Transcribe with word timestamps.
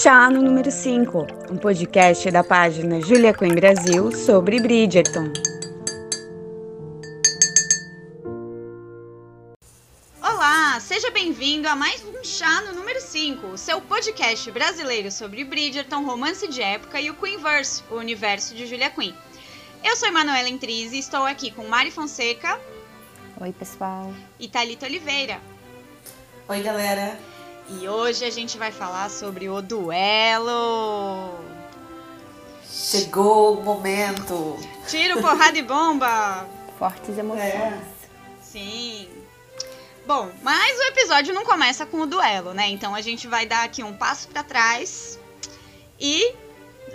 Chá 0.00 0.30
no 0.30 0.40
número 0.40 0.70
5, 0.70 1.26
um 1.50 1.58
podcast 1.58 2.30
da 2.30 2.42
página 2.42 2.98
Julia 3.02 3.34
Queen 3.34 3.54
Brasil 3.54 4.10
sobre 4.10 4.58
Bridgerton. 4.58 5.30
Olá, 10.22 10.80
seja 10.80 11.10
bem-vindo 11.10 11.68
a 11.68 11.76
mais 11.76 12.02
um 12.06 12.24
Chá 12.24 12.62
no 12.62 12.72
número 12.72 13.02
5, 13.02 13.48
o 13.48 13.58
seu 13.58 13.82
podcast 13.82 14.50
brasileiro 14.50 15.10
sobre 15.10 15.44
Bridgerton, 15.44 16.06
romance 16.06 16.48
de 16.48 16.62
época 16.62 16.98
e 16.98 17.10
o 17.10 17.14
Queenverse, 17.14 17.84
o 17.90 17.96
universo 17.96 18.54
de 18.54 18.66
Julia 18.66 18.88
Quinn. 18.88 19.12
Eu 19.84 19.94
sou 19.94 20.08
Emanuela 20.08 20.48
Entrise 20.48 20.96
e 20.96 21.00
estou 21.00 21.26
aqui 21.26 21.50
com 21.50 21.68
Mari 21.68 21.90
Fonseca. 21.90 22.58
Oi, 23.38 23.52
pessoal. 23.52 24.10
E 24.40 24.48
Thalita 24.48 24.86
Oliveira. 24.86 25.38
Oi, 26.48 26.62
galera. 26.62 27.31
E 27.68 27.88
hoje 27.88 28.24
a 28.24 28.30
gente 28.30 28.58
vai 28.58 28.72
falar 28.72 29.08
sobre 29.10 29.48
o 29.48 29.62
duelo. 29.62 31.38
Chegou 32.68 33.58
o 33.58 33.62
momento. 33.62 34.58
Tiro, 34.88 35.20
porrada 35.20 35.56
e 35.56 35.62
bomba. 35.62 36.46
Fortes 36.78 37.16
emoções. 37.16 37.44
É. 37.44 37.80
Sim. 38.42 39.08
Bom, 40.06 40.30
mas 40.42 40.78
o 40.78 40.82
episódio 40.84 41.32
não 41.32 41.44
começa 41.44 41.86
com 41.86 42.00
o 42.00 42.06
duelo, 42.06 42.52
né? 42.52 42.68
Então 42.68 42.94
a 42.94 43.00
gente 43.00 43.28
vai 43.28 43.46
dar 43.46 43.64
aqui 43.64 43.82
um 43.82 43.96
passo 43.96 44.28
para 44.28 44.42
trás 44.42 45.18
e 45.98 46.34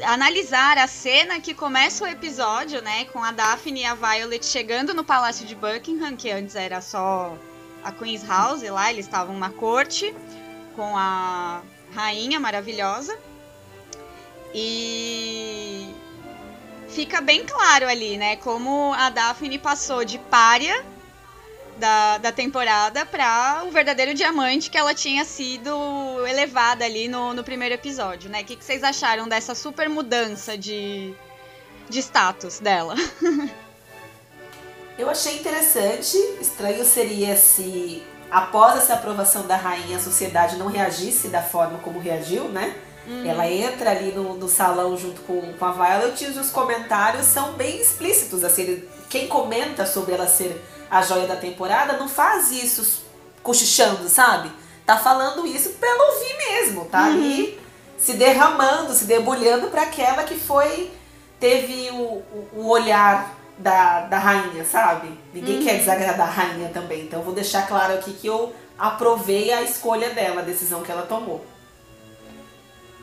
analisar 0.03 0.77
a 0.77 0.87
cena 0.87 1.39
que 1.39 1.53
começa 1.53 2.03
o 2.03 2.07
episódio, 2.07 2.81
né, 2.81 3.05
com 3.05 3.23
a 3.23 3.31
Daphne 3.31 3.81
e 3.81 3.85
a 3.85 3.95
Violet 3.95 4.45
chegando 4.45 4.93
no 4.93 5.03
palácio 5.03 5.45
de 5.45 5.55
Buckingham, 5.55 6.15
que 6.15 6.29
antes 6.29 6.55
era 6.55 6.81
só 6.81 7.35
a 7.83 7.91
Queen's 7.91 8.27
House, 8.27 8.61
lá 8.63 8.91
eles 8.91 9.05
estavam 9.05 9.37
na 9.39 9.49
corte 9.49 10.13
com 10.77 10.95
a 10.95 11.61
rainha 11.93 12.39
maravilhosa. 12.39 13.17
E 14.53 15.89
fica 16.87 17.19
bem 17.19 17.43
claro 17.45 17.87
ali, 17.87 18.15
né, 18.17 18.37
como 18.37 18.93
a 18.93 19.09
Daphne 19.09 19.59
passou 19.59 20.05
de 20.05 20.17
párea 20.17 20.85
da, 21.77 22.17
da 22.19 22.31
temporada 22.31 23.05
para 23.05 23.63
o 23.67 23.71
verdadeiro 23.71 24.13
diamante 24.13 24.69
que 24.69 24.77
ela 24.77 24.93
tinha 24.93 25.25
sido 25.25 25.71
elevada 26.25 26.85
ali 26.85 27.07
no, 27.07 27.33
no 27.33 27.43
primeiro 27.43 27.75
episódio, 27.75 28.29
né? 28.29 28.41
O 28.41 28.45
que, 28.45 28.55
que 28.55 28.63
vocês 28.63 28.83
acharam 28.83 29.27
dessa 29.27 29.53
super 29.53 29.89
mudança 29.89 30.57
de, 30.57 31.13
de 31.89 31.99
status 31.99 32.59
dela? 32.59 32.95
Eu 34.97 35.07
achei 35.09 35.37
interessante. 35.37 36.17
Estranho 36.41 36.83
seria 36.83 37.35
se 37.35 38.03
após 38.31 38.77
essa 38.77 38.93
aprovação 38.93 39.47
da 39.47 39.55
rainha, 39.55 39.97
a 39.97 40.01
sociedade 40.01 40.57
não 40.57 40.67
reagisse 40.67 41.29
da 41.29 41.41
forma 41.41 41.79
como 41.79 41.99
reagiu, 41.99 42.45
né? 42.45 42.75
Uhum. 43.07 43.25
Ela 43.25 43.49
entra 43.49 43.91
ali 43.91 44.11
no, 44.11 44.35
no, 44.35 44.49
salão 44.49 44.97
junto 44.97 45.21
com, 45.21 45.53
com 45.53 45.65
a 45.65 45.71
Violet 45.71 46.25
e 46.25 46.27
os 46.27 46.49
comentários 46.49 47.25
são 47.25 47.53
bem 47.53 47.79
explícitos. 47.79 48.43
Assim, 48.43 48.83
quem 49.09 49.27
comenta 49.27 49.85
sobre 49.85 50.13
ela 50.13 50.27
ser 50.27 50.61
a 50.91 51.01
joia 51.01 51.25
da 51.25 51.37
temporada 51.37 51.93
não 51.93 52.09
faz 52.09 52.51
isso 52.51 53.03
cochichando, 53.41 54.09
sabe? 54.09 54.51
Tá 54.85 54.97
falando 54.97 55.47
isso 55.47 55.69
pelo 55.71 56.13
ouvir 56.13 56.37
mesmo, 56.37 56.85
tá 56.85 57.03
uhum. 57.03 57.05
ali 57.05 57.59
se 57.97 58.13
derramando, 58.13 58.93
se 58.93 59.05
debulhando 59.05 59.67
para 59.67 59.83
aquela 59.83 60.23
que 60.23 60.35
foi 60.35 60.91
teve 61.39 61.89
o, 61.91 61.95
o, 61.95 62.49
o 62.55 62.67
olhar 62.69 63.36
da, 63.57 64.01
da 64.01 64.19
rainha, 64.19 64.63
sabe? 64.63 65.09
Ninguém 65.33 65.57
uhum. 65.57 65.63
quer 65.63 65.77
desagradar 65.77 66.27
a 66.27 66.31
rainha 66.31 66.69
também. 66.69 67.01
Então 67.01 67.21
vou 67.21 67.33
deixar 67.33 67.67
claro 67.67 67.93
aqui 67.93 68.13
que 68.13 68.27
eu 68.27 68.53
aprovei 68.77 69.51
a 69.51 69.61
escolha 69.61 70.11
dela, 70.11 70.41
a 70.41 70.43
decisão 70.43 70.83
que 70.83 70.91
ela 70.91 71.03
tomou. 71.03 71.43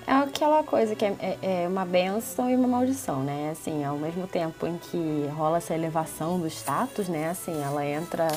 É 0.06 0.12
aquela 0.12 0.62
coisa 0.62 0.94
que 0.94 1.04
é, 1.04 1.16
é, 1.18 1.62
é 1.64 1.68
uma 1.68 1.84
benção 1.84 2.50
e 2.50 2.54
uma 2.54 2.68
maldição, 2.68 3.22
né? 3.22 3.50
Assim, 3.52 3.84
ao 3.84 3.96
mesmo 3.96 4.26
tempo 4.26 4.66
em 4.66 4.76
que 4.76 5.28
rola 5.34 5.56
essa 5.56 5.74
elevação 5.74 6.38
do 6.38 6.46
status, 6.46 7.08
né? 7.08 7.30
Assim, 7.30 7.62
ela 7.62 7.84
entra 7.84 8.28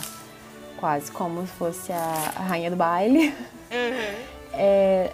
quase 0.77 1.11
como 1.11 1.41
se 1.41 1.53
fosse 1.53 1.91
a, 1.91 2.33
a 2.37 2.41
rainha 2.43 2.69
do 2.69 2.77
baile. 2.77 3.35
Uhum. 3.69 4.27
É, 4.53 5.11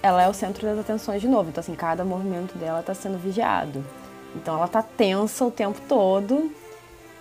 ela 0.00 0.22
é 0.22 0.28
o 0.28 0.32
centro 0.32 0.64
das 0.64 0.78
atenções 0.78 1.20
de 1.20 1.26
novo. 1.26 1.50
Então, 1.50 1.60
assim, 1.60 1.74
cada 1.74 2.04
movimento 2.04 2.56
dela 2.56 2.78
está 2.78 2.94
sendo 2.94 3.18
vigiado. 3.18 3.84
Então 4.36 4.56
ela 4.56 4.68
tá 4.68 4.82
tensa 4.82 5.44
o 5.44 5.50
tempo 5.50 5.80
todo. 5.88 6.50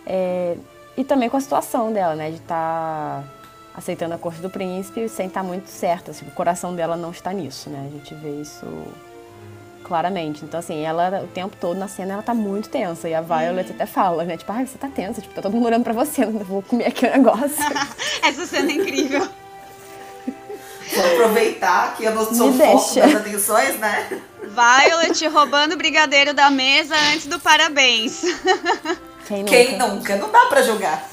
É, 0.06 0.56
e 0.98 1.04
também 1.04 1.30
com 1.30 1.38
a 1.38 1.42
situação 1.42 1.92
dela, 1.92 2.16
né? 2.16 2.30
De 2.30 2.38
estar 2.38 3.24
tá 3.24 3.24
aceitando 3.76 4.14
a 4.14 4.18
corte 4.18 4.42
do 4.42 4.50
príncipe 4.50 5.10
sem 5.10 5.28
estar 5.28 5.42
tá 5.42 5.48
muito 5.48 5.68
certa. 5.68 6.12
Assim, 6.12 6.26
o 6.28 6.32
coração 6.32 6.76
dela 6.76 6.96
não 6.96 7.12
está 7.12 7.34
nisso, 7.34 7.70
né? 7.70 7.88
A 7.88 7.92
gente 7.92 8.14
vê 8.16 8.42
isso 8.42 8.66
claramente. 9.84 10.44
Então, 10.44 10.60
assim, 10.60 10.82
ela 10.82 11.22
o 11.24 11.28
tempo 11.28 11.56
todo 11.60 11.78
na 11.78 11.88
cena 11.88 12.14
ela 12.14 12.24
tá 12.24 12.34
muito 12.34 12.70
tensa. 12.70 13.08
E 13.08 13.14
a 13.14 13.22
Violet 13.22 13.72
até 13.72 13.86
fala, 13.86 14.24
né? 14.24 14.38
Tipo, 14.38 14.52
ah, 14.52 14.66
você 14.66 14.78
tá 14.78 14.88
tensa, 14.88 15.22
tipo, 15.22 15.34
tá 15.34 15.42
todo 15.42 15.54
mundo 15.54 15.66
olhando 15.66 15.84
pra 15.84 15.94
você, 15.94 16.26
não 16.26 16.40
vou 16.40 16.62
comer 16.62 16.88
aqui 16.88 17.06
o 17.06 17.12
negócio. 17.12 17.64
Essa 18.24 18.46
cena 18.46 18.72
é 18.72 18.76
incrível. 18.76 19.28
Vou 20.94 21.06
aproveitar 21.14 21.96
que 21.96 22.04
eu 22.04 22.14
não 22.14 22.34
sou 22.34 22.54
foco 22.54 22.96
das 22.96 23.16
atenções, 23.16 23.78
né? 23.80 24.22
Violet 24.44 25.28
roubando 25.28 25.74
o 25.74 25.78
brigadeiro 25.78 26.34
da 26.34 26.50
mesa 26.50 26.96
antes 27.14 27.28
do 27.28 27.40
parabéns. 27.40 28.22
Quem 29.28 29.40
nunca? 29.40 29.52
Quem 29.52 29.78
nunca? 29.78 30.16
Não 30.18 30.32
dá 30.32 30.46
pra 30.46 30.62
julgar. 30.62 31.10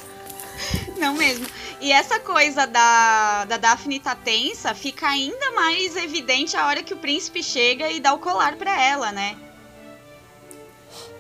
Não 0.98 1.14
mesmo. 1.14 1.46
E 1.80 1.90
essa 1.90 2.20
coisa 2.20 2.66
da, 2.66 3.44
da 3.46 3.56
Daphne 3.56 3.98
tá 3.98 4.14
tensa 4.14 4.74
fica 4.74 5.08
ainda 5.08 5.50
mais 5.52 5.96
evidente 5.96 6.56
a 6.56 6.66
hora 6.66 6.82
que 6.82 6.94
o 6.94 6.98
príncipe 6.98 7.42
chega 7.42 7.90
e 7.90 7.98
dá 7.98 8.12
o 8.12 8.18
colar 8.18 8.54
pra 8.56 8.80
ela, 8.80 9.10
né? 9.10 9.34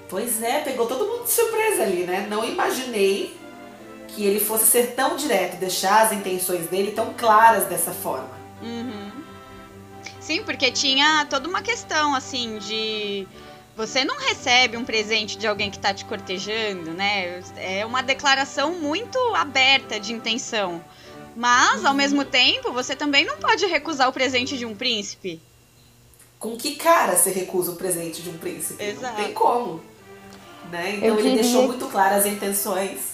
Pois 0.08 0.42
é, 0.42 0.60
pegou 0.60 0.86
todo 0.86 1.06
mundo 1.06 1.24
de 1.24 1.30
surpresa 1.30 1.82
ali, 1.82 2.04
né? 2.04 2.26
Não 2.28 2.44
imaginei 2.44 3.34
que 4.08 4.24
ele 4.24 4.38
fosse 4.38 4.66
ser 4.66 4.94
tão 4.94 5.16
direto, 5.16 5.56
deixar 5.56 6.02
as 6.02 6.12
intenções 6.12 6.66
dele 6.68 6.92
tão 6.92 7.14
claras 7.14 7.64
dessa 7.64 7.90
forma. 7.90 8.41
Uhum. 8.62 9.10
Sim, 10.20 10.42
porque 10.44 10.70
tinha 10.70 11.26
toda 11.28 11.48
uma 11.48 11.62
questão, 11.62 12.14
assim, 12.14 12.58
de. 12.58 13.26
Você 13.76 14.04
não 14.04 14.18
recebe 14.18 14.76
um 14.76 14.84
presente 14.84 15.36
de 15.36 15.46
alguém 15.46 15.70
que 15.70 15.78
está 15.78 15.92
te 15.92 16.04
cortejando, 16.04 16.92
né? 16.92 17.42
É 17.56 17.84
uma 17.84 18.02
declaração 18.02 18.72
muito 18.78 19.18
aberta 19.34 19.98
de 19.98 20.12
intenção. 20.12 20.82
Mas, 21.34 21.84
ao 21.84 21.94
mesmo 21.94 22.24
tempo, 22.24 22.72
você 22.72 22.94
também 22.94 23.24
não 23.24 23.38
pode 23.38 23.64
recusar 23.66 24.08
o 24.08 24.12
presente 24.12 24.58
de 24.58 24.66
um 24.66 24.74
príncipe. 24.76 25.40
Com 26.38 26.56
que 26.56 26.74
cara 26.74 27.16
você 27.16 27.30
recusa 27.30 27.72
o 27.72 27.76
presente 27.76 28.20
de 28.20 28.28
um 28.28 28.36
príncipe? 28.36 28.82
Exato. 28.82 29.16
Não 29.18 29.24
tem 29.24 29.32
como. 29.32 29.80
Né? 30.70 30.96
Então 30.96 31.18
ele 31.18 31.34
deixou 31.36 31.66
muito 31.66 31.86
claras 31.86 32.26
as 32.26 32.32
intenções. 32.32 33.11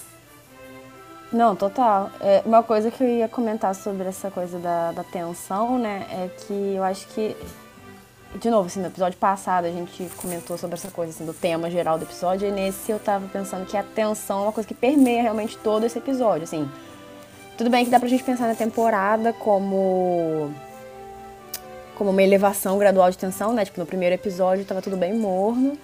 Não, 1.31 1.55
total. 1.55 2.09
É, 2.19 2.41
uma 2.43 2.63
coisa 2.63 2.89
que 2.89 3.03
eu 3.03 3.07
ia 3.07 3.27
comentar 3.27 3.75
sobre 3.75 4.07
essa 4.07 4.31
coisa 4.31 4.57
da, 4.57 4.91
da 4.91 5.03
tensão, 5.03 5.77
né, 5.77 6.05
é 6.11 6.27
que 6.27 6.73
eu 6.75 6.83
acho 6.83 7.07
que, 7.09 7.37
de 8.35 8.49
novo, 8.49 8.65
assim, 8.65 8.79
no 8.79 8.87
episódio 8.87 9.17
passado 9.19 9.65
a 9.65 9.71
gente 9.71 10.09
comentou 10.17 10.57
sobre 10.57 10.75
essa 10.75 10.89
coisa, 10.89 11.11
assim, 11.11 11.25
do 11.25 11.33
tema 11.33 11.69
geral 11.69 11.99
do 11.99 12.05
episódio, 12.05 12.47
e 12.47 12.51
nesse 12.51 12.91
eu 12.91 12.99
tava 12.99 13.27
pensando 13.27 13.65
que 13.67 13.77
a 13.77 13.83
tensão 13.83 14.39
é 14.39 14.41
uma 14.43 14.51
coisa 14.51 14.67
que 14.67 14.73
permeia 14.73 15.21
realmente 15.21 15.55
todo 15.57 15.85
esse 15.85 15.99
episódio, 15.99 16.45
assim. 16.45 16.67
Tudo 17.55 17.69
bem 17.69 17.85
que 17.85 17.91
dá 17.91 17.99
pra 17.99 18.09
gente 18.09 18.23
pensar 18.23 18.47
na 18.47 18.55
temporada 18.55 19.33
como 19.33 20.51
como 21.95 22.11
uma 22.11 22.23
elevação 22.23 22.77
gradual 22.77 23.11
de 23.11 23.17
tensão, 23.17 23.51
né? 23.51 23.65
Tipo, 23.65 23.81
no 23.81 23.85
primeiro 23.85 24.15
episódio 24.15 24.63
tava 24.63 24.81
tudo 24.81 24.95
bem 24.95 25.13
morno 25.13 25.77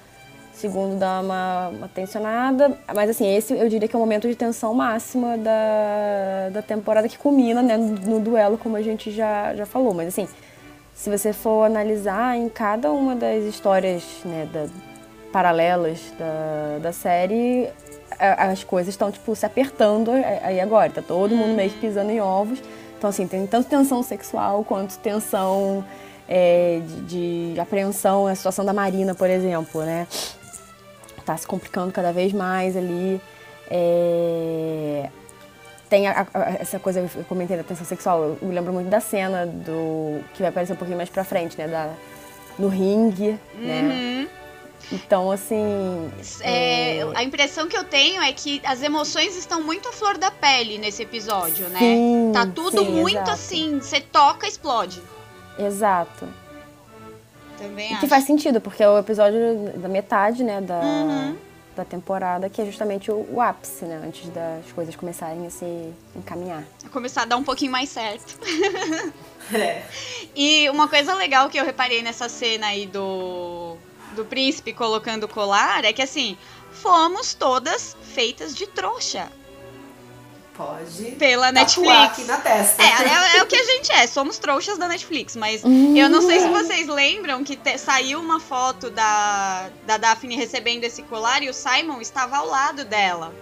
segundo 0.56 0.98
dá 0.98 1.22
uma, 1.22 1.68
uma 1.70 1.88
tensionada. 1.88 2.78
Mas 2.94 3.10
assim, 3.10 3.36
esse 3.36 3.54
eu 3.54 3.68
diria 3.70 3.88
que 3.88 3.96
é 3.96 3.98
o 3.98 4.02
momento 4.02 4.28
de 4.28 4.36
tensão 4.36 4.74
máxima 4.74 5.38
da, 5.38 6.50
da 6.52 6.62
temporada 6.62 7.08
que 7.08 7.18
culmina 7.18 7.62
né, 7.62 7.78
no, 7.78 7.94
no, 7.94 8.20
duelo, 8.20 8.58
como 8.58 8.76
a 8.76 8.82
gente 8.82 9.12
já, 9.12 9.56
já 9.56 9.66
falou. 9.66 9.94
Mas 9.94 10.08
assim, 10.08 10.28
se 10.94 11.10
você 11.10 11.34
for 11.34 11.66
analisar 11.66 12.38
em 12.38 12.50
cada 12.50 12.92
uma 12.92 13.16
das 13.16 13.44
histórias 13.44 14.04
né, 14.24 14.48
da, 14.52 14.68
paralelas 15.32 16.00
da, 16.18 16.80
da 16.82 16.94
série, 16.94 17.70
as 18.20 18.64
coisas 18.64 18.94
estão 18.94 19.12
tipo 19.12 19.36
se 19.36 19.46
apertando 19.46 20.12
aí 20.42 20.60
agora. 20.60 20.92
Tá 20.92 21.02
todo 21.02 21.36
mundo 21.36 21.54
meio 21.54 21.70
que 21.70 21.80
pisando 21.80 22.12
em 22.12 22.22
ovos. 22.22 22.60
Então 22.98 23.10
assim, 23.10 23.28
tem 23.28 23.46
tanto 23.46 23.70
tensão 23.70 24.02
sexual 24.02 24.64
quanto 24.64 24.98
tensão 25.00 25.84
é, 26.28 26.82
de, 27.08 27.54
de, 27.54 27.60
apreensão, 27.60 28.28
a 28.28 28.36
situação 28.36 28.66
da 28.66 28.74
Marina, 28.74 29.14
por 29.14 29.30
exemplo, 29.30 29.84
né? 29.84 30.08
Tá 31.26 31.36
se 31.36 31.48
complicando 31.48 31.92
cada 31.92 32.14
vez 32.14 32.32
mais 32.32 32.78
ali. 32.78 33.20
É... 33.70 35.10
Tem 35.90 36.08
a, 36.08 36.28
a, 36.34 36.50
essa 36.60 36.80
coisa, 36.80 37.00
eu 37.00 37.24
comentei 37.26 37.56
da 37.58 37.64
tensão 37.64 37.86
sexual, 37.86 38.38
eu 38.42 38.48
me 38.48 38.54
lembro 38.54 38.74
muito 38.74 38.90
da 38.90 39.00
cena 39.00 39.46
do. 39.46 40.22
que 40.34 40.42
vai 40.42 40.50
aparecer 40.50 40.74
um 40.74 40.78
pouquinho 40.78 40.98
mais 40.98 41.10
pra 41.10 41.24
frente, 41.24 41.58
né? 41.58 41.68
Da, 41.68 41.94
no 42.58 42.68
ringue, 42.68 43.40
né? 43.56 43.82
uhum. 43.82 43.88
né? 43.88 44.30
Então, 44.92 45.32
assim. 45.32 46.12
É, 46.42 46.98
é... 46.98 47.12
A 47.16 47.24
impressão 47.24 47.68
que 47.68 47.78
eu 47.78 47.84
tenho 47.84 48.22
é 48.22 48.32
que 48.32 48.62
as 48.64 48.82
emoções 48.82 49.36
estão 49.36 49.64
muito 49.64 49.90
à 49.90 49.92
flor 49.92 50.18
da 50.18 50.32
pele 50.32 50.78
nesse 50.78 51.04
episódio, 51.04 51.68
né? 51.70 51.80
Sim, 51.80 52.32
tá 52.34 52.46
tudo 52.46 52.84
sim, 52.84 52.92
muito 52.92 53.18
exato. 53.18 53.32
assim, 53.32 53.80
você 53.80 54.00
toca, 54.00 54.48
explode. 54.48 55.02
Exato. 55.58 56.28
Também 57.58 57.90
E 57.90 57.94
acho. 57.94 58.02
que 58.02 58.08
faz 58.08 58.24
sentido, 58.26 58.60
porque 58.62 58.84
é 58.84 58.90
o 58.90 58.98
episódio 58.98 59.72
da 59.78 59.88
metade, 59.88 60.44
né, 60.44 60.62
da, 60.62 60.80
Uhum. 60.82 61.38
da 61.76 61.86
temporada, 61.86 62.50
que 62.50 62.62
é 62.62 62.66
justamente 62.66 63.12
o, 63.12 63.26
o 63.32 63.42
ápice, 63.42 63.86
né, 63.86 64.02
antes 64.06 64.30
das 64.30 64.72
coisas 64.74 64.96
começarem 64.96 65.46
a 65.46 65.50
se 65.50 65.94
encaminhar. 66.16 66.64
Começar 66.92 67.24
a 67.24 67.26
dar 67.26 67.38
um 67.38 67.44
pouquinho 67.44 67.72
mais 67.72 67.90
certo. 67.90 68.38
É. 69.54 69.84
E 70.36 70.68
uma 70.72 70.88
coisa 70.88 71.14
legal 71.14 71.48
que 71.52 71.60
eu 71.60 71.64
reparei 71.64 72.02
nessa 72.02 72.28
cena 72.28 72.66
aí 72.66 72.88
do, 72.88 73.78
do 74.16 74.26
príncipe 74.26 74.74
colocando 74.74 75.26
o 75.26 75.28
colar 75.28 75.86
é 75.86 75.94
que 75.94 76.02
assim, 76.02 76.36
fomos 76.72 77.36
todas 77.36 77.96
feitas 78.02 78.56
de 78.56 78.66
trouxa 78.66 79.30
Pode 80.58 81.12
pela 81.18 81.52
Netflix. 81.52 81.92
aqui 82.04 82.24
na 82.24 82.38
testa. 82.38 82.82
É, 82.82 82.86
é, 82.88 83.38
é 83.40 83.44
o 83.44 83.46
que 83.46 83.56
a 83.56 83.64
gente 83.64 83.92
é, 83.92 84.08
somos 84.08 84.38
trouxas 84.38 84.78
da 84.78 84.88
Netflix, 84.88 85.36
mas 85.36 85.62
eu 85.64 86.10
não 86.10 86.22
sei 86.22 86.40
se 86.40 86.48
vocês 86.48 86.88
lembram 86.88 87.44
que 87.44 87.56
te- 87.56 87.78
saiu 87.78 88.20
uma 88.20 88.40
foto 88.40 88.90
da, 88.90 89.70
da 89.86 89.98
Daphne 89.98 90.36
recebendo 90.36 90.84
esse 90.86 91.02
colar 91.04 91.44
e 91.44 91.50
o 91.50 91.54
Simon 91.54 92.00
estava 92.02 92.38
ao 92.38 92.48
lado 92.48 92.86
dela. 92.86 93.34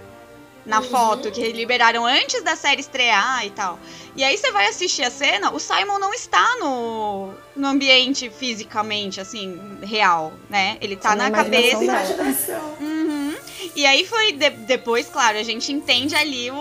Na 0.65 0.80
Uhum. 0.80 0.86
foto 0.86 1.30
que 1.30 1.51
liberaram 1.51 2.06
antes 2.06 2.42
da 2.42 2.56
série 2.56 2.80
estrear 2.80 3.45
e 3.45 3.50
tal. 3.50 3.77
E 4.15 4.24
aí 4.24 4.38
você 4.38 4.50
vai 4.54 4.65
assistir 4.68 5.04
a 5.04 5.12
cena, 5.12 5.51
o 5.54 5.60
Simon 5.60 6.00
não 6.00 6.13
está 6.13 6.56
no, 6.62 7.33
no 7.54 7.68
ambiente 7.68 8.30
fisicamente, 8.30 9.19
assim, 9.19 9.60
real, 9.83 10.31
né? 10.50 10.77
Ele 10.80 10.95
tá 10.95 11.10
Só 11.10 11.15
na 11.18 11.30
cabeça. 11.30 11.83
Imaginação. 11.83 12.77
Uhum. 12.80 13.36
E 13.75 13.86
aí 13.86 14.06
foi 14.07 14.31
de- 14.31 14.51
depois, 14.51 15.10
claro, 15.10 15.38
a 15.38 15.44
gente 15.44 15.69
entende 15.74 16.15
ali 16.15 16.50
o, 16.50 16.56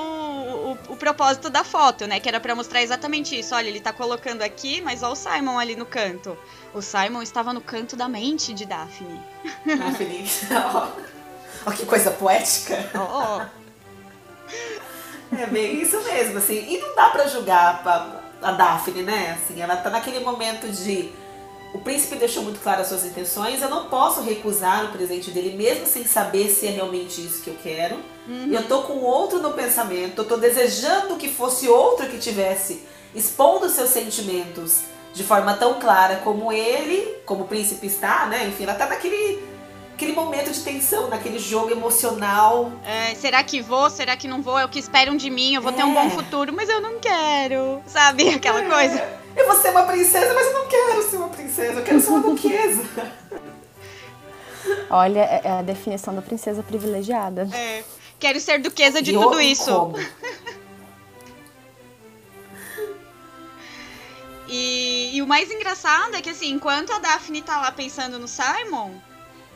o, 0.73 0.93
o 0.93 0.97
propósito 0.97 1.51
da 1.51 1.65
foto, 1.65 2.07
né? 2.07 2.19
Que 2.21 2.29
era 2.29 2.41
pra 2.41 2.55
mostrar 2.55 2.83
exatamente 2.83 3.39
isso. 3.39 3.55
Olha, 3.55 3.69
ele 3.69 3.81
tá 3.81 3.93
colocando 3.93 4.43
aqui, 4.43 4.81
mas 4.81 5.03
olha 5.03 5.13
o 5.13 5.17
Simon 5.17 5.59
ali 5.59 5.77
no 5.77 5.87
canto. 5.87 6.37
O 6.75 6.81
Simon 6.81 7.23
estava 7.23 7.53
no 7.53 7.61
canto 7.61 7.97
da 7.97 8.09
mente 8.09 8.53
de 8.53 8.65
Daphne. 8.65 9.21
Ó, 10.65 10.89
ó, 11.67 11.71
que 11.71 11.87
coisa 11.87 12.11
poética. 12.11 12.91
Ó, 12.95 13.39
ó. 13.39 13.47
É 15.39 15.47
bem 15.47 15.81
isso 15.81 16.01
mesmo, 16.03 16.39
assim. 16.39 16.67
E 16.69 16.79
não 16.79 16.95
dá 16.95 17.09
pra 17.09 17.27
julgar 17.27 17.83
a, 17.87 18.49
a 18.49 18.53
Daphne, 18.53 19.03
né? 19.03 19.39
Assim, 19.39 19.61
ela 19.61 19.77
tá 19.77 19.91
naquele 19.91 20.21
momento 20.21 20.69
de. 20.69 21.11
O 21.73 21.79
príncipe 21.79 22.17
deixou 22.17 22.43
muito 22.43 22.61
claro 22.61 22.83
as 22.83 22.89
suas 22.89 23.05
intenções. 23.05 23.63
Eu 23.63 23.71
não 23.71 23.89
posso 23.89 24.21
recusar 24.21 24.85
o 24.85 24.89
presente 24.89 25.31
dele, 25.31 25.57
mesmo 25.57 25.87
sem 25.87 26.05
saber 26.05 26.51
se 26.51 26.67
é 26.67 26.71
realmente 26.71 27.25
isso 27.25 27.43
que 27.43 27.49
eu 27.49 27.57
quero. 27.63 27.99
E 28.29 28.55
eu 28.55 28.67
tô 28.69 28.83
com 28.83 28.99
outro 29.01 29.41
no 29.41 29.53
pensamento. 29.53 30.23
Eu 30.23 30.25
tô 30.29 30.37
desejando 30.37 31.17
que 31.17 31.29
fosse 31.29 31.69
outro 31.69 32.07
que 32.09 32.19
tivesse 32.19 32.87
expondo 33.15 33.69
seus 33.69 33.91
sentimentos 33.91 34.83
de 35.13 35.23
forma 35.25 35.55
tão 35.55 35.75
clara 35.81 36.17
como 36.25 36.53
ele, 36.53 37.17
como 37.27 37.45
o 37.45 37.49
príncipe 37.49 37.87
está, 37.87 38.27
né? 38.27 38.47
Enfim, 38.47 38.63
ela 38.65 38.75
tá 38.75 38.87
naquele 38.87 39.43
aquele 39.95 40.13
momento 40.15 40.51
de 40.51 40.61
tensão, 40.61 41.09
naquele 41.09 41.39
jogo 41.39 41.71
emocional 41.71 42.73
É, 42.85 43.15
será 43.15 43.45
que 43.45 43.61
vou? 43.61 43.89
Será 43.91 44.17
que 44.17 44.27
não 44.27 44.41
vou? 44.43 44.59
É 44.59 44.65
o 44.65 44.69
que 44.69 44.79
esperam 44.79 45.17
de 45.17 45.29
mim? 45.31 45.55
Eu 45.55 45.63
vou 45.63 45.73
ter 45.73 45.85
um 45.85 45.93
bom 45.95 46.07
É. 46.07 46.11
futuro, 46.11 46.53
mas 46.53 46.69
eu 46.69 46.81
não 46.81 46.99
quero. 46.99 47.81
Sabe? 47.87 48.29
Aquela 48.35 48.63
coisa. 48.63 49.05
Eu 49.37 49.47
vou 49.47 49.57
ser 49.57 49.71
uma 49.71 49.83
princesa, 49.85 50.33
mas 50.35 50.47
eu 50.47 50.53
não 50.55 50.67
quero 50.69 51.03
ser 51.11 51.17
uma 51.17 51.29
princesa, 51.29 51.73
eu 51.81 51.85
quero 51.85 52.01
ser 52.01 52.09
uma 52.09 52.21
duquesa. 52.21 52.83
Olha, 54.91 55.21
é 55.21 55.41
é 55.45 55.51
a 55.51 55.63
definição 55.63 56.15
da 56.15 56.23
princesa 56.23 56.63
privilegiada. 56.63 57.49
É, 57.53 57.83
quero 58.23 58.39
ser 58.39 58.61
duquesa 58.61 59.03
de 59.03 59.11
E 59.11 59.15
tudo 59.15 59.41
isso. 59.41 59.65
como? 59.75 59.97
E, 64.49 65.11
e 65.17 65.23
o 65.23 65.27
mais 65.27 65.51
engraçado 65.51 66.15
é 66.15 66.21
que, 66.23 66.31
assim, 66.31 66.51
enquanto 66.51 66.93
a 66.93 66.99
Daphne 66.99 67.43
tá 67.43 67.61
lá 67.61 67.73
pensando 67.73 68.19
no 68.19 68.29
Simon, 68.29 68.93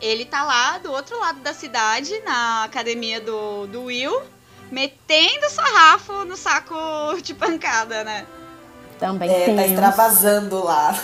ele 0.00 0.24
tá 0.24 0.42
lá 0.42 0.78
do 0.78 0.90
outro 0.90 1.18
lado 1.20 1.40
da 1.40 1.52
cidade, 1.54 2.18
na 2.24 2.64
academia 2.64 3.20
do, 3.20 3.66
do 3.66 3.84
Will, 3.84 4.20
metendo 4.70 5.48
sarrafo 5.50 6.24
no 6.24 6.36
saco 6.36 6.74
de 7.22 7.34
pancada, 7.34 8.02
né? 8.04 8.26
Também 8.98 9.30
É, 9.30 9.44
tem. 9.44 9.56
tá 9.56 9.66
extravasando 9.66 10.64
lá. 10.64 10.98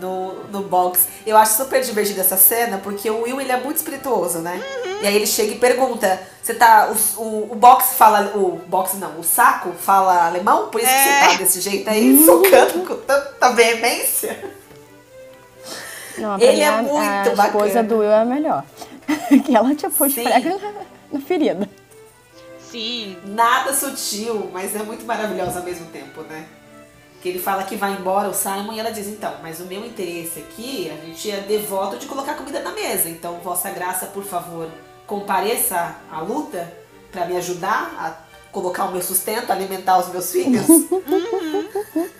No, 0.00 0.44
no 0.44 0.62
box. 0.62 1.06
Eu 1.26 1.36
acho 1.36 1.56
super 1.56 1.82
divertida 1.82 2.20
essa 2.20 2.36
cena, 2.36 2.78
porque 2.78 3.08
o 3.10 3.22
Will 3.22 3.40
ele 3.40 3.52
é 3.52 3.56
muito 3.60 3.76
espirituoso, 3.76 4.38
né? 4.38 4.60
Uhum. 4.84 5.02
E 5.02 5.06
aí 5.06 5.14
ele 5.16 5.26
chega 5.26 5.52
e 5.52 5.58
pergunta: 5.58 6.20
Você 6.42 6.54
tá. 6.54 6.90
O, 7.16 7.20
o, 7.22 7.52
o 7.52 7.54
box 7.54 7.94
fala. 7.96 8.32
O 8.34 8.60
box 8.66 8.94
não, 8.96 9.18
o 9.20 9.24
saco 9.24 9.72
fala 9.72 10.26
alemão? 10.26 10.68
Por 10.68 10.80
isso 10.80 10.90
que 10.90 10.96
É. 10.96 11.20
você 11.22 11.28
tá 11.30 11.34
desse 11.38 11.60
jeito 11.60 11.88
aí, 11.90 12.22
socando 12.24 12.86
com 12.86 12.96
tanta 12.96 13.50
veemência? 13.52 14.42
Não, 16.18 16.38
Ele 16.38 16.60
é 16.60 16.66
a- 16.68 16.82
muito 16.82 16.96
a 16.98 17.22
esposa 17.32 17.34
bacana. 17.36 17.82
do 17.84 17.98
Will 17.98 18.10
é 18.10 18.20
a 18.20 18.24
melhor. 18.24 18.64
que 19.44 19.54
ela, 19.56 19.74
tipo, 19.74 19.96
Sim. 20.08 20.20
esfrega 20.22 20.58
na, 20.58 20.72
na 21.12 21.20
ferida. 21.24 21.68
Sim. 22.70 23.16
Nada 23.24 23.72
sutil, 23.74 24.48
mas 24.52 24.74
é 24.76 24.82
muito 24.82 25.04
maravilhosa 25.04 25.58
ao 25.60 25.64
mesmo 25.64 25.86
tempo, 25.86 26.20
né? 26.22 26.44
Que 27.22 27.28
ele 27.28 27.38
fala 27.38 27.64
que 27.64 27.76
vai 27.76 27.92
embora 27.92 28.28
o 28.28 28.34
Simon 28.34 28.72
e 28.72 28.80
ela 28.80 28.90
diz, 28.90 29.06
então, 29.06 29.34
mas 29.42 29.60
o 29.60 29.64
meu 29.64 29.84
interesse 29.84 30.40
aqui, 30.40 30.90
a 30.90 31.04
gente 31.04 31.30
é 31.30 31.40
devoto 31.40 31.98
de 31.98 32.06
colocar 32.06 32.34
comida 32.34 32.60
na 32.60 32.72
mesa. 32.72 33.08
Então, 33.10 33.38
Vossa 33.40 33.70
Graça, 33.70 34.06
por 34.06 34.24
favor, 34.24 34.68
compareça 35.06 35.96
à 36.10 36.20
luta 36.20 36.72
para 37.12 37.26
me 37.26 37.36
ajudar 37.36 37.92
a 37.98 38.14
colocar 38.50 38.84
o 38.86 38.92
meu 38.92 39.02
sustento, 39.02 39.50
alimentar 39.50 39.98
os 39.98 40.08
meus 40.08 40.32
filhos. 40.32 40.66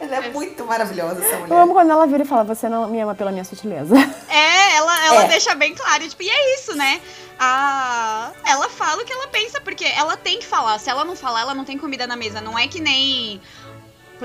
ela 0.00 0.16
é 0.16 0.30
muito 0.30 0.64
maravilhosa, 0.66 1.24
essa 1.24 1.34
Eu 1.36 1.40
mulher. 1.40 1.60
amo 1.62 1.72
quando 1.72 1.90
ela 1.90 2.06
vira 2.06 2.24
e 2.24 2.26
fala, 2.26 2.44
você 2.44 2.68
não 2.68 2.88
me 2.88 3.00
ama 3.00 3.14
pela 3.14 3.30
minha 3.30 3.44
sutileza. 3.44 3.94
É, 4.36 4.76
ela, 4.76 5.06
ela 5.06 5.24
É. 5.24 5.28
deixa 5.28 5.54
bem 5.54 5.72
claro, 5.76 6.08
tipo, 6.08 6.20
e 6.24 6.28
é 6.28 6.54
isso, 6.56 6.74
né? 6.74 7.00
A... 7.38 8.32
Ela 8.44 8.68
fala 8.68 9.00
o 9.00 9.04
que 9.04 9.12
ela 9.12 9.28
pensa, 9.28 9.60
porque 9.60 9.84
ela 9.84 10.16
tem 10.16 10.40
que 10.40 10.46
falar. 10.46 10.76
Se 10.80 10.90
ela 10.90 11.04
não 11.04 11.14
falar, 11.14 11.42
ela 11.42 11.54
não 11.54 11.64
tem 11.64 11.78
comida 11.78 12.04
na 12.04 12.16
mesa. 12.16 12.40
Não 12.40 12.58
é 12.58 12.66
que 12.66 12.80
nem, 12.80 13.40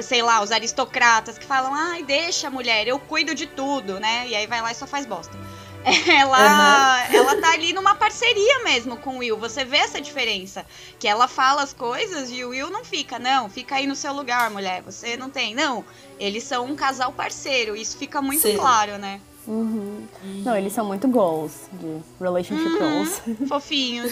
sei 0.01 0.21
lá, 0.21 0.41
os 0.41 0.51
aristocratas 0.51 1.37
que 1.37 1.45
falam, 1.45 1.73
ai, 1.73 2.03
deixa, 2.03 2.49
mulher, 2.49 2.87
eu 2.87 2.99
cuido 2.99 3.33
de 3.35 3.47
tudo, 3.47 3.99
né? 3.99 4.27
E 4.27 4.35
aí 4.35 4.47
vai 4.47 4.61
lá 4.61 4.71
e 4.71 4.75
só 4.75 4.87
faz 4.87 5.05
bosta. 5.05 5.37
Ela, 6.07 7.07
ela 7.13 7.37
tá 7.37 7.53
ali 7.53 7.71
numa 7.71 7.95
parceria 7.95 8.63
mesmo 8.65 8.97
com 8.97 9.15
o 9.15 9.17
Will. 9.19 9.37
Você 9.37 9.63
vê 9.63 9.77
essa 9.77 10.01
diferença. 10.01 10.65
Que 10.99 11.07
ela 11.07 11.25
fala 11.25 11.63
as 11.63 11.73
coisas 11.73 12.29
e 12.29 12.43
o 12.43 12.49
Will 12.49 12.69
não 12.69 12.83
fica. 12.83 13.17
Não, 13.17 13.49
fica 13.49 13.75
aí 13.75 13.87
no 13.87 13.95
seu 13.95 14.11
lugar, 14.13 14.49
mulher. 14.49 14.81
Você 14.83 15.15
não 15.15 15.29
tem. 15.29 15.55
Não, 15.55 15.85
eles 16.19 16.43
são 16.43 16.65
um 16.65 16.75
casal 16.75 17.13
parceiro. 17.13 17.77
Isso 17.77 17.97
fica 17.97 18.21
muito 18.21 18.41
Sim. 18.41 18.57
claro, 18.57 18.97
né? 18.97 19.21
Uhum. 19.47 20.05
Não, 20.43 20.55
eles 20.55 20.73
são 20.73 20.85
muito 20.85 21.07
goals, 21.07 21.53
de 21.71 22.01
relationship 22.19 22.77
goals. 22.77 23.21
Fofinhos. 23.47 24.11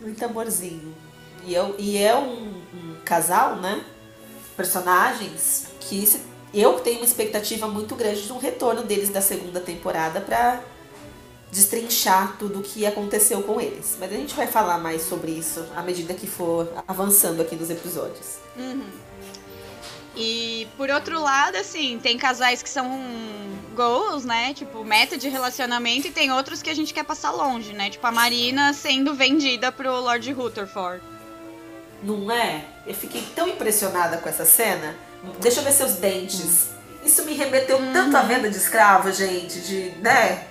Muito 0.00 0.24
amorzinho. 0.24 0.94
E, 1.44 1.54
eu, 1.54 1.74
e 1.78 1.98
é 1.98 2.16
um 2.16 2.60
casal, 3.04 3.56
né? 3.56 3.84
Personagens 4.56 5.66
que 5.80 6.06
se- 6.06 6.20
eu 6.52 6.74
tenho 6.80 6.98
uma 6.98 7.04
expectativa 7.04 7.66
muito 7.68 7.94
grande 7.94 8.22
de 8.22 8.32
um 8.32 8.38
retorno 8.38 8.82
deles 8.82 9.08
da 9.08 9.20
segunda 9.20 9.60
temporada 9.60 10.20
pra 10.20 10.60
destrinchar 11.50 12.36
tudo 12.38 12.60
o 12.60 12.62
que 12.62 12.84
aconteceu 12.86 13.42
com 13.42 13.60
eles. 13.60 13.96
Mas 13.98 14.12
a 14.12 14.16
gente 14.16 14.34
vai 14.34 14.46
falar 14.46 14.78
mais 14.78 15.02
sobre 15.02 15.32
isso 15.32 15.64
à 15.76 15.82
medida 15.82 16.14
que 16.14 16.26
for 16.26 16.68
avançando 16.86 17.40
aqui 17.40 17.56
nos 17.56 17.70
episódios. 17.70 18.38
E 20.16 20.66
por 20.76 20.90
outro 20.90 21.20
lado, 21.20 21.56
assim, 21.56 21.98
tem 22.02 22.18
casais 22.18 22.62
que 22.62 22.68
são 22.68 23.00
goals, 23.74 24.24
né? 24.24 24.52
Tipo, 24.52 24.84
meta 24.84 25.16
de 25.16 25.28
relacionamento, 25.28 26.08
e 26.08 26.10
tem 26.10 26.32
outros 26.32 26.60
que 26.60 26.68
a 26.68 26.74
gente 26.74 26.92
quer 26.92 27.04
passar 27.04 27.30
longe, 27.30 27.72
né? 27.72 27.88
Tipo, 27.90 28.06
a 28.06 28.12
Marina 28.12 28.72
sendo 28.72 29.14
vendida 29.14 29.70
pro 29.72 30.00
Lord 30.00 30.32
Rutherford. 30.32 31.00
Não 32.02 32.30
é? 32.30 32.64
Eu 32.86 32.94
fiquei 32.94 33.22
tão 33.34 33.46
impressionada 33.48 34.16
com 34.18 34.28
essa 34.28 34.44
cena. 34.44 34.94
Deixa 35.40 35.60
eu 35.60 35.64
ver 35.64 35.72
seus 35.72 35.94
dentes. 35.94 36.68
Isso 37.04 37.24
me 37.24 37.34
remeteu 37.34 37.78
tanto 37.92 38.16
à 38.16 38.22
venda 38.22 38.48
de 38.48 38.56
escravo, 38.56 39.12
gente, 39.12 39.60
de, 39.60 39.90
né? 40.00 40.44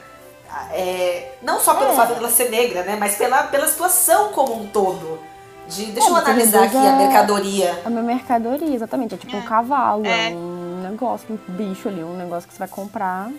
É, 0.72 1.34
não 1.44 1.60
só 1.60 1.75
pelo 1.75 1.91
É. 1.91 1.96
fato 1.96 2.13
dela 2.15 2.29
ser 2.29 2.50
negra, 2.50 2.84
né? 2.84 2.96
Mas 3.00 3.15
pela, 3.15 3.44
pela 3.44 3.68
situação 3.68 4.32
como 4.32 4.62
um 4.62 4.68
todo. 4.68 5.20
De, 5.68 5.86
deixa 5.91 6.10
eu 6.10 6.18
É, 6.18 6.20
você 6.22 6.25
analisar 6.32 6.63
aqui 6.63 6.77
a 6.77 6.94
a- 6.94 6.96
mercadoria. 6.98 7.82
É 7.86 7.88
uma 7.88 8.01
mercadoria, 8.01 8.74
exatamente. 8.75 9.13
É 9.13 9.18
tipo 9.18 9.36
É. 9.36 9.39
um 9.39 9.44
cavalo, 9.44 10.06
É. 10.06 10.32
é. 10.32 10.36
um 10.36 10.82
negócio, 10.89 11.27
um 11.29 11.53
bicho 11.53 11.88
ali, 11.88 12.03
um 12.03 12.18
negócio 12.18 12.48
que 12.48 12.53
você 12.56 12.60
vai 12.60 12.68
comprar. 12.68 13.29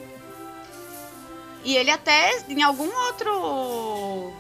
E 1.65 1.77
ele 1.77 1.91
até, 1.91 2.39
em 2.49 2.63
algum 2.63 2.89
outro. 3.07 4.33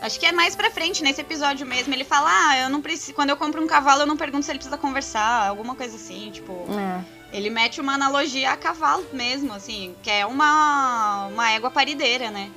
Acho 0.00 0.18
que 0.20 0.26
é 0.26 0.32
mais 0.32 0.54
pra 0.54 0.70
frente, 0.70 1.02
nesse 1.02 1.20
episódio 1.20 1.66
mesmo. 1.66 1.92
Ele 1.92 2.04
fala: 2.04 2.28
Ah, 2.30 2.58
eu 2.58 2.68
não 2.68 2.80
preciso. 2.80 3.14
Quando 3.14 3.30
eu 3.30 3.36
compro 3.36 3.62
um 3.62 3.66
cavalo, 3.66 4.02
eu 4.02 4.06
não 4.06 4.16
pergunto 4.16 4.44
se 4.44 4.50
ele 4.52 4.58
precisa 4.58 4.78
conversar. 4.78 5.48
Alguma 5.48 5.74
coisa 5.74 5.96
assim, 5.96 6.30
tipo. 6.30 6.66
É. 6.70 7.18
Ele 7.30 7.50
mete 7.50 7.80
uma 7.80 7.94
analogia 7.94 8.52
a 8.52 8.56
cavalo 8.56 9.04
mesmo, 9.12 9.52
assim, 9.52 9.94
que 10.02 10.10
é 10.10 10.24
uma, 10.24 11.26
uma 11.26 11.50
égua 11.50 11.70
parideira, 11.70 12.30
né? 12.30 12.50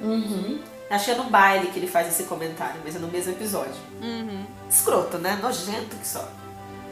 Uhum. 0.00 0.58
Acho 0.88 1.06
que 1.06 1.10
é 1.10 1.14
no 1.14 1.24
baile 1.24 1.66
que 1.66 1.78
ele 1.78 1.86
faz 1.86 2.08
esse 2.08 2.24
comentário, 2.24 2.80
mas 2.82 2.96
é 2.96 2.98
no 2.98 3.08
mesmo 3.08 3.32
episódio. 3.32 3.74
Uhum. 4.00 4.46
Escroto, 4.70 5.18
né? 5.18 5.38
Nojento 5.42 5.94
que 5.96 6.06
só. 6.06 6.26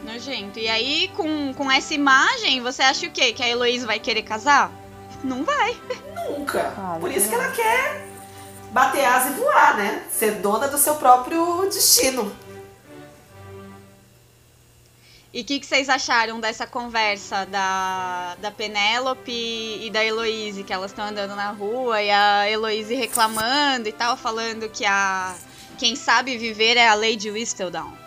Nojento. 0.04 0.58
E 0.58 0.68
aí, 0.68 1.08
com, 1.16 1.54
com 1.54 1.72
essa 1.72 1.94
imagem, 1.94 2.60
você 2.60 2.82
acha 2.82 3.06
o 3.06 3.10
quê? 3.10 3.32
Que 3.32 3.42
a 3.42 3.48
Heloísa 3.48 3.86
vai 3.86 3.98
querer 3.98 4.22
casar? 4.22 4.70
Não 5.24 5.42
vai. 5.42 5.74
Nunca. 6.14 6.72
Claro 6.74 7.00
Por 7.00 7.10
isso 7.10 7.30
que 7.30 7.34
ela 7.34 7.50
quer 7.52 8.15
bater 8.76 9.06
asa 9.06 9.30
e 9.30 9.32
voar, 9.32 9.74
né? 9.78 10.02
Ser 10.12 10.32
dona 10.32 10.68
do 10.68 10.76
seu 10.76 10.96
próprio 10.96 11.62
destino. 11.62 12.30
E 15.32 15.40
o 15.40 15.44
que, 15.46 15.58
que 15.58 15.64
vocês 15.64 15.88
acharam 15.88 16.38
dessa 16.40 16.66
conversa 16.66 17.46
da, 17.46 18.36
da 18.38 18.50
Penélope 18.50 19.32
e 19.32 19.88
da 19.90 20.04
Heloíse, 20.04 20.62
que 20.62 20.74
elas 20.74 20.90
estão 20.90 21.06
andando 21.06 21.34
na 21.34 21.52
rua 21.52 22.02
e 22.02 22.10
a 22.10 22.50
Heloíse 22.50 22.94
reclamando 22.94 23.88
e 23.88 23.92
tal, 23.92 24.14
falando 24.14 24.68
que 24.68 24.84
a 24.84 25.34
quem 25.78 25.96
sabe 25.96 26.36
viver 26.36 26.76
é 26.76 26.86
a 26.86 26.94
Lady 26.94 27.30
Whistledown. 27.30 28.05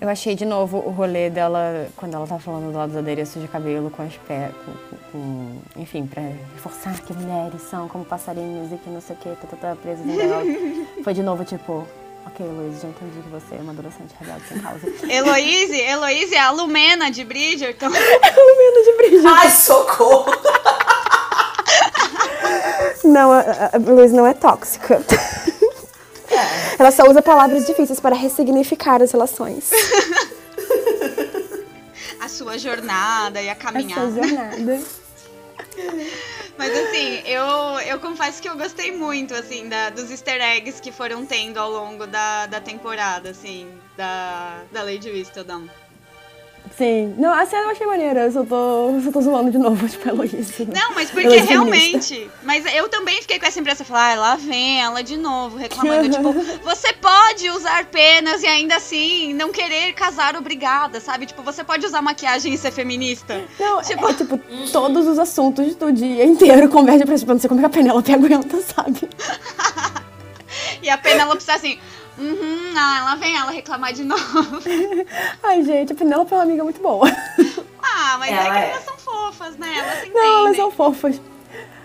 Eu 0.00 0.08
achei 0.08 0.34
de 0.36 0.44
novo 0.44 0.78
o 0.78 0.90
rolê 0.90 1.28
dela, 1.28 1.88
quando 1.96 2.14
ela 2.14 2.24
tá 2.26 2.38
falando 2.38 2.70
do 2.70 2.78
lado 2.78 2.90
dos 2.90 2.98
adereços 2.98 3.42
de 3.42 3.48
cabelo 3.48 3.90
com 3.90 4.02
as 4.02 4.14
pés, 4.28 4.52
com, 4.64 4.72
com- 5.10 5.56
enfim, 5.76 6.06
pra 6.06 6.22
reforçar 6.54 7.00
que 7.00 7.12
mulheres 7.12 7.60
são 7.68 7.88
como 7.88 8.04
passarinhos 8.04 8.70
e 8.72 8.76
que 8.76 8.88
não 8.90 9.00
sei 9.00 9.16
o 9.16 9.18
que, 9.18 9.28
tá, 9.30 9.48
tá, 9.50 9.56
tá 9.56 9.76
presas 9.76 10.06
em 10.06 10.16
gaiola. 10.16 10.44
Foi 11.02 11.12
de 11.12 11.22
novo 11.22 11.44
tipo, 11.44 11.84
ok, 12.26 12.46
Luiz, 12.46 12.80
já 12.80 12.86
entendi 12.88 13.20
que 13.20 13.28
você 13.28 13.56
é 13.56 13.58
uma 13.58 13.72
adolescente 13.72 14.14
rebelde 14.20 14.44
sem 14.46 14.60
causa. 14.60 14.86
Heloíse, 15.12 15.80
Heloíse 15.80 16.34
é 16.36 16.40
a 16.42 16.50
Lumena 16.52 17.10
de 17.10 17.24
Bridgerton. 17.24 17.88
Lumena 17.90 18.84
de 18.84 18.96
brilho. 18.98 19.28
Ai, 19.28 19.50
socorro! 19.50 20.30
Não, 23.04 23.32
a, 23.32 23.40
a, 23.40 23.70
a 23.76 23.78
Luiz 23.78 24.12
não 24.12 24.26
é 24.26 24.34
tóxica. 24.34 25.00
Ela 26.78 26.90
só 26.90 27.08
usa 27.08 27.22
palavras 27.22 27.66
difíceis 27.66 28.00
para 28.00 28.14
ressignificar 28.14 29.02
as 29.02 29.12
relações. 29.12 29.70
A 32.20 32.28
sua 32.28 32.58
jornada 32.58 33.40
e 33.40 33.48
a 33.48 33.54
caminhada. 33.54 34.10
jornada. 34.10 34.82
Mas 36.58 36.76
assim, 36.76 37.22
eu, 37.24 37.44
eu 37.86 38.00
confesso 38.00 38.42
que 38.42 38.48
eu 38.48 38.56
gostei 38.56 38.90
muito, 38.90 39.32
assim, 39.32 39.68
da, 39.68 39.90
dos 39.90 40.10
easter 40.10 40.40
eggs 40.42 40.80
que 40.82 40.90
foram 40.90 41.24
tendo 41.24 41.58
ao 41.58 41.70
longo 41.70 42.06
da, 42.06 42.46
da 42.46 42.60
temporada, 42.60 43.30
assim, 43.30 43.68
da, 43.96 44.62
da 44.72 44.82
Lady 44.82 45.08
Whistledown. 45.08 45.68
Sim. 46.76 47.14
Não, 47.18 47.32
a 47.32 47.44
cena 47.44 47.64
eu 47.64 47.70
achei 47.70 47.84
maneira. 47.86 48.20
Eu 48.20 48.30
só 48.32 48.44
tô, 48.44 48.90
eu 48.94 49.00
só 49.02 49.10
tô 49.10 49.20
zoando 49.20 49.50
de 49.50 49.58
novo, 49.58 49.86
tipo, 49.88 50.08
a 50.08 50.12
Heloísa. 50.12 50.64
Não, 50.72 50.94
mas 50.94 51.10
porque 51.10 51.26
é 51.26 51.30
feminista. 51.42 51.52
realmente. 51.52 52.30
Mas 52.44 52.64
eu 52.74 52.88
também 52.88 53.20
fiquei 53.20 53.38
com 53.40 53.46
essa 53.46 53.58
impressão. 53.58 53.84
Falar, 53.84 54.12
ah, 54.12 54.20
lá 54.20 54.36
vem 54.36 54.80
ela 54.80 55.02
de 55.02 55.16
novo, 55.16 55.56
reclamando. 55.56 56.08
tipo, 56.08 56.32
você 56.62 56.92
pode 56.92 57.50
usar 57.50 57.84
penas 57.86 58.42
e 58.44 58.46
ainda 58.46 58.76
assim 58.76 59.34
não 59.34 59.50
querer 59.50 59.92
casar 59.94 60.36
obrigada, 60.36 61.00
sabe? 61.00 61.26
Tipo, 61.26 61.42
você 61.42 61.64
pode 61.64 61.84
usar 61.84 62.00
maquiagem 62.00 62.54
e 62.54 62.58
ser 62.58 62.70
feminista. 62.70 63.42
Não, 63.58 63.82
Tipo- 63.82 64.08
é 64.08 64.14
tipo, 64.14 64.40
todos 64.70 65.06
os 65.08 65.18
assuntos 65.18 65.74
do 65.74 65.90
dia 65.92 66.24
inteiro 66.24 66.68
convergem 66.68 67.04
pra 67.06 67.16
tipo, 67.18 67.32
não 67.32 67.40
sei 67.40 67.48
como 67.48 67.60
é 67.60 67.62
que 67.62 67.66
a 67.66 67.70
Penélope 67.70 68.12
aguenta, 68.14 68.60
sabe? 68.62 69.08
E 70.82 70.88
a 70.88 70.96
Penélope 70.96 71.38
está 71.38 71.54
assim. 71.54 71.78
Uhum, 72.18 72.72
ah, 72.76 73.02
lá 73.04 73.14
vem 73.14 73.36
ela 73.36 73.50
reclamar 73.50 73.92
de 73.92 74.02
novo. 74.04 74.60
Ai, 75.42 75.62
gente, 75.62 75.92
a 75.92 75.96
Penélope 75.96 76.32
é 76.32 76.36
uma 76.36 76.42
amiga 76.42 76.64
muito 76.64 76.80
boa. 76.82 77.06
Ah, 77.82 78.16
mas 78.18 78.30
é 78.30 78.34
Ela 78.34 78.50
que 78.50 78.56
é. 78.58 78.70
elas 78.70 78.84
são 78.84 78.96
fofas, 78.98 79.56
né? 79.56 79.68
Elas 79.78 80.00
se 80.00 80.10
Não, 80.10 80.20
elas 80.20 80.40
entendem. 80.40 80.54
são 80.60 80.70
fofas. 80.70 81.20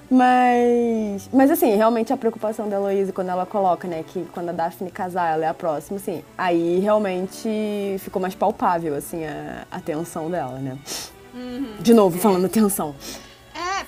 Mas, 0.10 1.28
mas 1.34 1.50
assim, 1.50 1.76
realmente 1.76 2.14
a 2.14 2.18
preocupação 2.18 2.70
da 2.70 2.76
Heloísa 2.76 3.12
quando 3.12 3.30
ela 3.30 3.46
coloca, 3.48 3.88
né, 3.88 4.04
que 4.08 4.24
quando 4.32 4.50
a 4.50 4.52
Daphne 4.52 4.92
casar, 4.92 5.34
ela 5.34 5.46
é 5.46 5.48
a 5.48 5.54
próxima, 5.56 5.98
assim, 5.98 6.24
aí 6.38 6.78
realmente 6.80 7.96
ficou 8.00 8.22
mais 8.22 8.36
palpável, 8.36 8.96
assim, 8.96 9.26
a, 9.26 9.66
a 9.72 9.80
tensão 9.80 10.30
dela, 10.30 10.60
né? 10.60 10.78
Uhum. 11.34 11.78
De 11.80 11.94
novo, 11.96 12.20
falando 12.20 12.48
tensão. 12.48 12.94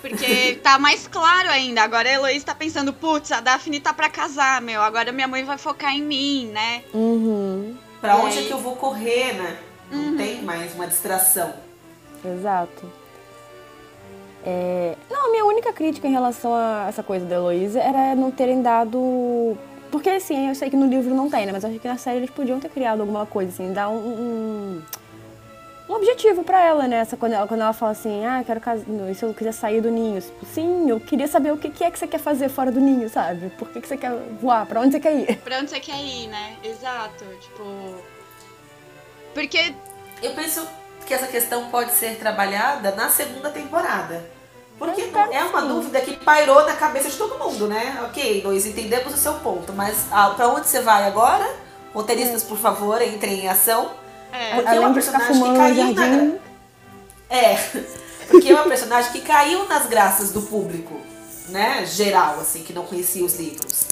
É, 0.05 0.09
porque 0.09 0.59
tá 0.62 0.77
mais 0.79 1.07
claro 1.07 1.50
ainda. 1.50 1.81
Agora 1.81 2.07
a 2.07 2.12
Heloísa 2.13 2.45
tá 2.47 2.55
pensando, 2.55 2.93
putz, 2.93 3.31
a 3.31 3.41
Daphne 3.41 3.79
tá 3.79 3.93
pra 3.93 4.09
casar, 4.09 4.62
meu. 4.62 4.81
Agora 4.81 5.12
minha 5.12 5.27
mãe 5.27 5.43
vai 5.43 5.57
focar 5.57 5.93
em 5.93 6.01
mim, 6.03 6.47
né? 6.53 6.83
Uhum, 6.93 7.75
Pra 8.01 8.15
E 8.17 8.21
onde 8.21 8.38
aí? 8.38 8.43
é 8.45 8.47
que 8.47 8.53
eu 8.53 8.59
vou 8.59 8.75
correr, 8.75 9.33
né? 9.33 9.57
Não 9.91 10.00
Uhum. 10.12 10.17
tem 10.17 10.41
mais 10.41 10.74
uma 10.75 10.88
distração. 10.88 11.53
exato. 12.24 12.91
É, 14.47 14.95
Não, 15.09 15.27
a 15.27 15.31
minha 15.31 15.45
única 15.45 15.74
crítica 15.74 16.07
em 16.07 16.12
relação 16.12 16.53
a 16.53 16.85
essa 16.88 17.01
coisa 17.01 17.25
da 17.25 17.35
Heloísa 17.35 17.79
era 17.79 18.15
não 18.15 18.29
terem 18.29 18.62
dado. 18.62 19.57
Porque 19.91 20.09
assim, 20.09 20.50
eu 20.50 20.55
sei 20.55 20.69
que 20.69 20.75
no 20.77 20.85
livro 20.88 21.15
não 21.15 21.29
tem, 21.29 21.45
né? 21.45 21.51
Mas 21.51 21.63
eu 21.63 21.69
acho 21.71 21.79
que 21.79 21.88
na 21.88 21.97
série 21.97 22.17
eles 22.17 22.29
podiam 22.29 22.59
ter 22.59 22.69
criado 22.69 23.00
alguma 23.01 23.25
coisa, 23.25 23.51
assim, 23.51 23.74
dar 23.74 23.89
um. 23.89 23.95
um... 23.97 24.81
um 25.88 25.94
objetivo 25.94 26.44
pra 26.44 26.60
ela, 26.62 26.88
né? 26.88 26.98
Essa, 26.98 27.15
quando, 27.15 27.34
ela, 27.34 27.48
quando 27.48 27.62
ela 27.62 27.74
fala 27.74 27.92
assim, 27.92 28.25
ah, 28.25 28.44
quero 28.46 28.60
casar. 28.60 28.86
E 29.10 29.15
se 29.15 29.24
eu 29.24 29.34
quiser 29.34 29.51
sair 29.51 29.82
do 29.82 29.92
ninho? 29.92 30.20
Tipo, 30.22 30.46
sim, 30.46 30.89
eu 30.89 31.00
queria 31.00 31.27
saber 31.27 31.51
o 31.51 31.58
que, 31.58 31.70
que 31.70 31.84
é 31.84 31.92
que 31.92 32.00
você 32.00 32.08
quer 32.08 32.20
fazer 32.20 32.50
fora 32.50 32.72
do 32.72 32.80
ninho, 32.82 33.10
sabe? 33.10 33.50
Por 33.51 33.70
que, 33.70 33.82
que 33.82 33.88
você 33.88 33.98
quer 33.98 34.12
voar? 34.42 34.65
Pra 34.65 34.82
onde 34.82 34.94
você 34.94 35.00
quer 35.00 35.15
ir? 35.15 35.38
Pra 35.38 35.60
onde 35.60 35.70
você 35.70 35.80
quer 35.80 36.00
ir, 36.00 36.27
né? 36.27 36.58
Exato. 36.63 37.24
Tipo. 37.42 37.96
Porque. 39.34 39.74
Eu 40.24 40.32
penso 40.34 40.65
que 41.06 41.13
essa 41.13 41.27
questão 41.27 41.70
pode 41.70 41.92
ser 41.92 42.18
trabalhada 42.18 42.92
na 42.96 43.10
segunda 43.10 43.50
temporada. 43.50 44.24
Porque 44.77 45.01
não- 45.01 45.08
espero 45.08 45.34
é 45.34 45.44
uma 45.44 45.62
sim. 45.62 45.68
dúvida 45.68 46.01
que 46.01 46.18
pairou 46.18 46.65
na 46.65 46.74
cabeça 46.74 47.10
de 47.10 47.15
todo 47.18 47.38
mundo, 47.38 47.68
né? 47.68 48.01
Ok, 48.06 48.42
nós 48.44 48.65
entendemos 48.65 49.13
o 49.13 49.18
seu 49.18 49.36
ponto, 49.36 49.72
mas 49.72 50.08
ah, 50.12 50.32
pra 50.32 50.50
onde 50.50 50.68
você 50.68 50.82
vai 50.82 51.06
agora? 51.06 51.48
Roteiristas, 51.94 52.44
por 52.44 52.58
favor, 52.58 53.01
entrem 53.01 53.42
em 53.42 53.48
ação. 53.48 53.92
É, 54.36 54.56
Porque 54.56 54.70
é 54.70 54.72
Além 54.72 54.86
uma 54.86 54.94
de 54.94 55.01
ficar 55.01 55.20
personagem 55.20 55.27
que 55.27 55.34
fumando 55.34 55.54
no 55.54 55.60
caiu 55.60 55.94
na 55.94 55.94
jardim. 55.94 56.39
É, 57.30 57.56
porque 58.30 58.50
é 58.50 58.54
uma 58.54 58.63
personagem 58.63 59.12
que 59.12 59.22
caiu 59.22 59.68
nas 59.68 59.88
graças 59.88 60.32
do 60.32 60.42
público, 60.42 61.00
né? 61.50 61.86
Geral, 61.86 62.39
assim, 62.39 62.63
que 62.63 62.74
não 62.74 62.84
conhecia 62.84 63.24
os 63.24 63.36
livros. 63.36 63.88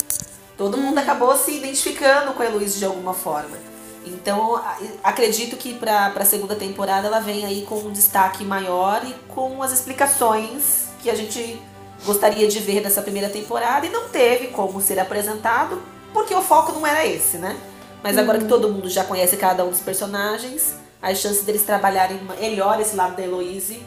Todo 0.58 0.78
mundo 0.78 0.98
acabou 0.98 1.36
se 1.36 1.52
identificando 1.58 2.34
com 2.34 2.44
a 2.44 2.46
Heloísa 2.46 2.78
de 2.78 2.86
alguma 2.86 3.14
forma. 3.14 3.58
Então, 4.06 4.62
acredito 5.04 5.56
que 5.56 5.74
para 5.74 6.08
a 6.08 6.26
segunda 6.26 6.56
temporada 6.56 7.08
ela 7.08 7.20
vem 7.20 7.46
aí 7.46 7.62
com 7.64 7.76
um 7.76 7.92
destaque 7.92 8.44
maior 8.44 9.02
e 9.06 9.14
com 9.34 9.64
as 9.64 9.72
explicações 9.72 10.88
que 11.02 11.10
a 11.10 11.16
gente 11.16 11.60
gostaria 12.06 12.48
de 12.48 12.60
ver 12.60 12.82
dessa 12.82 13.02
primeira 13.02 13.30
temporada 13.30 13.86
e 13.86 13.90
não 13.90 14.10
teve 14.10 14.48
como 14.48 14.82
ser 14.82 15.00
apresentado, 15.00 15.82
porque 16.12 16.36
o 16.36 16.42
foco 16.42 16.74
não 16.74 16.86
era 16.86 17.06
esse, 17.06 17.38
né? 17.38 17.58
Mas 18.04 18.18
agora 18.18 18.38
que 18.38 18.46
todo 18.46 18.70
mundo 18.70 18.90
já 18.90 19.06
conhece 19.06 19.38
cada 19.38 19.64
um 19.64 19.70
dos 19.70 19.80
personagens, 19.80 20.76
as 21.02 21.20
chances 21.20 21.44
deles 21.44 21.64
trabalharem 21.64 22.20
melhor 22.40 22.80
esse 22.82 22.96
lado 22.96 23.16
da 23.16 23.24
Heloise 23.24 23.82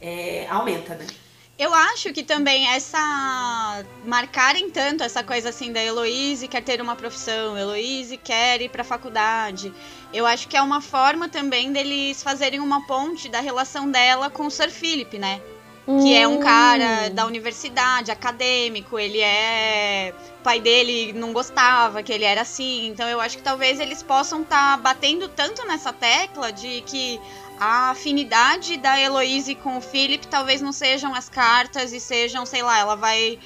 é, 0.00 0.46
aumenta, 0.50 0.94
né? 0.94 1.06
Eu 1.58 1.74
acho 1.74 2.12
que 2.12 2.22
também 2.22 2.68
essa. 2.68 3.84
marcarem 4.04 4.70
tanto 4.70 5.02
essa 5.02 5.24
coisa 5.24 5.48
assim 5.48 5.72
da 5.72 5.82
Heloíse 5.82 6.46
quer 6.46 6.62
ter 6.62 6.80
uma 6.80 6.94
profissão, 6.94 7.58
Heloíse 7.58 8.16
quer 8.16 8.62
ir 8.62 8.68
pra 8.68 8.84
faculdade. 8.84 9.72
Eu 10.12 10.24
acho 10.24 10.46
que 10.46 10.56
é 10.56 10.62
uma 10.62 10.80
forma 10.80 11.28
também 11.28 11.72
deles 11.72 12.22
fazerem 12.22 12.60
uma 12.60 12.86
ponte 12.86 13.28
da 13.28 13.40
relação 13.40 13.90
dela 13.90 14.30
com 14.30 14.46
o 14.46 14.50
Sir 14.50 14.70
Philip, 14.70 15.18
né? 15.18 15.40
Que 16.02 16.14
é 16.14 16.28
um 16.28 16.38
cara 16.38 17.08
da 17.08 17.24
universidade, 17.24 18.10
acadêmico, 18.10 18.98
ele 18.98 19.22
é. 19.22 20.12
O 20.40 20.42
pai 20.42 20.60
dele 20.60 21.14
não 21.14 21.32
gostava 21.32 22.02
que 22.02 22.12
ele 22.12 22.24
era 22.24 22.42
assim. 22.42 22.88
Então 22.88 23.08
eu 23.08 23.18
acho 23.18 23.38
que 23.38 23.42
talvez 23.42 23.80
eles 23.80 24.02
possam 24.02 24.42
estar 24.42 24.76
batendo 24.82 25.28
tanto 25.28 25.66
nessa 25.66 25.90
tecla 25.90 26.52
de 26.52 26.82
que 26.82 27.18
a 27.58 27.90
afinidade 27.90 28.76
da 28.76 29.00
Heloise 29.00 29.54
com 29.54 29.78
o 29.78 29.80
Philip 29.80 30.26
talvez 30.26 30.60
não 30.60 30.72
sejam 30.72 31.14
as 31.14 31.30
cartas 31.30 31.94
e 31.94 32.00
sejam, 32.00 32.44
sei 32.44 32.62
lá, 32.62 32.78
ela 32.78 32.94
vai 32.94 33.38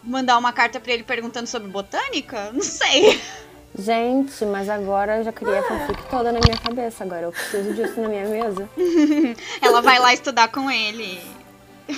mandar 0.00 0.38
uma 0.38 0.52
carta 0.52 0.78
pra 0.78 0.92
ele 0.92 1.02
perguntando 1.02 1.48
sobre 1.48 1.68
botânica? 1.68 2.50
Não 2.54 2.62
sei. 2.62 3.20
Gente, 3.78 4.44
mas 4.46 4.68
agora 4.68 5.18
eu 5.18 5.24
já 5.24 5.32
criei 5.32 5.58
a 5.58 5.62
fanfic 5.62 6.02
toda 6.08 6.32
na 6.32 6.40
minha 6.40 6.56
cabeça. 6.56 7.04
Agora 7.04 7.22
eu 7.22 7.32
preciso 7.32 7.72
disso 7.74 8.00
na 8.00 8.08
minha 8.08 8.26
mesa. 8.26 8.68
Ela 9.62 9.80
vai 9.80 9.98
lá 9.98 10.12
estudar 10.12 10.48
com 10.48 10.70
ele. 10.70 11.20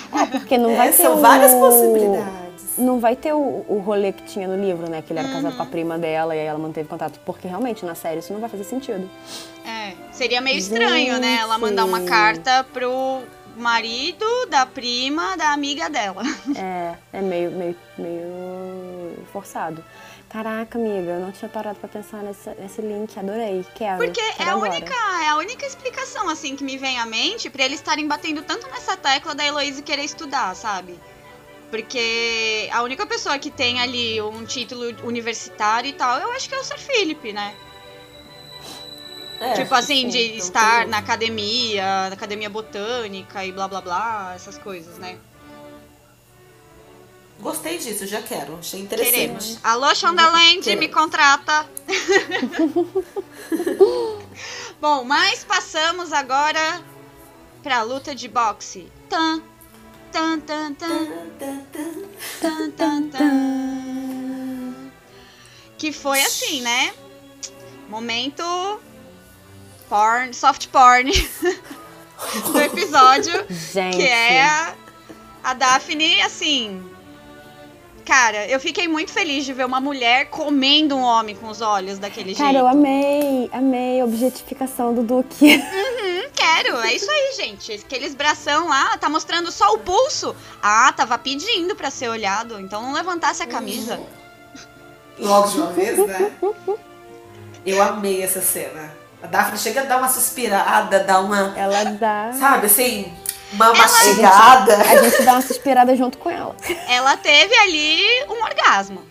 Porque 0.31 0.57
não 0.57 0.75
vai 0.75 0.89
É, 0.89 0.91
ter 0.91 1.03
são 1.03 1.17
o... 1.17 1.21
várias 1.21 1.53
possibilidades. 1.53 2.43
Não 2.77 2.99
vai 2.99 3.15
ter 3.15 3.33
o, 3.33 3.65
o 3.67 3.83
rolê 3.85 4.11
que 4.11 4.23
tinha 4.23 4.47
no 4.47 4.59
livro, 4.59 4.89
né? 4.89 5.01
Que 5.05 5.13
ele 5.13 5.19
era 5.19 5.29
casado 5.29 5.55
com 5.55 5.61
a 5.61 5.65
prima 5.65 5.97
dela 5.97 6.35
e 6.35 6.39
aí 6.39 6.45
ela 6.45 6.57
manteve 6.57 6.87
contato. 6.89 7.19
Porque 7.25 7.47
realmente 7.47 7.85
na 7.85 7.93
série 7.93 8.19
isso 8.19 8.33
não 8.33 8.39
vai 8.39 8.49
fazer 8.49 8.63
sentido. 8.63 9.07
É, 9.65 9.93
seria 10.11 10.41
meio 10.41 10.57
estranho, 10.57 11.19
né? 11.19 11.37
Ela 11.39 11.57
mandar 11.59 11.85
uma 11.85 11.99
Gente. 11.99 12.09
carta 12.09 12.65
pro 12.73 13.21
marido 13.55 14.25
da 14.49 14.65
prima 14.65 15.37
da 15.37 15.53
amiga 15.53 15.87
dela. 15.89 16.23
É, 16.55 16.93
é 17.13 17.21
meio, 17.21 17.51
meio, 17.51 17.75
meio 17.97 19.13
forçado. 19.31 19.83
Caraca, 20.33 20.79
amiga, 20.79 21.11
eu 21.11 21.19
não 21.19 21.31
tinha 21.31 21.47
parado 21.47 21.79
pra 21.79 21.87
pensar 21.87 22.23
nesse, 22.23 22.49
nesse 22.55 22.81
link. 22.81 23.15
Adorei. 23.19 23.63
Quero. 23.75 23.99
Porque 23.99 24.19
é 24.19 24.33
quero 24.33 24.49
a, 24.49 24.53
agora. 24.53 24.71
única, 24.71 24.95
é 25.23 25.29
a 25.29 25.35
única 25.35 25.63
explicação, 25.63 26.27
assim, 26.27 26.55
que 26.55 26.63
me 26.63 26.75
vem 26.75 26.97
à 26.97 27.05
mente 27.05 27.51
pra 27.51 27.63
eles 27.63 27.79
estarem 27.79 28.07
batendo 28.07 28.41
tanto 28.41 28.67
nessa 28.67 28.97
tecla 28.97 29.35
da 29.35 29.45
Heloísa 29.45 29.83
querer 29.83 30.03
estudar, 30.03 30.55
sabe? 30.55 30.99
Porque 31.69 32.67
a 32.71 32.81
única 32.81 33.05
pessoa 33.05 33.37
que 33.37 33.51
tem 33.51 33.79
ali 33.79 34.19
um 34.23 34.43
título 34.43 34.83
universitário 35.07 35.87
e 35.87 35.93
tal, 35.93 36.17
eu 36.17 36.31
acho 36.31 36.49
que 36.49 36.55
é 36.55 36.59
o 36.59 36.63
Sir 36.63 36.79
Philip, 36.79 37.31
né? 37.31 37.53
É, 39.39 39.53
tipo 39.53 39.75
assim, 39.75 40.03
sim, 40.03 40.07
de 40.09 40.25
então 40.25 40.37
estar 40.37 40.87
na 40.87 40.97
academia, 40.97 42.09
na 42.09 42.13
academia 42.15 42.49
botânica 42.49 43.45
e 43.45 43.51
blá 43.51 43.67
blá 43.67 43.81
blá, 43.81 44.31
essas 44.35 44.57
coisas, 44.57 44.97
né? 44.97 45.15
Gostei 47.43 47.77
disso, 47.77 48.07
já 48.07 48.21
quero. 48.21 48.57
Achei 48.57 48.79
interessante. 48.79 49.11
Queremos. 49.11 49.59
Alô, 49.61 49.93
Shondaland, 49.93 50.75
me 50.77 50.87
contrata. 50.87 51.67
Bom, 54.79 55.03
mas 55.03 55.43
passamos 55.43 56.13
agora 56.13 56.81
pra 57.61 57.81
luta 57.81 58.15
de 58.15 58.29
boxe. 58.29 58.89
Tan, 59.09 59.41
tan, 60.09 60.39
tan, 60.39 60.73
tan, 60.73 61.05
tan, 62.39 62.71
tan, 62.71 63.09
tan. 63.09 64.91
Que 65.77 65.91
foi 65.91 66.21
assim, 66.21 66.61
né? 66.61 66.93
Momento 67.89 68.41
porn, 69.89 70.33
soft 70.33 70.69
porn 70.69 71.11
do 72.53 72.61
episódio. 72.61 73.33
Gente. 73.49 73.97
Que 73.97 74.07
é 74.07 74.45
a, 74.45 74.73
a 75.43 75.53
Daphne, 75.53 76.21
assim, 76.21 76.92
Cara, 78.05 78.47
eu 78.47 78.59
fiquei 78.59 78.87
muito 78.87 79.11
feliz 79.11 79.45
de 79.45 79.53
ver 79.53 79.65
uma 79.65 79.79
mulher 79.79 80.25
comendo 80.29 80.95
um 80.95 81.01
homem 81.01 81.35
com 81.35 81.47
os 81.47 81.61
olhos 81.61 81.99
daquele 81.99 82.35
Cara, 82.35 82.51
jeito. 82.51 82.59
Cara, 82.59 82.59
eu 82.59 82.67
amei, 82.67 83.49
amei 83.53 84.01
a 84.01 84.05
objetificação 84.05 84.93
do 84.93 85.03
Duque. 85.03 85.55
Uhum, 85.55 86.29
quero, 86.33 86.77
é 86.81 86.93
isso 86.93 87.09
aí, 87.09 87.33
gente. 87.37 87.71
Aqueles 87.73 88.13
bração 88.13 88.67
lá, 88.67 88.97
tá 88.97 89.07
mostrando 89.09 89.51
só 89.51 89.73
o 89.73 89.79
pulso. 89.79 90.35
Ah, 90.61 90.91
tava 90.95 91.17
pedindo 91.17 91.75
para 91.75 91.89
ser 91.89 92.09
olhado, 92.09 92.59
então 92.59 92.81
não 92.81 92.93
levantasse 92.93 93.41
a 93.41 93.47
camisa. 93.47 93.99
Logo 95.17 95.47
de 95.47 95.57
uma 95.57 95.71
vez, 95.71 95.97
né? 95.97 96.31
Eu 97.65 97.81
amei 97.81 98.21
essa 98.21 98.41
cena. 98.41 98.93
A 99.21 99.27
Daphne 99.27 99.57
chega 99.57 99.81
a 99.81 99.85
dar 99.85 99.97
uma 99.99 100.09
suspirada, 100.09 100.99
dá 100.99 101.21
uma. 101.21 101.53
Ela 101.57 101.85
dá. 101.85 102.33
Sabe 102.37 102.65
assim? 102.65 103.13
Uma 103.53 103.73
mastigada. 103.73 104.75
A 104.75 104.83
gente, 104.83 104.97
a 104.97 105.09
gente 105.09 105.23
dá 105.23 105.31
uma 105.33 105.41
suspirada 105.41 105.95
junto 105.95 106.17
com 106.17 106.29
ela. 106.29 106.55
Ela 106.87 107.15
teve 107.17 107.55
ali 107.55 108.03
um 108.29 108.43
orgasmo. 108.43 109.03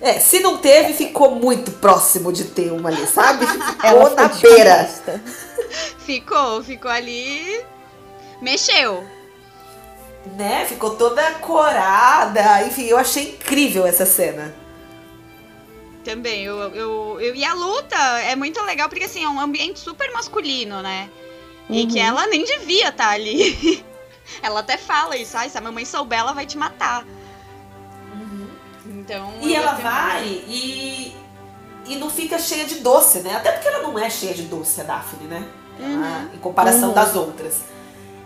É, 0.00 0.20
se 0.20 0.38
não 0.40 0.58
teve, 0.58 0.92
ficou 0.92 1.32
muito 1.34 1.72
próximo 1.72 2.32
de 2.32 2.44
ter 2.44 2.72
uma 2.72 2.88
ali, 2.88 3.06
sabe? 3.06 3.44
Ela 3.82 4.04
Ou 4.04 4.14
na 4.14 4.28
beira. 4.28 4.88
Ficou, 5.98 6.62
ficou 6.62 6.90
ali. 6.90 7.60
Mexeu. 8.40 9.04
Né? 10.36 10.64
Ficou 10.66 10.90
toda 10.90 11.22
corada. 11.34 12.62
Enfim, 12.62 12.84
eu 12.84 12.96
achei 12.96 13.30
incrível 13.30 13.86
essa 13.86 14.06
cena. 14.06 14.54
Também, 16.04 16.44
eu, 16.44 16.56
eu, 16.74 17.20
eu, 17.20 17.34
e 17.34 17.44
a 17.44 17.52
luta 17.52 17.96
é 18.20 18.36
muito 18.36 18.62
legal 18.62 18.88
porque 18.88 19.04
assim, 19.04 19.24
é 19.24 19.28
um 19.28 19.40
ambiente 19.40 19.80
super 19.80 20.10
masculino, 20.12 20.80
né? 20.80 21.10
Uhum. 21.68 21.76
E 21.76 21.86
que 21.86 21.98
uhum. 21.98 22.06
ela 22.06 22.26
nem 22.26 22.44
devia 22.44 22.88
estar 22.88 23.08
tá 23.08 23.10
ali. 23.10 23.84
ela 24.42 24.60
até 24.60 24.76
fala 24.76 25.16
isso, 25.16 25.36
ah, 25.36 25.48
se 25.48 25.56
a 25.56 25.60
mamãe 25.60 25.84
souber, 25.84 26.18
ela 26.18 26.32
vai 26.32 26.46
te 26.46 26.56
matar. 26.56 27.04
Uhum. 28.12 28.48
Então. 28.86 29.34
E 29.40 29.54
ela 29.54 29.72
vai 29.72 30.24
e. 30.24 31.16
E 31.86 31.96
não 31.96 32.10
fica 32.10 32.38
cheia 32.38 32.66
de 32.66 32.76
doce, 32.76 33.20
né? 33.20 33.34
Até 33.34 33.50
porque 33.52 33.66
ela 33.66 33.82
não 33.82 33.98
é 33.98 34.10
cheia 34.10 34.34
de 34.34 34.42
doce, 34.42 34.78
a 34.82 34.84
Daphne, 34.84 35.26
né? 35.26 35.48
Uhum. 35.80 36.34
em 36.34 36.38
comparação 36.38 36.88
uhum. 36.88 36.94
das 36.94 37.14
outras. 37.14 37.60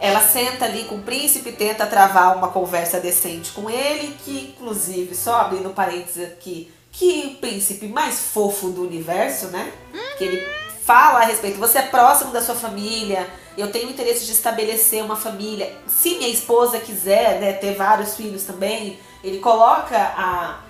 Ela 0.01 0.21
senta 0.21 0.65
ali 0.65 0.85
com 0.85 0.97
o 0.97 1.03
príncipe, 1.03 1.51
e 1.51 1.53
tenta 1.53 1.87
travar 1.87 2.37
uma 2.37 2.49
conversa 2.49 2.99
decente 2.99 3.53
com 3.53 3.71
ele, 3.71 4.17
que 4.25 4.53
inclusive, 4.53 5.15
só 5.15 5.43
abrindo 5.43 5.71
parênteses 5.71 6.25
aqui, 6.25 6.73
que 6.91 7.37
o 7.37 7.41
príncipe 7.41 7.87
mais 7.87 8.19
fofo 8.19 8.71
do 8.71 8.83
universo, 8.83 9.47
né? 9.49 9.73
Que 10.19 10.25
ele 10.25 10.45
fala 10.85 11.21
a 11.21 11.25
respeito. 11.25 11.59
Você 11.59 11.79
é 11.79 11.83
próximo 11.83 12.33
da 12.33 12.43
sua 12.43 12.55
família. 12.55 13.29
Eu 13.57 13.71
tenho 13.71 13.89
interesse 13.89 14.25
de 14.27 14.33
estabelecer 14.33 15.03
uma 15.03 15.17
família. 15.17 15.73
Se 15.87 16.17
minha 16.17 16.29
esposa 16.29 16.79
quiser 16.79 17.41
né, 17.41 17.53
ter 17.53 17.75
vários 17.75 18.17
filhos 18.17 18.45
também, 18.45 18.99
ele 19.23 19.39
coloca 19.39 19.97
a, 19.97 20.61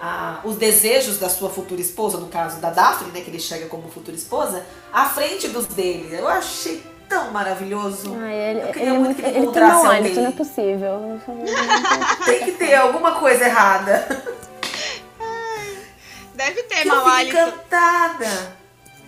a, 0.00 0.40
os 0.44 0.56
desejos 0.56 1.18
da 1.18 1.28
sua 1.28 1.50
futura 1.50 1.80
esposa, 1.80 2.18
no 2.18 2.28
caso 2.28 2.60
da 2.60 2.70
Daphne, 2.70 3.10
né, 3.10 3.20
que 3.20 3.30
ele 3.30 3.40
chega 3.40 3.66
como 3.66 3.88
futura 3.88 4.16
esposa, 4.16 4.64
à 4.92 5.06
frente 5.06 5.48
dos 5.48 5.66
dele. 5.66 6.16
Eu 6.16 6.28
achei 6.28 6.82
tão 7.08 7.30
maravilhoso. 7.30 8.14
Ai, 8.20 8.34
ele, 8.34 8.60
eu 8.60 8.66
queria 8.68 8.88
ele, 8.90 8.98
muito 8.98 9.16
que 9.16 9.22
ele, 9.22 9.30
ele 9.30 9.38
encontrasse 9.46 9.80
tem 9.82 9.96
alguém. 9.96 10.12
Isso 10.12 10.20
não 10.20 10.28
é 10.28 10.32
possível. 10.32 11.20
tem 12.24 12.44
que 12.44 12.52
ter 12.52 12.74
alguma 12.74 13.12
coisa 13.12 13.44
errada. 13.44 14.06
Deve 16.34 16.62
ter, 16.64 16.84
mau 16.84 17.06
hálito. 17.06 17.34
encantada. 17.34 18.55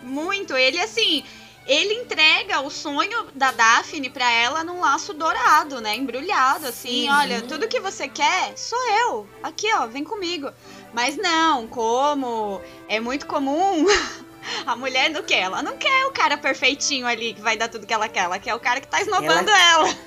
Muito. 0.03 0.57
Ele, 0.57 0.81
assim, 0.81 1.25
ele 1.67 1.95
entrega 1.95 2.61
o 2.61 2.71
sonho 2.71 3.27
da 3.35 3.51
Daphne 3.51 4.09
para 4.09 4.31
ela 4.31 4.65
num 4.65 4.81
laço 4.81 5.13
dourado, 5.13 5.81
né? 5.81 5.95
Embrulhado, 5.95 6.67
assim. 6.67 7.09
Uhum. 7.09 7.17
Olha, 7.19 7.43
tudo 7.43 7.69
que 7.69 7.79
você 7.79 8.09
quer, 8.09 8.57
sou 8.57 8.79
eu. 9.01 9.29
Aqui, 9.43 9.67
ó, 9.75 9.87
vem 9.87 10.03
comigo. 10.03 10.51
Mas 10.95 11.17
não, 11.17 11.67
como 11.67 12.61
é 12.89 12.99
muito 12.99 13.27
comum. 13.27 13.85
A 14.65 14.75
mulher 14.75 15.11
não 15.11 15.23
quer, 15.23 15.41
ela 15.41 15.63
não 15.63 15.77
quer 15.77 16.07
o 16.07 16.11
cara 16.11 16.39
perfeitinho 16.39 17.07
ali 17.07 17.35
que 17.35 17.41
vai 17.41 17.55
dar 17.55 17.69
tudo 17.69 17.87
que 17.87 17.93
ela 17.93 18.09
quer. 18.09 18.21
Ela 18.21 18.39
quer 18.39 18.55
o 18.55 18.61
cara 18.61 18.81
que 18.81 18.89
tá 18.89 18.99
esnobando 19.03 19.51
ela. 19.51 19.89
Ela, 19.89 19.99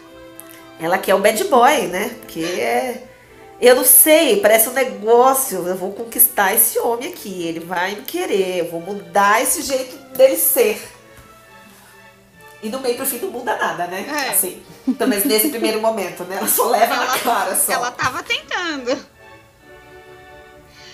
ela 0.79 0.97
quer 0.97 1.13
o 1.13 1.19
bad 1.19 1.43
boy, 1.43 1.87
né? 1.87 2.09
Porque 2.21 2.39
é 2.39 3.10
eu 3.61 3.75
não 3.75 3.85
sei, 3.85 4.41
parece 4.41 4.69
um 4.69 4.73
negócio. 4.73 5.67
Eu 5.67 5.75
vou 5.75 5.93
conquistar 5.93 6.53
esse 6.53 6.79
homem 6.79 7.09
aqui. 7.09 7.45
Ele 7.47 7.59
vai 7.59 7.93
me 7.93 8.01
querer. 8.01 8.57
Eu 8.57 8.71
vou 8.71 8.81
mudar 8.81 9.41
esse 9.41 9.61
jeito 9.61 9.95
dele 10.17 10.35
ser. 10.35 10.81
E 12.63 12.69
no 12.69 12.79
meio 12.79 12.95
pro 12.95 13.05
fim 13.05 13.19
não 13.19 13.29
muda 13.29 13.55
nada, 13.55 13.85
né? 13.85 14.05
É. 14.07 14.29
Assim. 14.29 14.63
Então, 14.87 15.07
mas 15.07 15.23
nesse 15.25 15.49
primeiro 15.49 15.79
momento, 15.79 16.23
né? 16.23 16.37
Ela 16.37 16.47
só 16.47 16.69
leva 16.69 16.95
ela, 16.95 17.05
na 17.05 17.19
cara 17.19 17.55
só. 17.55 17.71
Ela 17.71 17.91
tava 17.91 18.23
tentando. 18.23 18.97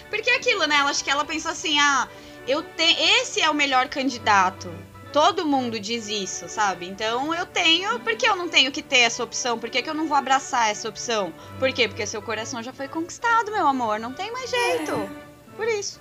Porque 0.10 0.30
é 0.30 0.36
aquilo, 0.36 0.66
né? 0.66 0.76
Ela 0.76 0.90
acho 0.90 1.04
que 1.04 1.10
ela 1.10 1.24
pensou 1.24 1.52
assim: 1.52 1.80
ah, 1.80 2.08
eu 2.46 2.62
tenho. 2.64 2.98
Esse 3.22 3.42
é 3.42 3.50
o 3.50 3.54
melhor 3.54 3.88
candidato 3.88 4.70
todo 5.12 5.46
mundo 5.46 5.80
diz 5.80 6.08
isso, 6.08 6.48
sabe? 6.48 6.88
Então 6.88 7.34
eu 7.34 7.46
tenho, 7.46 8.00
por 8.00 8.16
que 8.16 8.28
eu 8.28 8.36
não 8.36 8.50
tenho 8.50 8.72
que 8.72 8.82
ter 8.82 9.00
essa 9.00 9.24
opção? 9.24 9.58
Por 9.58 9.70
que, 9.70 9.82
que 9.82 9.90
eu 9.90 9.94
não 9.94 10.08
vou 10.08 10.18
abraçar 10.18 10.70
essa 10.70 10.88
opção? 10.88 11.34
Por 11.60 11.72
quê? 11.74 11.88
Porque 11.88 12.06
seu 12.06 12.22
coração 12.22 12.62
já 12.62 12.74
foi 12.74 12.88
conquistado, 12.88 13.52
meu 13.52 13.68
amor. 13.68 14.00
Não 14.00 14.14
tem 14.14 14.32
mais 14.32 14.50
jeito. 14.50 14.92
É. 14.92 15.10
Por 15.56 15.68
isso. 15.68 16.00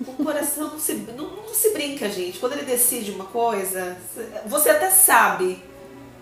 O 0.00 0.24
coração 0.24 0.68
não 0.68 0.78
se, 0.78 0.94
não, 0.94 1.28
não 1.28 1.54
se 1.54 1.70
brinca, 1.72 2.08
gente. 2.08 2.38
Quando 2.38 2.54
ele 2.54 2.64
decide 2.64 3.10
uma 3.10 3.26
coisa, 3.26 3.96
você 4.46 4.70
até 4.70 4.90
sabe 4.90 5.62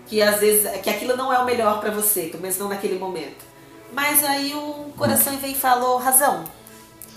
que 0.05 0.21
às 0.21 0.39
vezes 0.39 0.69
que 0.81 0.89
aquilo 0.89 1.15
não 1.15 1.31
é 1.31 1.39
o 1.39 1.45
melhor 1.45 1.79
para 1.79 1.91
você, 1.91 2.23
pelo 2.23 2.41
menos 2.41 2.57
não 2.57 2.67
naquele 2.67 2.99
momento. 2.99 3.45
Mas 3.93 4.23
aí 4.23 4.53
o 4.53 4.91
coração 4.97 5.37
vem 5.37 5.53
e 5.53 5.55
falou, 5.55 5.97
razão, 5.97 6.43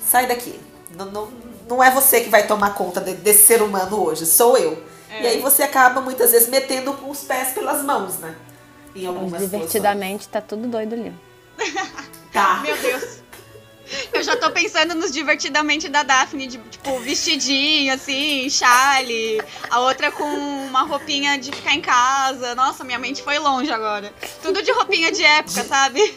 sai 0.05 0.27
daqui. 0.27 0.59
Não, 0.97 1.07
não, 1.07 1.33
não 1.73 1.83
é 1.83 1.91
você 1.91 2.21
que 2.21 2.29
vai 2.29 2.47
tomar 2.47 2.75
conta 2.75 3.01
de, 3.01 3.15
desse 3.15 3.47
ser 3.47 3.63
humano 3.63 4.05
hoje, 4.05 4.27
sou 4.27 4.59
eu. 4.59 4.85
É. 5.09 5.23
E 5.23 5.27
aí 5.27 5.41
você 5.41 5.63
acaba 5.63 6.01
muitas 6.03 6.31
vezes 6.31 6.49
metendo 6.49 6.93
com 6.93 7.11
os 7.11 7.21
pés 7.21 7.53
pelas 7.55 7.83
mãos, 7.83 8.19
né? 8.19 8.35
Em 8.95 9.07
algumas 9.07 9.41
Divertidamente 9.41 10.25
situações. 10.25 10.27
tá 10.27 10.41
tudo 10.43 10.69
doido 10.69 10.95
ali. 10.95 11.13
Tá. 12.33 12.61
Meu 12.63 12.75
Deus. 12.79 13.19
Eu 14.11 14.23
já 14.23 14.35
tô 14.35 14.51
pensando 14.51 14.95
nos 14.95 15.13
divertidamente 15.13 15.87
da 15.87 16.03
Daphne, 16.03 16.47
de, 16.47 16.57
tipo, 16.57 16.99
vestidinho, 17.01 17.93
assim, 17.93 18.49
chale. 18.49 19.39
A 19.69 19.81
outra 19.81 20.11
com 20.11 20.25
uma 20.25 20.81
roupinha 20.85 21.37
de 21.37 21.53
ficar 21.53 21.75
em 21.75 21.83
casa. 21.83 22.55
Nossa, 22.55 22.85
minha 22.85 22.99
mente 22.99 23.23
foi 23.23 23.39
longe 23.39 23.71
agora. 23.71 24.11
Tudo 24.43 24.63
de 24.63 24.73
roupinha 24.73 25.13
de 25.13 25.23
época, 25.23 25.63
sabe? 25.63 26.17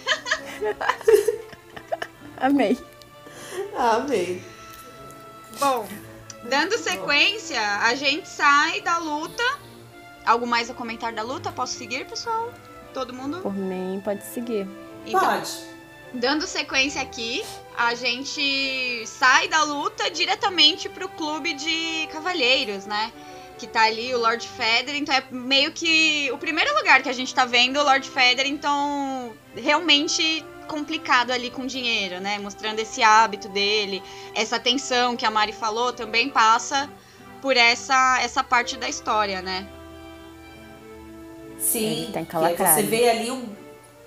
Amei. 2.37 2.77
Amei. 3.77 4.54
Bom, 5.59 5.87
dando 6.43 6.77
sequência, 6.77 7.61
a 7.79 7.95
gente 7.95 8.27
sai 8.27 8.81
da 8.81 8.97
luta. 8.97 9.43
Algo 10.25 10.45
mais 10.47 10.69
a 10.69 10.73
comentar 10.73 11.13
da 11.13 11.21
luta? 11.21 11.51
Posso 11.51 11.77
seguir, 11.77 12.05
pessoal? 12.05 12.51
Todo 12.93 13.13
mundo? 13.13 13.39
Por 13.41 13.53
mim, 13.53 14.01
pode 14.03 14.23
seguir. 14.25 14.67
Então, 15.05 15.19
pode. 15.19 15.75
Dando 16.13 16.47
sequência 16.47 17.01
aqui, 17.01 17.43
a 17.77 17.93
gente 17.93 19.05
sai 19.05 19.47
da 19.47 19.63
luta 19.63 20.09
diretamente 20.09 20.87
pro 20.87 21.09
clube 21.09 21.53
de 21.53 22.07
cavalheiros, 22.11 22.85
né? 22.85 23.11
Que 23.57 23.67
tá 23.67 23.83
ali 23.83 24.13
o 24.13 24.19
Lord 24.19 24.47
Feder, 24.47 24.95
então 24.95 25.13
é 25.13 25.23
meio 25.29 25.71
que 25.71 26.29
o 26.31 26.37
primeiro 26.37 26.73
lugar 26.77 27.01
que 27.01 27.09
a 27.09 27.13
gente 27.13 27.33
tá 27.33 27.45
vendo 27.45 27.79
o 27.79 27.83
Lord 27.83 28.09
Feder, 28.09 28.47
então 28.47 29.33
realmente 29.55 30.43
complicado 30.65 31.31
ali 31.31 31.49
com 31.49 31.65
dinheiro, 31.65 32.19
né? 32.19 32.37
Mostrando 32.39 32.79
esse 32.79 33.01
hábito 33.01 33.47
dele, 33.49 34.03
essa 34.33 34.59
tensão 34.59 35.15
que 35.15 35.25
a 35.25 35.31
Mari 35.31 35.53
falou 35.53 35.93
também 35.93 36.29
passa 36.29 36.89
por 37.41 37.55
essa 37.55 38.19
essa 38.21 38.43
parte 38.43 38.77
da 38.77 38.89
história, 38.89 39.41
né? 39.41 39.67
Sim, 41.57 42.09
tem 42.13 42.25
que 42.25 42.35
você 42.35 42.83
vê 42.83 43.09
ali 43.09 43.31
um, 43.31 43.47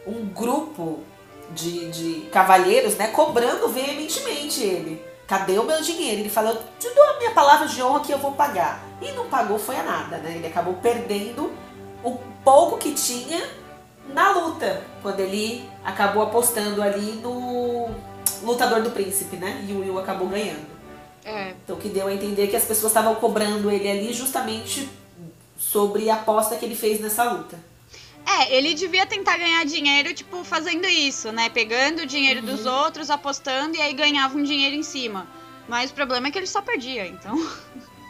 um 0.06 0.26
grupo 0.26 1.02
de, 1.50 1.90
de 1.90 2.20
cavalheiros, 2.30 2.96
né, 2.96 3.08
cobrando 3.08 3.68
veementemente 3.68 4.62
ele. 4.62 5.02
cadê 5.26 5.58
o 5.58 5.64
meu 5.64 5.80
dinheiro? 5.82 6.20
Ele 6.20 6.28
falou, 6.28 6.52
eu 6.52 6.62
te 6.78 6.88
dou 6.94 7.04
a 7.04 7.18
minha 7.18 7.30
palavra 7.32 7.66
de 7.66 7.82
honra 7.82 8.00
que 8.00 8.12
eu 8.12 8.18
vou 8.18 8.32
pagar. 8.32 8.82
E 9.00 9.12
não 9.12 9.26
pagou 9.28 9.58
foi 9.58 9.76
a 9.76 9.82
nada, 9.82 10.18
né? 10.18 10.36
Ele 10.36 10.46
acabou 10.46 10.74
perdendo 10.74 11.52
o 12.02 12.18
pouco 12.44 12.78
que 12.78 12.92
tinha 12.92 13.48
na 14.12 14.30
luta, 14.32 14.82
quando 15.02 15.20
ele 15.20 15.68
acabou 15.84 16.22
apostando 16.22 16.82
ali 16.82 17.12
no 17.22 17.90
lutador 18.42 18.82
do 18.82 18.90
príncipe, 18.90 19.36
né? 19.36 19.64
E 19.68 19.72
o 19.72 19.80
Will 19.80 19.98
acabou 19.98 20.28
ganhando. 20.28 20.66
É. 21.24 21.54
Então 21.64 21.76
que 21.76 21.88
deu 21.88 22.06
a 22.06 22.14
entender 22.14 22.46
que 22.48 22.56
as 22.56 22.64
pessoas 22.64 22.90
estavam 22.90 23.14
cobrando 23.16 23.70
ele 23.70 23.88
ali 23.88 24.12
justamente 24.12 24.88
sobre 25.58 26.08
a 26.08 26.14
aposta 26.14 26.56
que 26.56 26.64
ele 26.64 26.74
fez 26.74 27.00
nessa 27.00 27.24
luta. 27.24 27.58
É, 28.26 28.54
ele 28.54 28.74
devia 28.74 29.06
tentar 29.06 29.38
ganhar 29.38 29.64
dinheiro, 29.64 30.12
tipo, 30.12 30.44
fazendo 30.44 30.86
isso, 30.86 31.32
né? 31.32 31.48
Pegando 31.48 32.02
o 32.02 32.06
dinheiro 32.06 32.42
dos 32.42 32.66
outros, 32.66 33.10
apostando 33.10 33.76
e 33.76 33.80
aí 33.80 33.94
ganhava 33.94 34.36
um 34.36 34.42
dinheiro 34.42 34.76
em 34.76 34.82
cima. 34.82 35.26
Mas 35.66 35.90
o 35.90 35.94
problema 35.94 36.28
é 36.28 36.30
que 36.30 36.38
ele 36.38 36.46
só 36.46 36.60
perdia, 36.62 37.06
então 37.06 37.34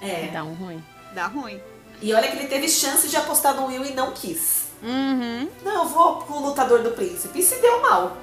É. 0.02 0.28
Dá 0.32 0.44
um 0.44 0.54
ruim. 0.54 0.82
dá 1.12 1.26
ruim. 1.26 1.60
E 2.00 2.12
olha 2.12 2.28
que 2.30 2.36
ele 2.36 2.46
teve 2.46 2.68
chance 2.68 3.08
de 3.08 3.16
apostar 3.16 3.54
no 3.54 3.66
Will 3.66 3.84
e 3.84 3.92
não 3.92 4.12
quis. 4.12 4.57
Uhum. 4.82 5.48
Não, 5.64 5.82
eu 5.82 5.88
vou 5.88 6.16
com 6.16 6.34
o 6.34 6.46
lutador 6.46 6.82
do 6.82 6.90
príncipe. 6.92 7.38
E 7.38 7.42
se 7.42 7.60
deu 7.60 7.80
mal. 7.82 8.16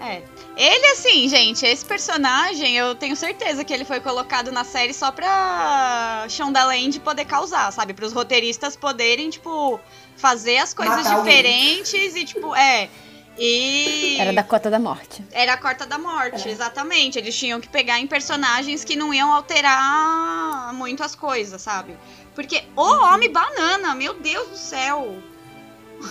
É. 0.00 0.22
Ele, 0.56 0.86
assim, 0.92 1.28
gente, 1.28 1.66
esse 1.66 1.84
personagem, 1.84 2.76
eu 2.76 2.94
tenho 2.94 3.16
certeza 3.16 3.64
que 3.64 3.72
ele 3.72 3.84
foi 3.84 3.98
colocado 4.00 4.52
na 4.52 4.62
série 4.62 4.94
só 4.94 5.10
pra 5.10 6.24
Shondaland 6.28 7.00
poder 7.00 7.24
causar, 7.24 7.72
sabe? 7.72 7.92
Para 7.94 8.04
os 8.04 8.12
roteiristas 8.12 8.76
poderem, 8.76 9.28
tipo, 9.30 9.80
fazer 10.16 10.58
as 10.58 10.72
coisas 10.72 10.98
Matar 10.98 11.16
alguém. 11.16 11.36
diferentes 11.36 12.14
e, 12.14 12.24
tipo, 12.24 12.54
é. 12.54 12.88
E. 13.36 14.16
Era 14.20 14.32
da 14.32 14.42
cota 14.42 14.68
da 14.70 14.78
morte. 14.80 15.24
Era 15.32 15.52
a 15.52 15.56
Corta 15.56 15.86
da 15.86 15.96
Morte, 15.96 16.48
É. 16.48 16.50
exatamente. 16.50 17.18
Eles 17.18 17.36
tinham 17.36 17.60
que 17.60 17.68
pegar 17.68 18.00
em 18.00 18.06
personagens 18.06 18.82
que 18.82 18.96
não 18.96 19.14
iam 19.14 19.32
alterar 19.32 20.72
muito 20.74 21.04
as 21.04 21.14
coisas, 21.14 21.62
sabe? 21.62 21.96
Porque 22.38 22.62
o 22.76 22.82
Homem 22.82 23.32
Banana, 23.32 23.96
meu 23.96 24.14
Deus 24.14 24.50
do 24.50 24.56
céu. 24.56 25.16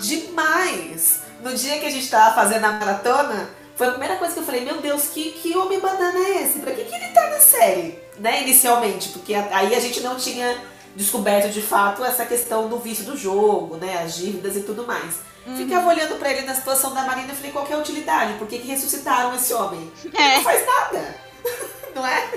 Demais! 0.01 1.21
No 1.41 1.55
dia 1.55 1.79
que 1.79 1.85
a 1.85 1.89
gente 1.89 2.09
tava 2.09 2.35
fazendo 2.35 2.65
a 2.65 2.73
maratona, 2.73 3.49
foi 3.77 3.87
a 3.87 3.91
primeira 3.91 4.17
coisa 4.17 4.33
que 4.33 4.41
eu 4.41 4.43
falei, 4.43 4.65
meu 4.65 4.81
Deus, 4.81 5.03
que, 5.07 5.31
que 5.31 5.55
homem 5.55 5.79
banana 5.79 6.19
é 6.19 6.43
esse? 6.43 6.59
Pra 6.59 6.73
que, 6.73 6.83
que 6.83 6.93
ele 6.93 7.13
tá 7.13 7.29
na 7.29 7.39
série? 7.39 7.97
Né, 8.19 8.41
inicialmente, 8.41 9.07
porque 9.07 9.33
aí 9.33 9.73
a 9.73 9.79
gente 9.79 10.01
não 10.01 10.17
tinha 10.17 10.61
descoberto 10.97 11.49
de 11.49 11.61
fato 11.61 12.03
essa 12.03 12.25
questão 12.25 12.67
do 12.67 12.77
vício 12.77 13.05
do 13.05 13.15
jogo, 13.15 13.77
né? 13.77 14.03
As 14.03 14.17
dívidas 14.17 14.57
e 14.57 14.63
tudo 14.63 14.85
mais. 14.85 15.21
Ficava 15.55 15.87
olhando 15.87 16.19
pra 16.19 16.29
ele 16.29 16.41
na 16.41 16.55
situação 16.55 16.93
da 16.93 17.03
Marina 17.03 17.31
e 17.31 17.35
falei, 17.37 17.51
qual 17.53 17.65
que 17.65 17.71
é 17.71 17.75
a 17.77 17.79
utilidade? 17.79 18.33
Por 18.33 18.49
que, 18.49 18.59
que 18.59 18.67
ressuscitaram 18.67 19.33
esse 19.33 19.53
homem? 19.53 19.89
Ele 20.03 20.17
É. 20.17 20.35
não 20.35 20.43
faz 20.43 20.65
nada. 20.65 21.15
não 21.95 22.05
é? 22.05 22.29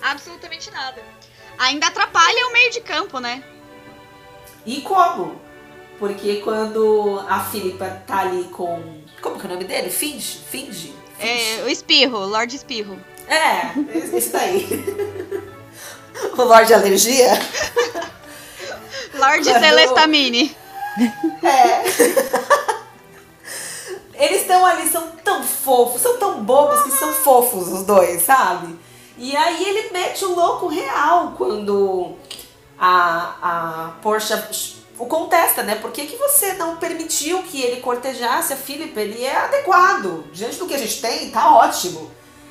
Absolutamente 0.00 0.70
nada. 0.70 1.02
Ainda 1.58 1.86
atrapalha 1.86 2.46
o 2.48 2.52
meio 2.52 2.70
de 2.70 2.80
campo, 2.80 3.18
né? 3.18 3.42
E 4.66 4.80
como? 4.80 5.40
Porque 5.98 6.36
quando 6.36 7.24
a 7.28 7.40
Filipa 7.40 8.02
tá 8.06 8.20
ali 8.20 8.44
com. 8.44 9.02
Como 9.20 9.38
que 9.38 9.46
é 9.46 9.48
o 9.48 9.52
nome 9.52 9.64
dele? 9.64 9.90
Finge? 9.90 10.38
Finge? 10.50 10.94
É, 11.18 11.62
o 11.64 11.68
Espirro, 11.68 12.18
Lorde 12.26 12.56
Espirro. 12.56 12.98
É, 13.28 13.70
esse 14.16 14.30
daí. 14.30 14.66
o 16.36 16.42
Lorde 16.42 16.74
Alergia? 16.74 17.30
Lorde 19.14 19.48
Quando- 19.50 19.62
Celestamine. 19.62 20.56
Eles 24.14 24.42
estão 24.42 24.64
ali, 24.64 24.88
são 24.88 25.08
tão 25.24 25.42
fofos, 25.42 26.00
são 26.00 26.16
tão 26.18 26.42
bobos 26.42 26.82
que 26.82 26.90
são 26.92 27.12
fofos 27.12 27.68
os 27.68 27.82
dois, 27.84 28.22
sabe? 28.22 28.78
E 29.16 29.36
aí 29.36 29.68
ele 29.68 29.90
mete 29.90 30.24
o 30.24 30.34
louco 30.34 30.66
real 30.68 31.34
quando 31.36 32.14
a, 32.78 33.34
a 33.42 33.92
Porsche 34.02 34.34
o 34.98 35.06
contesta, 35.06 35.62
né? 35.62 35.76
Por 35.76 35.90
que, 35.90 36.06
que 36.06 36.16
você 36.16 36.52
não 36.54 36.76
permitiu 36.76 37.42
que 37.42 37.60
ele 37.60 37.80
cortejasse 37.80 38.52
a 38.52 38.56
Philip? 38.56 38.98
Ele 38.98 39.24
é 39.24 39.36
adequado. 39.36 40.24
Diante 40.32 40.56
do 40.56 40.66
que 40.66 40.74
a 40.74 40.78
gente 40.78 41.00
tem, 41.00 41.30
tá 41.30 41.54
ótimo. 41.54 42.10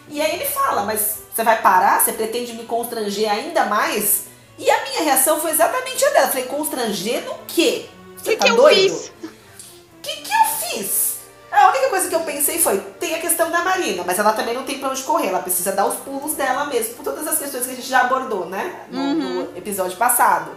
E 0.09 0.21
aí 0.21 0.35
ele 0.35 0.45
fala, 0.45 0.83
mas 0.83 1.19
você 1.33 1.43
vai 1.43 1.61
parar? 1.61 2.01
Você 2.01 2.11
pretende 2.11 2.53
me 2.53 2.65
constranger 2.65 3.31
ainda 3.31 3.65
mais? 3.65 4.25
E 4.57 4.69
a 4.69 4.83
minha 4.83 5.03
reação 5.03 5.39
foi 5.39 5.51
exatamente 5.51 6.03
a 6.05 6.09
dela. 6.09 6.25
Eu 6.25 6.29
falei, 6.29 6.45
constranger 6.45 7.23
no 7.25 7.35
quê? 7.47 7.85
O 8.15 8.19
Você 8.19 8.31
que, 8.31 8.37
tá 8.37 8.45
que 8.45 8.51
eu 8.51 8.55
doido? 8.55 8.93
fiz? 8.93 9.11
O 9.23 10.01
que, 10.01 10.15
que 10.17 10.31
eu 10.31 10.69
fiz? 10.69 11.12
A 11.53 11.69
única 11.69 11.89
coisa 11.89 12.09
que 12.09 12.15
eu 12.15 12.21
pensei 12.21 12.57
foi, 12.57 12.79
tem 12.99 13.13
a 13.13 13.19
questão 13.19 13.51
da 13.51 13.61
Marina, 13.61 14.03
mas 14.05 14.17
ela 14.17 14.33
também 14.33 14.55
não 14.55 14.63
tem 14.63 14.79
pra 14.79 14.89
onde 14.89 15.03
correr, 15.03 15.27
ela 15.27 15.39
precisa 15.39 15.71
dar 15.71 15.85
os 15.85 15.95
pulos 15.95 16.33
dela 16.33 16.65
mesmo, 16.65 16.95
por 16.95 17.03
todas 17.03 17.27
as 17.27 17.37
questões 17.37 17.65
que 17.65 17.71
a 17.71 17.75
gente 17.75 17.87
já 17.87 18.01
abordou, 18.01 18.47
né? 18.47 18.85
No, 18.89 19.13
no 19.13 19.57
episódio 19.57 19.95
passado. 19.95 20.51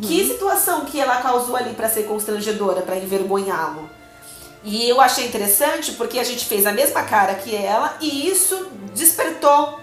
Que 0.00 0.28
situação 0.28 0.84
que 0.84 1.00
ela 1.00 1.16
causou 1.20 1.56
ali 1.56 1.74
pra 1.74 1.88
ser 1.88 2.04
constrangedora, 2.04 2.82
pra 2.82 2.96
envergonhá-lo? 2.96 3.90
E 4.62 4.88
eu 4.88 5.00
achei 5.00 5.26
interessante 5.26 5.92
porque 5.92 6.18
a 6.18 6.24
gente 6.24 6.44
fez 6.44 6.66
a 6.66 6.72
mesma 6.72 7.02
cara 7.02 7.34
que 7.34 7.56
ela 7.56 7.96
e 8.00 8.28
isso 8.30 8.68
despertou, 8.94 9.80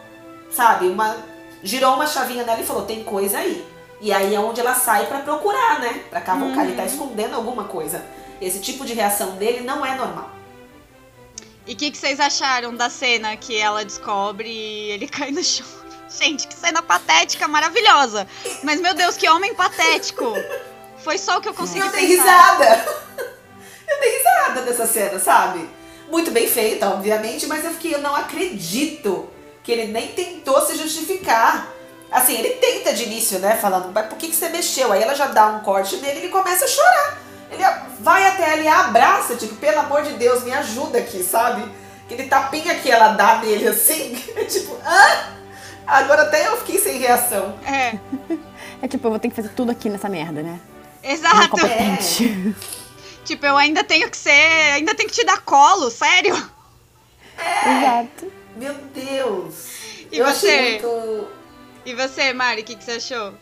sabe, 0.52 0.88
uma 0.88 1.17
girou 1.63 1.96
uma 1.96 2.06
chavinha 2.08 2.43
nela 2.43 2.62
e 2.62 2.65
falou, 2.65 2.84
tem 2.84 3.04
coisa 3.04 3.39
aí. 3.39 3.65
E 4.00 4.13
aí 4.13 4.34
é 4.36 4.39
onde 4.39 4.62
ela 4.62 4.76
sai 4.76 5.08
pra 5.08 5.20
procurar, 5.20 5.80
né? 5.80 6.04
Pra 6.10 6.22
cavocar, 6.22 6.63
ele 6.63 6.76
tá 6.78 6.86
escondendo 6.86 7.36
alguma 7.36 7.63
coisa. 7.63 8.06
Esse 8.41 8.60
tipo 8.60 8.86
de 8.86 8.93
reação 8.93 9.36
dele 9.36 9.62
não 9.62 9.86
é 9.86 9.95
normal. 9.95 10.32
E 11.65 11.73
o 11.73 11.76
que, 11.76 11.91
que 11.91 11.97
vocês 11.97 12.19
acharam 12.19 12.73
da 12.73 12.89
cena 12.89 13.36
que 13.36 13.58
ela 13.58 13.84
descobre 13.84 14.50
e 14.50 14.91
ele 14.91 15.08
cai 15.10 15.32
no 15.32 15.43
chão? 15.43 15.65
Gente, 16.10 16.47
que 16.47 16.56
cena 16.56 16.82
patética, 16.82 17.47
maravilhosa. 17.47 18.26
Mas, 18.63 18.80
meu 18.80 18.93
Deus, 18.93 19.17
que 19.17 19.28
homem 19.30 19.54
patético. 19.54 20.34
Foi 21.00 21.17
só 21.17 21.38
o 21.38 21.41
que 21.41 21.50
eu 21.50 21.54
consegui 21.54 21.86
Eu 21.86 21.91
dei 21.91 22.06
risada. 22.06 22.86
Eu 23.88 24.00
dei 24.02 24.17
risada 24.17 24.62
dessa 24.63 24.86
cena, 24.86 25.17
sabe? 25.17 25.69
Muito 26.10 26.30
bem 26.32 26.47
feita, 26.47 26.89
obviamente, 26.89 27.47
mas 27.47 27.63
eu 27.63 27.71
fiquei, 27.71 27.95
eu 27.95 28.02
não 28.02 28.13
acredito 28.13 29.30
que 29.63 29.71
ele 29.71 29.88
nem 29.88 30.10
tentou 30.10 30.62
se 30.65 30.76
justificar. 30.76 31.73
Assim, 32.12 32.38
ele 32.38 32.56
tenta 32.56 32.93
de 32.93 33.04
início, 33.04 33.39
né? 33.39 33.56
Falando, 33.56 33.91
mas 33.93 34.08
por 34.08 34.17
que, 34.17 34.28
que 34.28 34.36
você 34.36 34.50
mexeu? 34.50 34.91
Aí 34.91 35.02
ela 35.02 35.13
já 35.13 35.28
dá 35.28 35.47
um 35.47 35.62
corte 35.62 35.95
nele 35.97 36.19
e 36.19 36.23
ele 36.23 36.30
começa 36.30 36.65
a 36.65 36.67
chorar. 36.67 37.27
Ele 37.50 37.64
vai 38.02 38.26
até 38.26 38.54
ela 38.54 38.62
e 38.62 38.68
abraça, 38.68 39.36
tipo, 39.36 39.56
pelo 39.56 39.80
amor 39.80 40.04
de 40.04 40.14
Deus, 40.14 40.44
me 40.44 40.54
ajuda 40.54 41.00
aqui, 41.00 41.24
sabe? 41.24 41.64
Aquele 42.06 42.28
tapinha 42.28 42.76
que 42.76 42.90
ela 42.92 43.10
dá 43.10 43.38
nele 43.38 43.68
assim, 43.68 44.16
tipo, 44.50 44.78
ah! 44.86 45.34
Agora 45.86 46.24
até 46.24 46.48
eu 46.48 46.58
fiquei 46.58 46.80
sem 46.80 46.98
reação. 47.00 47.58
É, 47.66 47.98
É 48.82 48.88
tipo, 48.88 49.08
eu 49.08 49.12
vou 49.12 49.20
ter 49.20 49.30
que 49.30 49.36
fazer 49.36 49.50
tudo 49.50 49.72
aqui 49.72 49.90
nessa 49.90 50.08
merda, 50.10 50.44
né? 50.44 50.60
exato. 51.04 51.46
Incompetente. 51.46 52.56
Tipo, 53.26 53.46
eu 53.46 53.58
ainda 53.58 53.84
tenho 53.84 54.10
que 54.10 54.16
ser. 54.16 54.72
Ainda 54.76 54.96
tenho 54.96 55.10
que 55.10 55.16
te 55.16 55.26
dar 55.26 55.42
colo, 55.42 55.90
sério? 55.90 56.34
Exato. 57.38 58.32
Meu 58.56 58.74
Deus. 58.94 59.54
E 60.10 60.18
eu 60.18 60.26
você? 60.26 60.48
achei 60.48 60.72
muito. 60.82 61.28
E 61.86 61.94
você, 61.94 62.32
Mari, 62.32 62.62
o 62.62 62.64
que, 62.64 62.78
que 62.78 62.84
você 62.86 62.92
achou? 62.92 63.34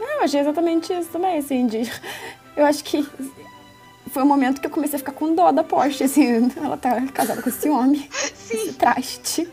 Eu 0.00 0.22
achei 0.24 0.40
exatamente 0.40 0.92
isso 0.92 1.10
também, 1.10 1.38
assim, 1.38 1.68
de... 1.68 1.88
Eu 2.56 2.66
acho 2.66 2.84
que 2.84 3.06
foi 4.10 4.22
o 4.22 4.26
momento 4.26 4.60
que 4.60 4.66
eu 4.66 4.70
comecei 4.70 4.96
a 4.96 4.98
ficar 4.98 5.12
com 5.12 5.34
dó 5.34 5.50
da 5.50 5.64
Porsche, 5.64 6.04
assim, 6.04 6.50
ela 6.56 6.76
tá 6.76 7.00
casada 7.12 7.40
com 7.40 7.48
esse 7.48 7.68
homem, 7.68 8.08
esse 8.12 8.74
traste. 8.74 9.48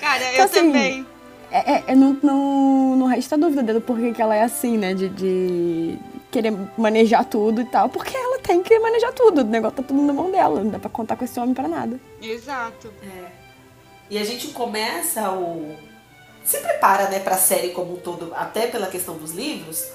Cara, 0.00 0.24
eu 0.24 0.32
Então, 0.32 0.44
assim, 0.46 0.54
também. 0.54 1.06
É, 1.50 1.72
é, 1.72 1.84
é, 1.88 1.94
não, 1.94 2.16
não, 2.22 2.96
não 2.96 3.06
resta 3.06 3.36
dúvida 3.36 3.72
do 3.72 3.80
porquê 3.80 4.12
que 4.12 4.20
ela 4.20 4.34
é 4.34 4.42
assim, 4.42 4.76
né, 4.76 4.94
de, 4.94 5.08
de 5.08 5.98
querer 6.30 6.52
manejar 6.76 7.24
tudo 7.24 7.60
e 7.60 7.64
tal, 7.64 7.88
porque 7.88 8.16
ela 8.16 8.38
tem 8.38 8.62
que 8.62 8.78
manejar 8.78 9.12
tudo, 9.12 9.40
o 9.40 9.44
negócio 9.44 9.76
tá 9.76 9.82
tudo 9.82 10.00
na 10.02 10.12
mão 10.12 10.30
dela, 10.30 10.62
não 10.62 10.70
dá 10.70 10.78
pra 10.78 10.90
contar 10.90 11.16
com 11.16 11.24
esse 11.24 11.38
homem 11.40 11.54
pra 11.54 11.68
nada. 11.68 11.98
Exato. 12.20 12.92
E 14.10 14.18
a 14.18 14.24
gente 14.24 14.48
começa 14.48 15.30
o. 15.32 15.76
Se 16.44 16.58
prepara, 16.60 17.08
né, 17.10 17.18
pra 17.18 17.36
série 17.36 17.70
como 17.70 17.94
um 17.94 17.96
todo, 17.96 18.32
até 18.34 18.66
pela 18.66 18.86
questão 18.86 19.16
dos 19.16 19.32
livros, 19.32 19.86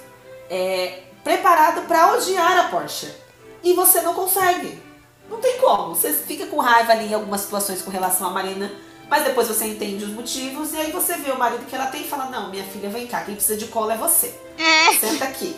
é, 0.49 0.99
preparado 1.23 1.87
pra 1.87 2.13
odiar 2.13 2.57
a 2.57 2.69
Porsche. 2.69 3.13
E 3.63 3.73
você 3.73 4.01
não 4.01 4.13
consegue. 4.13 4.81
Não 5.29 5.39
tem 5.39 5.57
como. 5.57 5.95
Você 5.95 6.11
fica 6.11 6.45
com 6.47 6.57
raiva 6.57 6.91
ali 6.91 7.07
em 7.07 7.13
algumas 7.13 7.41
situações 7.41 7.81
com 7.81 7.89
relação 7.89 8.27
à 8.27 8.29
Marina, 8.29 8.71
mas 9.09 9.23
depois 9.23 9.47
você 9.47 9.65
entende 9.65 10.03
os 10.03 10.11
motivos 10.11 10.73
e 10.73 10.77
aí 10.77 10.91
você 10.91 11.15
vê 11.17 11.31
o 11.31 11.37
marido 11.37 11.65
que 11.65 11.75
ela 11.75 11.87
tem 11.87 12.01
e 12.01 12.07
fala: 12.07 12.25
Não, 12.25 12.49
minha 12.49 12.63
filha, 12.63 12.89
vem 12.89 13.07
cá, 13.07 13.21
quem 13.21 13.35
precisa 13.35 13.57
de 13.57 13.67
colo 13.67 13.91
é 13.91 13.97
você. 13.97 14.33
É, 14.57 14.93
Senta 14.93 15.25
aqui. 15.25 15.55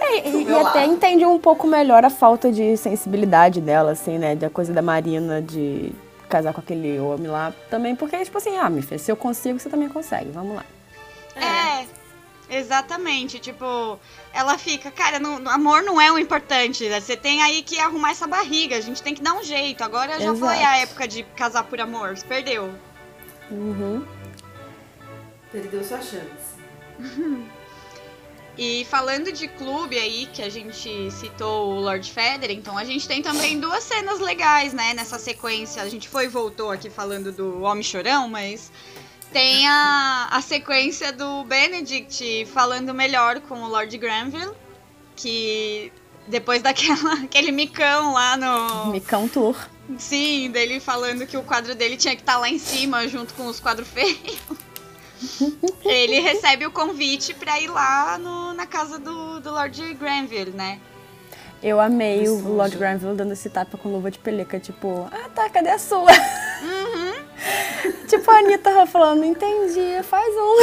É, 0.00 0.26
e, 0.30 0.44
e 0.44 0.54
até 0.54 0.84
entende 0.86 1.24
um 1.24 1.38
pouco 1.38 1.66
melhor 1.66 2.04
a 2.04 2.10
falta 2.10 2.50
de 2.50 2.76
sensibilidade 2.76 3.60
dela, 3.60 3.92
assim, 3.92 4.18
né? 4.18 4.34
Da 4.34 4.50
coisa 4.50 4.72
da 4.72 4.82
Marina 4.82 5.40
de 5.42 5.92
casar 6.28 6.54
com 6.54 6.60
aquele 6.60 6.98
homem 6.98 7.28
lá 7.28 7.52
também, 7.68 7.94
porque, 7.94 8.16
tipo 8.24 8.38
assim, 8.38 8.56
ah, 8.56 8.70
minha 8.70 8.82
filha, 8.82 8.98
se 8.98 9.12
eu 9.12 9.16
consigo, 9.16 9.58
você 9.58 9.68
também 9.68 9.88
consegue, 9.88 10.30
vamos 10.30 10.56
lá. 10.56 10.64
é. 11.36 12.01
Exatamente, 12.52 13.38
tipo, 13.38 13.98
ela 14.32 14.58
fica, 14.58 14.90
cara, 14.90 15.18
no, 15.18 15.48
amor 15.48 15.82
não 15.82 15.98
é 15.98 16.12
o 16.12 16.18
importante, 16.18 16.86
né? 16.86 17.00
você 17.00 17.16
tem 17.16 17.42
aí 17.42 17.62
que 17.62 17.80
arrumar 17.80 18.10
essa 18.10 18.26
barriga, 18.26 18.76
a 18.76 18.80
gente 18.80 19.02
tem 19.02 19.14
que 19.14 19.22
dar 19.22 19.32
um 19.32 19.42
jeito. 19.42 19.82
Agora 19.82 20.20
já 20.20 20.32
Exato. 20.32 20.38
foi 20.38 20.62
a 20.62 20.76
época 20.76 21.08
de 21.08 21.22
casar 21.34 21.64
por 21.64 21.80
amor, 21.80 22.14
você 22.14 22.26
perdeu. 22.26 22.74
Uhum. 23.50 24.04
Perdeu 25.50 25.82
sua 25.82 26.02
chance. 26.02 26.52
E 28.56 28.84
falando 28.84 29.32
de 29.32 29.48
clube 29.48 29.98
aí, 29.98 30.26
que 30.26 30.42
a 30.42 30.50
gente 30.50 31.10
citou 31.10 31.70
o 31.70 31.80
Lord 31.80 32.12
Federer, 32.12 32.54
então 32.54 32.76
a 32.76 32.84
gente 32.84 33.08
tem 33.08 33.22
também 33.22 33.58
duas 33.58 33.82
cenas 33.82 34.20
legais, 34.20 34.74
né, 34.74 34.92
nessa 34.92 35.18
sequência. 35.18 35.82
A 35.82 35.88
gente 35.88 36.06
foi 36.06 36.26
e 36.26 36.28
voltou 36.28 36.70
aqui 36.70 36.90
falando 36.90 37.32
do 37.32 37.62
Homem 37.62 37.82
Chorão, 37.82 38.28
mas 38.28 38.70
tem 39.32 39.66
a, 39.66 40.28
a 40.30 40.40
sequência 40.42 41.12
do 41.12 41.44
Benedict 41.44 42.46
falando 42.46 42.92
melhor 42.92 43.40
com 43.40 43.62
o 43.62 43.68
Lord 43.68 43.96
Granville, 43.98 44.52
que 45.16 45.92
depois 46.26 46.62
daquela 46.62 47.14
aquele 47.24 47.50
micão 47.50 48.12
lá 48.12 48.36
no. 48.36 48.92
Micão 48.92 49.28
Tour. 49.28 49.56
Sim, 49.98 50.50
dele 50.50 50.78
falando 50.80 51.26
que 51.26 51.36
o 51.36 51.42
quadro 51.42 51.74
dele 51.74 51.96
tinha 51.96 52.14
que 52.14 52.22
estar 52.22 52.34
tá 52.34 52.38
lá 52.38 52.48
em 52.48 52.58
cima 52.58 53.08
junto 53.08 53.34
com 53.34 53.46
os 53.46 53.58
quadros 53.58 53.88
feios. 53.88 54.38
Ele 55.84 56.20
recebe 56.20 56.66
o 56.66 56.70
convite 56.70 57.34
para 57.34 57.60
ir 57.60 57.68
lá 57.68 58.18
no, 58.18 58.52
na 58.54 58.66
casa 58.66 58.98
do, 58.98 59.40
do 59.40 59.50
Lord 59.50 59.94
Granville, 59.94 60.50
né? 60.52 60.80
Eu 61.62 61.80
amei 61.80 62.28
o 62.28 62.40
Lord 62.56 62.76
Granville 62.76 63.14
dando 63.14 63.32
esse 63.32 63.48
tapa 63.48 63.78
com 63.78 63.88
luva 63.88 64.10
de 64.10 64.18
pelica, 64.18 64.58
tipo, 64.58 65.08
ah 65.12 65.28
tá, 65.32 65.48
cadê 65.48 65.70
a 65.70 65.78
sua? 65.78 66.10
Uhum. 66.10 67.01
tipo 68.08 68.30
a 68.30 68.38
Anitta 68.38 68.86
falando, 68.86 69.24
entendi, 69.24 70.02
faz 70.02 70.34
um. 70.36 70.56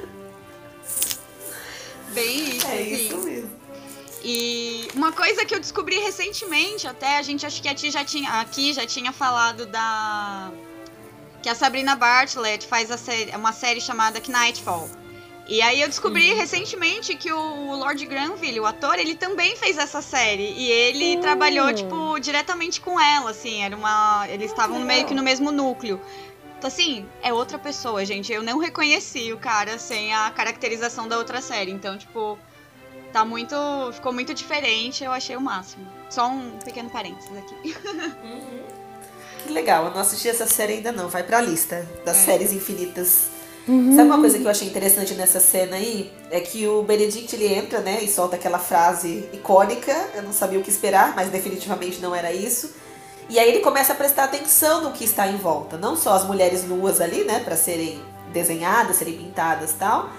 Bem 2.12 2.56
isso, 2.56 2.66
É 2.66 2.82
isso 2.82 3.18
mesmo. 3.18 3.60
E 4.22 4.88
uma 4.94 5.12
coisa 5.12 5.44
que 5.46 5.54
eu 5.54 5.60
descobri 5.60 5.98
recentemente, 5.98 6.86
até 6.86 7.16
a 7.16 7.22
gente 7.22 7.46
acho 7.46 7.62
que 7.62 7.68
a 7.68 7.74
ti 7.74 7.90
já 7.90 8.04
tinha, 8.04 8.40
aqui 8.40 8.72
já 8.72 8.86
tinha 8.86 9.12
falado 9.12 9.64
da 9.66 10.50
que 11.42 11.48
a 11.48 11.54
Sabrina 11.54 11.96
Bartlett 11.96 12.66
faz 12.66 12.90
a 12.90 12.98
série, 12.98 13.34
uma 13.34 13.52
série 13.52 13.80
chamada 13.80 14.20
Nightfall. 14.28 14.90
E 15.50 15.60
aí 15.62 15.80
eu 15.80 15.88
descobri 15.88 16.32
recentemente 16.32 17.16
que 17.16 17.32
o 17.32 17.74
Lord 17.74 18.06
Granville, 18.06 18.60
o 18.60 18.66
ator, 18.66 19.00
ele 19.00 19.16
também 19.16 19.56
fez 19.56 19.76
essa 19.78 20.00
série. 20.00 20.44
E 20.44 20.70
ele 20.70 21.16
uhum. 21.16 21.20
trabalhou, 21.20 21.74
tipo, 21.74 22.20
diretamente 22.20 22.80
com 22.80 23.00
ela, 23.00 23.32
assim. 23.32 23.60
Era 23.64 23.76
uma. 23.76 24.28
Eles 24.28 24.52
estavam 24.52 24.78
meio 24.78 25.06
que 25.06 25.12
no 25.12 25.24
mesmo 25.24 25.50
núcleo. 25.50 26.00
Então, 26.56 26.68
assim, 26.68 27.04
é 27.20 27.32
outra 27.32 27.58
pessoa, 27.58 28.04
gente. 28.04 28.32
Eu 28.32 28.44
não 28.44 28.58
reconheci 28.58 29.32
o 29.32 29.38
cara 29.38 29.76
sem 29.76 30.14
a 30.14 30.30
caracterização 30.30 31.08
da 31.08 31.18
outra 31.18 31.42
série. 31.42 31.72
Então, 31.72 31.98
tipo, 31.98 32.38
tá 33.12 33.24
muito. 33.24 33.56
Ficou 33.92 34.12
muito 34.12 34.32
diferente, 34.32 35.02
eu 35.02 35.10
achei 35.10 35.36
o 35.36 35.40
máximo. 35.40 35.84
Só 36.08 36.28
um 36.28 36.58
pequeno 36.64 36.88
parênteses 36.90 37.36
aqui. 37.36 37.76
Uhum. 38.22 38.80
Que 39.42 39.52
legal, 39.54 39.86
eu 39.86 39.90
não 39.90 40.00
assisti 40.00 40.28
essa 40.28 40.46
série 40.46 40.74
ainda 40.74 40.92
não, 40.92 41.08
vai 41.08 41.22
pra 41.22 41.40
lista 41.40 41.88
das 42.04 42.18
é. 42.18 42.20
séries 42.20 42.52
infinitas. 42.52 43.39
Uhum. 43.68 43.94
Sabe 43.94 44.08
uma 44.08 44.18
coisa 44.18 44.38
que 44.38 44.44
eu 44.44 44.50
achei 44.50 44.68
interessante 44.68 45.14
nessa 45.14 45.38
cena 45.38 45.76
aí? 45.76 46.12
É 46.30 46.40
que 46.40 46.66
o 46.66 46.82
Benedict 46.82 47.34
ele 47.34 47.52
entra, 47.52 47.80
né, 47.80 48.00
e 48.02 48.08
solta 48.08 48.36
aquela 48.36 48.58
frase 48.58 49.28
icônica. 49.32 49.94
Eu 50.14 50.22
não 50.22 50.32
sabia 50.32 50.58
o 50.58 50.62
que 50.62 50.70
esperar, 50.70 51.14
mas 51.14 51.28
definitivamente 51.28 52.00
não 52.00 52.14
era 52.14 52.32
isso. 52.32 52.74
E 53.28 53.38
aí 53.38 53.48
ele 53.48 53.60
começa 53.60 53.92
a 53.92 53.96
prestar 53.96 54.24
atenção 54.24 54.82
no 54.82 54.90
que 54.90 55.04
está 55.04 55.28
em 55.28 55.36
volta, 55.36 55.76
não 55.78 55.94
só 55.94 56.14
as 56.14 56.24
mulheres 56.24 56.64
nuas 56.64 57.00
ali, 57.00 57.22
né, 57.22 57.40
para 57.44 57.56
serem 57.56 58.02
desenhadas, 58.32 58.96
serem 58.96 59.16
pintadas, 59.16 59.72
tal, 59.78 60.10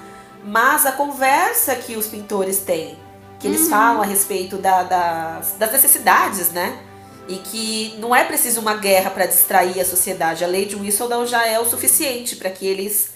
mas 0.45 0.85
a 0.85 0.93
conversa 0.93 1.75
que 1.75 1.97
os 1.97 2.07
pintores 2.07 2.59
têm, 2.59 2.97
que 3.37 3.47
eles 3.47 3.63
uhum. 3.63 3.69
falam 3.69 4.01
a 4.01 4.05
respeito 4.05 4.57
da, 4.57 4.83
das, 4.83 5.55
das 5.57 5.71
necessidades, 5.71 6.51
né? 6.51 6.79
e 7.27 7.37
que 7.37 7.95
não 7.99 8.15
é 8.15 8.23
preciso 8.23 8.59
uma 8.59 8.75
guerra 8.75 9.09
para 9.09 9.25
distrair 9.25 9.79
a 9.79 9.85
sociedade. 9.85 10.43
A 10.43 10.47
lei 10.47 10.65
de 10.65 10.75
Whistledown 10.75 11.25
já 11.25 11.45
é 11.45 11.59
o 11.59 11.65
suficiente 11.65 12.35
para 12.35 12.49
que 12.49 12.65
eles 12.65 13.10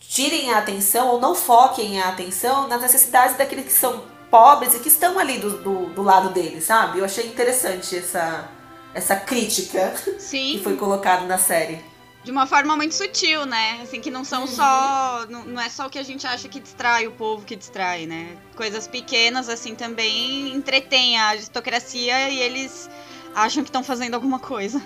tirem 0.00 0.52
a 0.52 0.58
atenção 0.58 1.08
ou 1.08 1.20
não 1.20 1.34
foquem 1.34 2.00
a 2.00 2.08
atenção 2.08 2.66
nas 2.66 2.82
necessidades 2.82 3.36
daqueles 3.36 3.66
que 3.66 3.72
são 3.72 4.02
pobres 4.30 4.74
e 4.74 4.78
que 4.78 4.88
estão 4.88 5.18
ali 5.18 5.38
do, 5.38 5.58
do, 5.58 5.86
do 5.86 6.02
lado 6.02 6.30
deles, 6.30 6.64
sabe? 6.64 6.98
Eu 6.98 7.04
achei 7.04 7.26
interessante 7.26 7.96
essa, 7.96 8.48
essa 8.94 9.16
crítica 9.16 9.94
Sim. 10.18 10.52
que 10.52 10.60
foi 10.62 10.76
colocada 10.76 11.26
na 11.26 11.38
série. 11.38 11.80
De 12.22 12.30
uma 12.30 12.46
forma 12.46 12.76
muito 12.76 12.94
sutil, 12.94 13.46
né? 13.46 13.80
Assim, 13.82 14.00
que 14.00 14.10
não 14.10 14.24
são 14.24 14.42
uhum. 14.42 14.46
só. 14.46 15.26
Não, 15.28 15.44
não, 15.44 15.60
é 15.60 15.70
só 15.70 15.86
o 15.86 15.90
que 15.90 15.98
a 15.98 16.02
gente 16.02 16.26
acha 16.26 16.48
que 16.48 16.60
distrai 16.60 17.06
o 17.06 17.12
povo 17.12 17.46
que 17.46 17.56
distrai, 17.56 18.04
né? 18.04 18.36
Coisas 18.54 18.86
pequenas, 18.86 19.48
assim, 19.48 19.74
também 19.74 20.54
entretêm 20.54 21.18
a 21.18 21.28
aristocracia 21.28 22.28
e 22.28 22.38
eles 22.38 22.90
acham 23.34 23.62
que 23.62 23.70
estão 23.70 23.82
fazendo 23.82 24.14
alguma 24.14 24.38
coisa. 24.38 24.82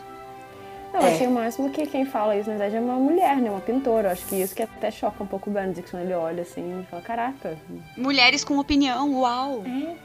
Não, 0.94 1.00
é. 1.00 1.12
achei 1.12 1.26
o 1.26 1.30
máximo 1.32 1.70
que 1.70 1.84
quem 1.88 2.06
fala 2.06 2.36
isso, 2.36 2.48
na 2.48 2.56
verdade, 2.56 2.76
é 2.76 2.80
uma 2.80 2.94
mulher, 2.94 3.36
né? 3.38 3.50
Uma 3.50 3.60
pintora. 3.60 4.12
Acho 4.12 4.24
que 4.26 4.36
isso 4.36 4.54
que 4.54 4.62
até 4.62 4.92
choca 4.92 5.24
um 5.24 5.26
pouco 5.26 5.50
o 5.50 5.52
Benedict 5.52 5.90
quando 5.90 6.04
ele 6.04 6.14
olha 6.14 6.42
assim 6.42 6.82
e 6.82 6.86
fala, 6.86 7.02
caraca. 7.02 7.58
Mulheres 7.96 8.44
com 8.44 8.56
opinião, 8.58 9.12
uau! 9.20 9.64
É. 9.66 9.96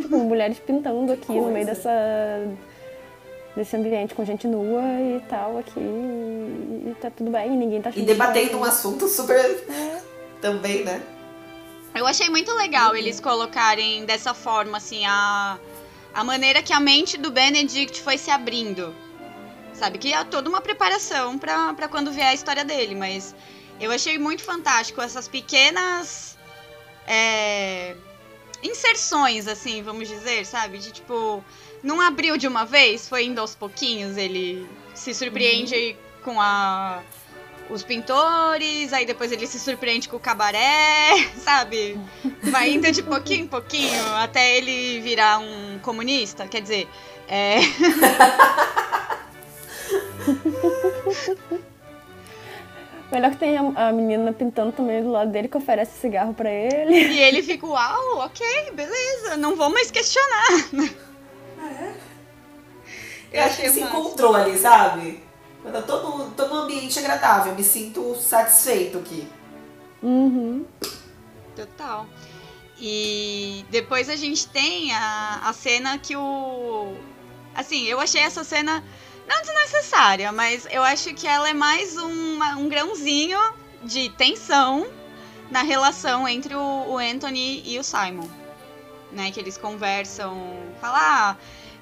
Tipo, 0.00 0.18
mulheres 0.18 0.58
pintando 0.60 1.12
aqui 1.12 1.32
no 1.32 1.50
meio 1.50 1.66
dessa. 1.66 1.90
desse 3.56 3.76
ambiente 3.76 4.14
com 4.14 4.24
gente 4.24 4.46
nua 4.46 4.82
e 5.00 5.20
tal 5.28 5.58
aqui. 5.58 5.80
E 5.80 6.94
tá 7.00 7.10
tudo 7.10 7.30
bem, 7.32 7.50
ninguém 7.50 7.82
tá 7.82 7.90
E 7.94 8.02
debatendo 8.02 8.58
um 8.58 8.64
assunto 8.64 9.08
super. 9.08 9.36
É. 9.36 10.00
Também, 10.40 10.84
né? 10.84 11.02
Eu 11.92 12.06
achei 12.06 12.28
muito 12.28 12.52
legal 12.54 12.90
uhum. 12.90 12.96
eles 12.96 13.18
colocarem 13.18 14.04
dessa 14.04 14.32
forma, 14.32 14.76
assim, 14.76 15.04
a 15.06 15.58
a 16.14 16.24
maneira 16.24 16.62
que 16.62 16.72
a 16.72 16.80
mente 16.80 17.18
do 17.18 17.30
Benedict 17.30 18.00
foi 18.00 18.16
se 18.16 18.30
abrindo. 18.30 18.94
Sabe? 19.78 19.98
Que 19.98 20.12
é 20.12 20.24
toda 20.24 20.48
uma 20.48 20.60
preparação 20.60 21.38
para 21.38 21.88
quando 21.88 22.10
vier 22.10 22.28
a 22.28 22.34
história 22.34 22.64
dele, 22.64 22.94
mas 22.94 23.34
eu 23.78 23.90
achei 23.90 24.18
muito 24.18 24.42
fantástico 24.42 25.00
essas 25.02 25.28
pequenas 25.28 26.38
é, 27.06 27.94
inserções, 28.62 29.46
assim, 29.46 29.82
vamos 29.82 30.08
dizer, 30.08 30.46
sabe? 30.46 30.78
De 30.78 30.92
tipo, 30.92 31.44
não 31.82 32.00
abriu 32.00 32.36
de 32.36 32.48
uma 32.48 32.64
vez, 32.64 33.08
foi 33.08 33.24
indo 33.24 33.40
aos 33.40 33.54
pouquinhos, 33.54 34.16
ele 34.16 34.66
se 34.94 35.12
surpreende 35.12 35.74
uhum. 35.74 36.22
com 36.24 36.40
a 36.40 37.02
os 37.68 37.82
pintores, 37.82 38.92
aí 38.92 39.04
depois 39.04 39.32
ele 39.32 39.44
se 39.44 39.58
surpreende 39.58 40.08
com 40.08 40.16
o 40.16 40.20
cabaré, 40.20 41.28
sabe? 41.36 41.98
Vai 42.44 42.70
indo 42.70 42.90
de 42.92 43.02
pouquinho 43.02 43.44
em 43.44 43.48
pouquinho 43.48 44.02
até 44.14 44.56
ele 44.56 45.00
virar 45.00 45.38
um 45.38 45.78
comunista, 45.80 46.46
quer 46.46 46.62
dizer, 46.62 46.88
é. 47.28 47.56
Melhor 53.10 53.30
que 53.30 53.36
tem 53.36 53.56
a, 53.56 53.88
a, 53.88 53.92
menina 53.92 54.32
pintando 54.32 54.72
também 54.72 55.02
do 55.02 55.10
lado 55.10 55.30
dele 55.30 55.46
que 55.48 55.56
oferece 55.56 56.00
cigarro 56.00 56.34
para 56.34 56.50
ele. 56.50 56.92
E 56.92 57.18
ele 57.20 57.42
fica, 57.42 57.66
uau, 57.66 58.18
ok, 58.18 58.44
beleza, 58.72 59.36
não 59.36 59.54
vou 59.54 59.70
mais 59.70 59.90
questionar. 59.90 60.46
É. 61.58 61.94
Eu 63.32 63.42
acho 63.42 63.60
que 63.60 63.70
se 63.70 63.80
encontrou 63.80 64.34
ali, 64.34 64.58
sabe? 64.58 65.22
Eu 65.64 65.82
tô, 65.82 66.00
no, 66.00 66.30
tô 66.30 66.46
num 66.46 66.56
ambiente 66.62 66.98
agradável, 66.98 67.54
me 67.54 67.62
sinto 67.62 68.14
satisfeito 68.16 68.98
aqui. 68.98 69.28
Uhum. 70.02 70.64
Total. 71.54 72.06
E 72.78 73.64
depois 73.70 74.08
a 74.08 74.16
gente 74.16 74.46
tem 74.48 74.92
a, 74.92 75.40
a 75.44 75.52
cena 75.52 75.98
que 75.98 76.14
o. 76.16 76.94
Assim, 77.54 77.84
eu 77.86 77.98
achei 77.98 78.20
essa 78.20 78.44
cena 78.44 78.84
não 79.26 79.42
desnecessária, 79.42 80.30
mas 80.32 80.66
eu 80.70 80.82
acho 80.82 81.12
que 81.14 81.26
ela 81.26 81.48
é 81.48 81.54
mais 81.54 81.96
um, 81.96 82.42
um 82.58 82.68
grãozinho 82.68 83.38
de 83.82 84.08
tensão 84.10 84.86
na 85.50 85.62
relação 85.62 86.26
entre 86.28 86.54
o, 86.54 86.60
o 86.60 86.98
Anthony 86.98 87.62
e 87.64 87.78
o 87.78 87.84
Simon. 87.84 88.28
Né? 89.12 89.30
Que 89.30 89.40
eles 89.40 89.56
conversam, 89.56 90.36
falar. 90.80 91.32
Ah, 91.32 91.36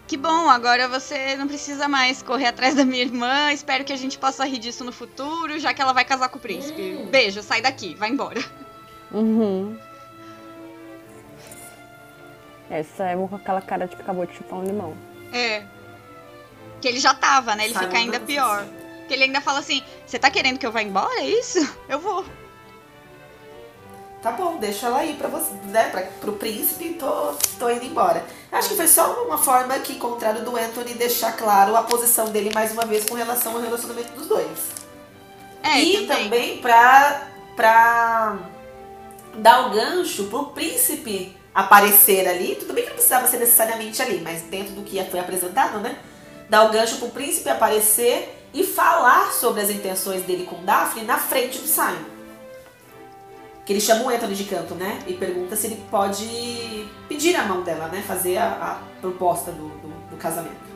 que 0.06 0.18
bom, 0.18 0.50
agora 0.50 0.86
você 0.86 1.34
não 1.36 1.48
precisa 1.48 1.88
mais 1.88 2.22
correr 2.22 2.46
atrás 2.46 2.74
da 2.74 2.84
minha 2.84 3.02
irmã. 3.02 3.50
Espero 3.52 3.84
que 3.84 3.92
a 3.92 3.96
gente 3.96 4.18
possa 4.18 4.44
rir 4.44 4.58
disso 4.58 4.84
no 4.84 4.92
futuro, 4.92 5.58
já 5.58 5.72
que 5.72 5.80
ela 5.80 5.92
vai 5.92 6.04
casar 6.04 6.28
com 6.28 6.38
o 6.38 6.40
príncipe. 6.40 7.06
Beijo, 7.10 7.42
sai 7.42 7.62
daqui, 7.62 7.94
vai 7.94 8.10
embora. 8.10 8.40
Uhum. 9.10 9.78
Essa 12.68 13.04
é 13.04 13.16
com 13.16 13.34
aquela 13.34 13.62
cara 13.62 13.86
de 13.86 13.96
que 13.96 14.02
acabou 14.02 14.26
de 14.26 14.34
chupar 14.34 14.58
um 14.58 14.64
limão. 14.64 14.94
É. 15.32 15.62
Que 16.84 16.88
ele 16.88 17.00
já 17.00 17.14
tava, 17.14 17.56
né? 17.56 17.64
Ele 17.64 17.72
fica 17.72 17.96
ainda 17.96 18.20
pior. 18.20 18.62
Que 19.08 19.14
ele 19.14 19.24
ainda 19.24 19.40
fala 19.40 19.60
assim: 19.60 19.82
Você 20.04 20.18
tá 20.18 20.30
querendo 20.30 20.58
que 20.58 20.66
eu 20.66 20.70
vá 20.70 20.82
embora? 20.82 21.18
É 21.18 21.26
isso? 21.26 21.58
Eu 21.88 21.98
vou 21.98 22.22
tá 24.22 24.32
bom, 24.32 24.56
deixa 24.56 24.86
ela 24.86 25.04
ir 25.04 25.16
pra 25.16 25.28
você, 25.28 25.52
né? 25.66 25.90
Pra, 25.90 26.00
pro 26.02 26.32
príncipe, 26.32 26.94
tô, 26.94 27.34
tô 27.58 27.70
indo 27.70 27.84
embora. 27.84 28.24
Acho 28.50 28.70
que 28.70 28.76
foi 28.76 28.88
só 28.88 29.22
uma 29.24 29.36
forma 29.36 29.78
que, 29.80 29.96
contrário 29.96 30.42
do 30.42 30.56
Anthony, 30.56 30.94
deixar 30.94 31.32
claro 31.32 31.76
a 31.76 31.82
posição 31.82 32.30
dele 32.30 32.50
mais 32.54 32.72
uma 32.72 32.86
vez 32.86 33.04
com 33.04 33.14
relação 33.14 33.54
ao 33.54 33.60
relacionamento 33.60 34.12
dos 34.12 34.26
dois. 34.26 34.48
É, 35.62 35.78
e 35.78 36.06
também, 36.06 36.24
também 36.24 36.58
pra 36.58 37.28
pra 37.56 38.38
dar 39.34 39.66
o 39.66 39.70
gancho 39.70 40.24
pro 40.24 40.46
príncipe 40.46 41.36
aparecer 41.54 42.26
ali. 42.26 42.56
Tudo 42.56 42.72
bem 42.72 42.84
que 42.84 42.90
não 42.90 42.96
precisava 42.96 43.26
ser 43.26 43.38
necessariamente 43.38 44.00
ali, 44.00 44.20
mas 44.22 44.42
dentro 44.42 44.74
do 44.74 44.82
que 44.82 45.02
foi 45.04 45.20
apresentado, 45.20 45.80
né? 45.80 45.98
Dar 46.48 46.64
o 46.64 46.72
gancho 46.72 46.98
pro 46.98 47.08
príncipe 47.08 47.48
aparecer 47.48 48.46
e 48.52 48.64
falar 48.64 49.32
sobre 49.32 49.60
as 49.60 49.70
intenções 49.70 50.22
dele 50.22 50.44
com 50.44 50.64
Daphne 50.64 51.04
na 51.04 51.18
frente 51.18 51.58
do 51.58 51.66
Simon. 51.66 52.14
Que 53.66 53.72
ele 53.72 53.80
chama 53.80 54.04
o 54.04 54.08
Anthony 54.10 54.34
de 54.34 54.44
canto, 54.44 54.74
né? 54.74 55.02
E 55.06 55.14
pergunta 55.14 55.56
se 55.56 55.66
ele 55.66 55.82
pode 55.90 56.88
pedir 57.08 57.34
a 57.34 57.44
mão 57.44 57.62
dela, 57.62 57.88
né? 57.88 58.02
Fazer 58.06 58.36
a, 58.36 58.46
a 58.46 59.00
proposta 59.00 59.50
do, 59.50 59.68
do, 59.68 60.10
do 60.10 60.16
casamento. 60.16 60.74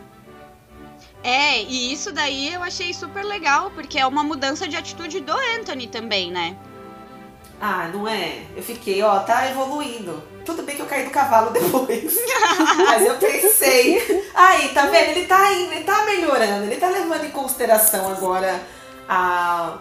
É, 1.23 1.63
e 1.63 1.93
isso 1.93 2.13
daí 2.13 2.53
eu 2.53 2.63
achei 2.63 2.95
super 2.95 3.25
legal, 3.25 3.71
porque 3.73 3.99
é 3.99 4.07
uma 4.07 4.23
mudança 4.23 4.67
de 4.67 4.77
atitude 4.77 5.21
do 5.21 5.33
Anthony 5.59 5.87
também, 5.87 6.31
né? 6.31 6.57
Ah, 7.61 7.91
não 7.93 8.07
é? 8.07 8.43
Eu 8.57 8.63
fiquei, 8.63 9.03
ó, 9.03 9.19
tá 9.21 9.51
evoluindo. 9.51 10.23
Tudo 10.45 10.63
bem 10.63 10.77
que 10.77 10.83
eu 10.83 10.87
caí 10.87 11.05
do 11.05 11.11
cavalo 11.11 11.51
depois. 11.53 12.17
Mas 12.77 13.05
eu 13.05 13.17
pensei. 13.17 14.25
Aí, 14.35 14.69
tá 14.69 14.87
vendo? 14.87 15.11
Ele 15.11 15.27
tá 15.27 15.53
indo, 15.53 15.73
ele 15.73 15.85
tá 15.85 16.05
melhorando, 16.05 16.65
ele 16.65 16.77
tá 16.77 16.89
levando 16.89 17.25
em 17.25 17.31
consideração 17.31 18.11
agora 18.11 18.63
a, 19.09 19.79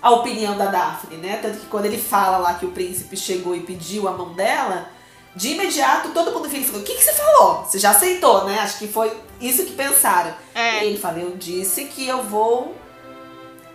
a 0.00 0.10
opinião 0.12 0.56
da 0.56 0.66
Daphne, 0.66 1.16
né? 1.16 1.38
Tanto 1.42 1.58
que 1.58 1.66
quando 1.66 1.86
ele 1.86 1.98
fala 1.98 2.38
lá 2.38 2.54
que 2.54 2.66
o 2.66 2.70
príncipe 2.70 3.16
chegou 3.16 3.54
e 3.54 3.60
pediu 3.60 4.06
a 4.06 4.12
mão 4.12 4.32
dela, 4.34 4.88
de 5.34 5.50
imediato 5.50 6.10
todo 6.10 6.32
mundo 6.32 6.48
vira 6.48 6.62
e 6.62 6.66
falou: 6.66 6.82
O 6.82 6.84
que, 6.84 6.94
que 6.94 7.02
você 7.02 7.12
falou? 7.12 7.64
Você 7.64 7.78
já 7.78 7.90
aceitou, 7.90 8.44
né? 8.44 8.60
Acho 8.60 8.78
que 8.78 8.86
foi 8.86 9.12
isso 9.40 9.64
que 9.64 9.72
pensaram. 9.72 10.32
É. 10.54 10.84
E 10.84 10.88
ele 10.88 10.98
falou: 10.98 11.18
Eu 11.18 11.36
disse 11.36 11.84
que 11.86 12.06
eu 12.06 12.22
vou 12.22 12.74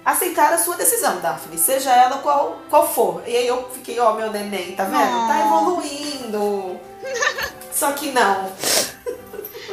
aceitar 0.06 0.54
a 0.54 0.58
sua 0.58 0.76
decisão, 0.76 1.20
Daphne, 1.22 1.58
seja 1.58 1.92
ela 1.92 2.20
qual, 2.20 2.62
qual 2.70 2.88
for. 2.92 3.24
E 3.26 3.36
aí 3.36 3.48
eu 3.48 3.70
fiquei, 3.72 4.00
ó, 4.00 4.14
meu 4.14 4.32
neném, 4.32 4.76
tá 4.76 4.86
vendo? 4.86 5.28
Tá 5.28 5.46
evoluindo. 5.46 6.80
Só 7.72 7.92
que 7.94 8.12
não. 8.12 8.52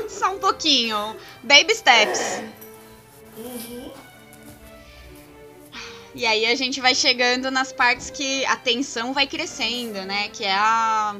Só 0.09 0.33
um 0.33 0.39
pouquinho. 0.39 1.17
Baby 1.43 1.75
steps. 1.75 2.43
E 6.15 6.27
aí 6.27 6.47
a 6.47 6.55
gente 6.55 6.81
vai 6.81 6.95
chegando 6.95 7.51
nas 7.51 7.73
partes 7.73 8.11
que 8.11 8.45
a 8.47 8.57
tensão 8.57 9.13
vai 9.13 9.27
crescendo, 9.27 10.03
né? 10.05 10.29
Que 10.29 10.45
é 10.45 10.55
a, 10.55 11.15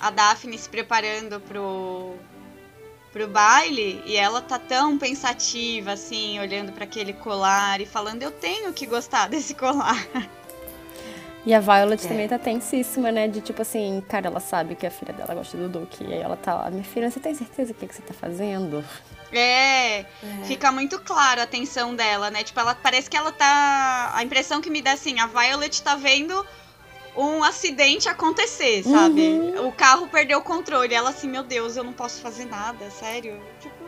a 0.00 0.10
Daphne 0.10 0.56
se 0.56 0.68
preparando 0.68 1.40
pro, 1.40 2.14
pro 3.16 3.26
baile 3.26 4.02
e 4.04 4.14
ela 4.14 4.42
tá 4.42 4.58
tão 4.58 4.98
pensativa, 4.98 5.92
assim, 5.92 6.38
olhando 6.38 6.70
para 6.70 6.84
aquele 6.84 7.14
colar 7.14 7.80
e 7.80 7.86
falando: 7.86 8.22
Eu 8.22 8.30
tenho 8.30 8.70
que 8.74 8.84
gostar 8.84 9.26
desse 9.30 9.54
colar. 9.54 10.06
E 11.46 11.54
a 11.54 11.60
Violet 11.60 12.04
É. 12.04 12.08
também 12.08 12.28
tá 12.28 12.38
tensíssima, 12.38 13.10
né? 13.10 13.26
De 13.26 13.40
tipo 13.40 13.62
assim, 13.62 14.04
cara, 14.06 14.26
ela 14.26 14.40
sabe 14.40 14.74
que 14.74 14.86
a 14.86 14.90
filha 14.90 15.14
dela 15.14 15.34
gosta 15.34 15.56
do 15.56 15.66
Duke. 15.66 16.04
E 16.04 16.12
aí 16.12 16.20
ela 16.20 16.36
tá 16.36 16.54
lá, 16.54 16.70
minha 16.70 16.84
filha, 16.84 17.10
você 17.10 17.18
tem 17.18 17.34
certeza 17.34 17.72
do 17.72 17.78
que, 17.78 17.86
que 17.86 17.94
você 17.94 18.02
tá 18.02 18.12
fazendo? 18.12 18.84
É, 19.32 20.04
fica 20.44 20.70
muito 20.70 20.98
claro 21.00 21.40
a 21.40 21.46
tensão 21.46 21.94
dela, 21.94 22.30
né? 22.30 22.44
Tipo, 22.44 22.60
ela 22.60 22.74
parece 22.74 23.08
que 23.08 23.16
ela 23.16 23.32
tá. 23.32 24.12
A 24.14 24.22
impressão 24.22 24.60
que 24.60 24.68
me 24.68 24.82
dá 24.82 24.92
assim, 24.92 25.18
a 25.20 25.26
Violet 25.26 25.82
tá 25.82 25.94
vendo 25.96 26.44
um 27.16 27.42
acidente 27.42 28.08
acontecer, 28.08 28.82
sabe? 28.84 29.54
O 29.64 29.72
carro 29.72 30.08
perdeu 30.08 30.38
o 30.38 30.42
controle. 30.42 30.94
Ela 30.94 31.10
assim, 31.10 31.28
meu 31.28 31.42
Deus, 31.42 31.76
eu 31.76 31.84
não 31.84 31.92
posso 31.92 32.20
fazer 32.20 32.44
nada, 32.46 32.90
sério. 32.90 33.40
Tipo. 33.60 33.84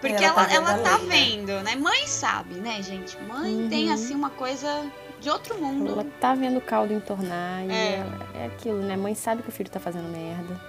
Porque 0.00 0.14
Ela 0.24 0.26
ela, 0.26 0.44
tá 0.46 0.54
ela 0.54 0.72
vendo 0.74 0.82
tá 0.84 0.94
além, 0.94 1.06
né? 1.40 1.46
vendo, 1.54 1.64
né? 1.64 1.74
Mãe 1.74 2.06
sabe, 2.06 2.54
né, 2.54 2.80
gente? 2.82 3.20
Mãe 3.22 3.66
tem 3.68 3.88
Uhum. 3.88 3.94
assim 3.94 4.14
uma 4.14 4.30
coisa 4.30 4.86
de 5.20 5.28
outro 5.28 5.58
mundo. 5.58 5.90
Ela 5.90 6.06
tá 6.20 6.34
vendo 6.34 6.58
o 6.58 6.60
caldo 6.60 6.92
entornar 6.92 7.64
e 7.66 7.72
É. 7.72 7.94
ela- 7.96 8.28
é 8.34 8.46
aquilo, 8.46 8.80
né? 8.80 8.96
Mãe 8.96 9.16
sabe 9.16 9.42
que 9.42 9.48
o 9.48 9.52
filho 9.52 9.68
tá 9.68 9.80
fazendo 9.80 10.08
merda. 10.08 10.60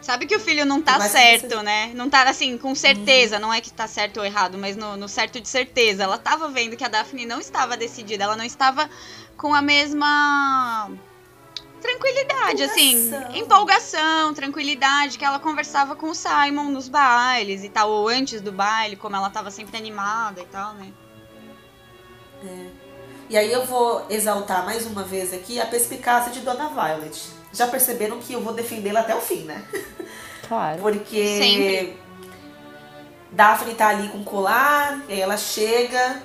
Sabe 0.00 0.26
que 0.26 0.36
o 0.36 0.40
filho 0.40 0.66
não 0.66 0.82
tá 0.82 0.98
Mas 0.98 1.12
certo, 1.12 1.48
você- 1.48 1.62
né? 1.62 1.90
Não 1.94 2.10
tá 2.10 2.22
assim, 2.28 2.56
com 2.58 2.74
certeza. 2.74 3.38
Não 3.38 3.52
é 3.52 3.60
que 3.60 3.72
tá 3.72 3.86
certo 3.86 4.18
ou 4.18 4.24
errado, 4.24 4.58
mas 4.58 4.76
no, 4.76 4.96
no 4.98 5.08
certo 5.08 5.40
de 5.40 5.48
certeza. 5.48 6.02
Ela 6.04 6.18
tava 6.18 6.48
vendo 6.48 6.76
que 6.76 6.84
a 6.84 6.88
Daphne 6.88 7.24
não 7.24 7.40
estava 7.40 7.74
decidida. 7.74 8.24
Ela 8.24 8.36
não 8.36 8.44
estava 8.44 8.88
com 9.36 9.54
a 9.54 9.62
mesma 9.62 10.90
tranquilidade, 11.80 12.62
assim. 12.62 13.10
Empolgação. 13.34 14.32
Tranquilidade, 14.32 15.18
que 15.18 15.24
ela 15.24 15.38
conversava 15.38 15.94
com 15.94 16.10
o 16.10 16.14
Simon 16.14 16.70
nos 16.70 16.88
bailes 16.88 17.62
e 17.62 17.68
tal, 17.68 17.90
ou 17.90 18.08
antes 18.08 18.40
do 18.40 18.50
baile, 18.50 18.96
como 18.96 19.14
ela 19.16 19.30
tava 19.30 19.50
sempre 19.50 19.76
animada 19.76 20.40
e 20.40 20.46
tal, 20.46 20.74
né? 20.74 20.92
E 23.28 23.36
aí 23.36 23.50
eu 23.50 23.64
vou 23.64 24.04
exaltar 24.10 24.64
mais 24.64 24.86
uma 24.86 25.02
vez 25.02 25.32
aqui 25.32 25.60
a 25.60 25.66
perspicácia 25.66 26.32
de 26.32 26.40
Dona 26.40 26.68
Violet. 26.68 27.30
Já 27.52 27.66
perceberam 27.66 28.18
que 28.18 28.32
eu 28.32 28.40
vou 28.40 28.52
defendê-la 28.52 29.00
até 29.00 29.14
o 29.14 29.20
fim, 29.20 29.44
né? 29.44 29.62
Claro. 30.46 30.82
Porque 30.82 31.38
Sempre. 31.38 31.98
Daphne 33.32 33.74
tá 33.74 33.88
ali 33.88 34.08
com 34.08 34.18
o 34.18 34.24
colar, 34.24 35.00
e 35.08 35.14
aí 35.14 35.20
ela 35.20 35.38
chega, 35.38 36.22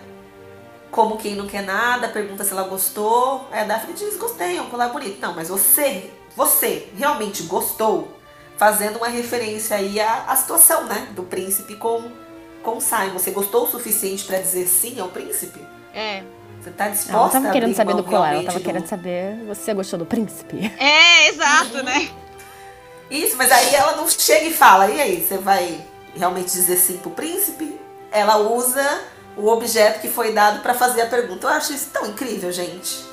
como 0.91 1.17
quem 1.17 1.36
não 1.36 1.47
quer 1.47 1.63
nada, 1.63 2.08
pergunta 2.10 2.43
se 2.43 2.52
ela 2.52 2.63
gostou. 2.63 3.47
Aí 3.52 3.62
a 3.62 3.63
Daphne 3.65 3.93
diz, 3.93 4.17
gostei, 4.17 4.58
é 4.58 4.62
um 4.62 4.69
colar 4.69 4.89
bonito. 4.89 5.19
Não, 5.21 5.34
mas 5.36 5.49
você, 5.49 6.12
você 6.36 6.88
realmente 6.97 7.43
gostou? 7.43 8.15
Fazendo 8.58 8.97
uma 8.97 9.08
referência 9.08 9.78
aí 9.78 9.99
à, 10.02 10.25
à 10.28 10.36
situação, 10.36 10.84
né? 10.84 11.08
Do 11.12 11.23
príncipe 11.23 11.75
com, 11.75 12.12
com 12.62 12.78
o 12.78 12.82
Simon. 12.82 13.13
Você 13.13 13.32
gostou 13.32 13.63
o 13.65 13.71
suficiente 13.71 14.25
pra 14.25 14.38
dizer 14.39 14.67
sim 14.67 14.99
ao 14.99 15.08
príncipe? 15.08 15.65
É. 15.93 16.23
Você 16.62 16.71
tá 16.71 16.86
Ela 16.86 16.93
disposta 16.93 17.19
não 17.21 17.30
tava 17.30 17.47
a 17.47 17.52
querendo 17.52 17.73
saber 17.73 17.95
do 17.95 18.04
colar, 18.04 18.17
ela 18.17 18.28
realmente 18.28 18.45
tava 18.47 18.60
do- 18.60 18.65
querendo 18.65 18.88
saber, 18.88 19.45
você 19.47 19.73
gostou 19.73 19.97
do 19.99 20.06
príncipe? 20.06 20.69
É, 20.78 21.30
exato, 21.30 21.82
né? 21.84 22.10
Isso, 23.10 23.38
mas 23.38 23.49
aí 23.49 23.73
ela 23.73 23.95
não 23.95 24.08
chega 24.10 24.45
e 24.45 24.54
fala, 24.54 24.88
e 24.89 24.99
aí, 24.99 25.25
você 25.25 25.38
vai 25.38 25.80
realmente 26.15 26.52
dizer 26.52 26.75
sim 26.75 26.97
pro 26.97 27.12
príncipe? 27.12 27.80
Ela 28.12 28.38
usa 28.38 29.02
o 29.38 29.48
objeto 29.48 30.00
que 30.02 30.08
foi 30.10 30.34
dado 30.34 30.62
pra 30.62 30.74
fazer 30.74 31.02
a 31.02 31.06
pergunta. 31.08 31.48
Eu 31.48 31.52
acho 31.52 31.74
isso 31.74 31.89
tão 31.92 32.06
incrível, 32.08 32.52
gente. 32.52 33.08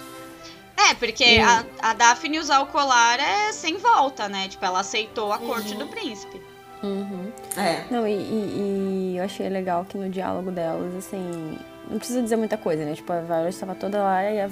É, 0.91 0.95
porque 0.95 1.39
a, 1.43 1.65
a 1.91 1.95
Daphne 1.95 2.39
usar 2.39 2.61
o 2.61 2.67
colar 2.67 3.19
é 3.19 3.53
sem 3.53 3.79
volta, 3.79 4.29
né? 4.29 4.47
Tipo, 4.49 4.65
ela 4.65 4.81
aceitou 4.81 5.33
a 5.33 5.39
corte 5.39 5.75
do 5.75 5.87
príncipe. 5.87 6.41
Uhum. 6.83 7.33
É. 7.57 7.85
Não, 7.91 8.07
e, 8.07 8.13
e- 8.13 9.13
e 9.15 9.17
eu 9.17 9.25
achei 9.25 9.49
legal 9.49 9.85
que 9.87 9.97
no 9.97 10.09
diálogo 10.11 10.51
delas, 10.51 10.95
assim, 10.95 11.59
não 11.91 11.97
precisa 11.99 12.23
dizer 12.23 12.37
muita 12.37 12.59
coisa, 12.59 12.85
né? 12.85 12.95
Tipo, 12.95 13.11
a 13.15 13.21
Violet 13.23 13.49
estava 13.55 13.75
toda 13.75 14.03
lá 14.03 14.23
e 14.31 14.39
a, 14.41 14.45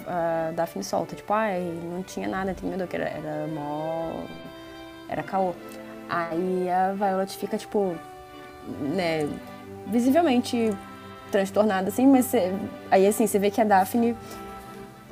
a 0.49 0.53
Daphne 0.53 0.83
solta. 0.83 1.15
Tipo, 1.15 1.33
ai, 1.35 1.61
não 1.61 2.03
tinha 2.03 2.27
nada 2.27 2.51
entre 2.53 2.67
mim, 2.67 2.85
que 2.87 2.97
era, 2.97 3.05
era 3.09 3.47
mó. 3.49 4.23
Era 5.09 5.23
caô. 5.23 5.53
Aí 6.09 6.69
a 6.71 6.93
Violet 6.95 7.37
fica, 7.37 7.59
tipo, 7.59 7.95
né, 8.81 9.29
visivelmente 9.87 10.75
transtornada, 11.35 11.89
assim, 11.89 12.07
mas 12.07 12.33
aí, 12.91 13.07
assim, 13.07 13.27
você 13.27 13.39
vê 13.39 13.51
que 13.51 13.61
a 13.61 13.65
Daphne 13.65 14.17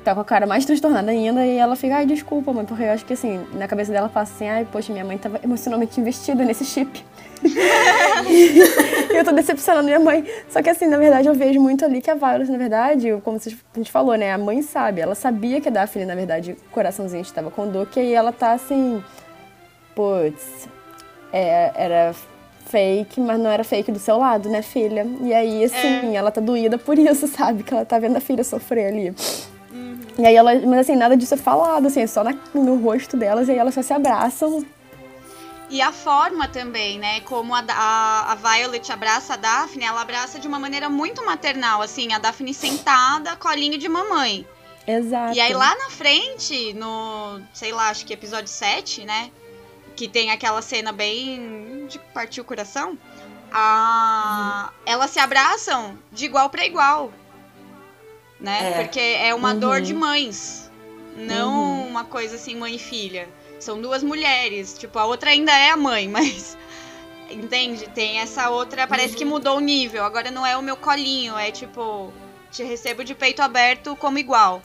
tá 0.03 0.13
com 0.15 0.21
a 0.21 0.25
cara 0.25 0.45
mais 0.45 0.65
transtornada 0.65 1.11
ainda 1.11 1.45
e 1.45 1.57
ela 1.57 1.75
fica, 1.75 1.97
ai, 1.97 2.05
desculpa, 2.05 2.53
mãe, 2.53 2.65
porque 2.65 2.83
eu 2.83 2.91
acho 2.91 3.05
que, 3.05 3.13
assim, 3.13 3.45
na 3.53 3.67
cabeça 3.67 3.91
dela 3.91 4.07
passa 4.07 4.33
assim, 4.33 4.47
ai, 4.47 4.67
poxa, 4.69 4.91
minha 4.93 5.03
mãe 5.03 5.17
tava 5.17 5.39
emocionalmente 5.43 5.99
investida 5.99 6.43
nesse 6.45 6.65
chip. 6.65 7.03
E 9.13 9.17
eu 9.17 9.23
tô 9.23 9.31
decepcionando 9.31 9.85
minha 9.85 9.99
mãe. 9.99 10.25
Só 10.49 10.61
que 10.63 10.69
assim, 10.69 10.87
na 10.87 10.97
verdade, 10.97 11.27
eu 11.27 11.35
vejo 11.35 11.59
muito 11.59 11.85
ali 11.85 12.01
que 12.01 12.09
a 12.09 12.15
Violet, 12.15 12.49
na 12.49 12.57
verdade, 12.57 13.15
como 13.23 13.37
a 13.37 13.77
gente 13.77 13.91
falou, 13.91 14.15
né? 14.15 14.31
A 14.31 14.37
mãe 14.39 14.61
sabe. 14.63 15.01
Ela 15.01 15.13
sabia 15.13 15.61
que 15.61 15.67
a 15.67 15.71
Daphne, 15.71 16.05
na 16.05 16.15
verdade, 16.15 16.53
o 16.53 16.71
coraçãozinho 16.71 17.21
estava 17.21 17.51
com 17.51 17.63
o 17.63 17.67
Duque. 17.67 17.99
E 17.99 18.03
aí 18.03 18.13
ela 18.13 18.31
tá 18.31 18.53
assim... 18.53 19.03
Putz, 19.93 20.67
é, 21.31 21.71
era 21.75 22.15
fake, 22.73 23.21
mas 23.21 23.39
não 23.39 23.49
era 23.51 23.63
fake 23.63 23.91
do 23.91 23.99
seu 23.99 24.17
lado, 24.17 24.49
né, 24.49 24.63
filha? 24.63 25.05
E 25.21 25.31
aí, 25.31 25.63
assim, 25.63 26.17
ela 26.17 26.31
tá 26.31 26.41
doída 26.41 26.77
por 26.77 26.97
isso, 26.97 27.27
sabe? 27.37 27.61
Que 27.63 27.71
ela 27.73 27.85
tá 27.85 27.99
vendo 27.99 28.17
a 28.17 28.19
filha 28.19 28.43
sofrer 28.43 28.87
ali. 28.87 29.15
E 30.17 30.25
aí 30.25 30.35
ela... 30.35 30.53
Mas 30.55 30.79
assim, 30.79 30.95
nada 30.95 31.15
disso 31.15 31.33
é 31.35 31.37
falado, 31.37 31.87
assim, 31.87 32.01
é 32.01 32.07
só 32.07 32.23
na- 32.23 32.35
no 32.53 32.75
rosto 32.77 33.15
delas. 33.15 33.47
E 33.47 33.51
aí 33.51 33.57
elas 33.57 33.73
só 33.75 33.81
se 33.81 33.93
abraçam. 33.93 34.65
E 35.69 35.81
a 35.81 35.91
forma 35.91 36.47
também, 36.47 36.99
né? 36.99 37.19
Como 37.21 37.53
a, 37.55 37.63
a, 37.67 38.31
a 38.31 38.35
Violet 38.35 38.91
abraça 38.91 39.33
a 39.33 39.37
Daphne, 39.37 39.83
ela 39.85 40.01
abraça 40.01 40.39
de 40.39 40.47
uma 40.47 40.59
maneira 40.59 40.87
muito 40.89 41.25
maternal, 41.25 41.81
assim, 41.81 42.13
a 42.13 42.19
Daphne 42.19 42.53
sentada, 42.53 43.35
colinho 43.35 43.77
de 43.77 43.89
mamãe. 43.89 44.45
Exato. 44.85 45.35
E 45.35 45.39
aí 45.39 45.53
lá 45.53 45.73
na 45.75 45.89
frente, 45.89 46.73
no, 46.73 47.39
sei 47.53 47.71
lá, 47.71 47.89
acho 47.89 48.05
que 48.05 48.13
episódio 48.13 48.49
7, 48.49 49.03
né? 49.05 49.31
Que 49.95 50.07
tem 50.07 50.29
aquela 50.29 50.61
cena 50.61 50.91
bem 50.91 51.72
de 51.93 51.99
partir 52.13 52.41
o 52.41 52.43
coração. 52.45 52.97
A... 53.51 54.71
Elas 54.85 55.11
se 55.11 55.19
abraçam 55.19 55.97
de 56.11 56.25
igual 56.25 56.49
para 56.49 56.65
igual. 56.65 57.11
Né? 58.39 58.71
É. 58.71 58.83
Porque 58.83 58.99
é 58.99 59.33
uma 59.33 59.53
Uhum. 59.53 59.59
dor 59.59 59.81
de 59.81 59.93
mães. 59.93 60.71
Não 61.15 61.53
Uhum. 61.53 61.87
uma 61.87 62.03
coisa 62.03 62.35
assim, 62.35 62.55
mãe 62.55 62.75
e 62.75 62.79
filha. 62.79 63.29
São 63.59 63.79
duas 63.79 64.01
mulheres. 64.03 64.73
Tipo, 64.77 64.99
a 64.99 65.05
outra 65.05 65.29
ainda 65.29 65.51
é 65.57 65.69
a 65.69 65.77
mãe, 65.77 66.07
mas. 66.09 66.57
Entende? 67.29 67.87
Tem 67.89 68.19
essa 68.19 68.49
outra. 68.49 68.85
Parece 68.87 69.15
que 69.15 69.23
mudou 69.23 69.57
o 69.57 69.61
nível. 69.61 70.03
Agora 70.03 70.29
não 70.31 70.45
é 70.45 70.57
o 70.57 70.61
meu 70.61 70.75
colinho. 70.75 71.37
É 71.37 71.51
tipo. 71.51 72.11
Te 72.51 72.63
recebo 72.63 73.03
de 73.03 73.15
peito 73.15 73.41
aberto 73.41 73.95
como 73.95 74.17
igual. 74.19 74.61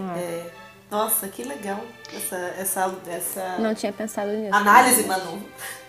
Ah, 0.00 0.18
É. 0.18 0.50
Nossa, 0.90 1.28
que 1.28 1.44
legal 1.44 1.84
essa, 2.12 2.36
essa, 2.58 2.98
essa 3.06 3.58
Não 3.58 3.74
tinha 3.74 3.92
pensado 3.92 4.32
nisso. 4.32 4.54
análise, 4.54 5.04
Manu. 5.04 5.42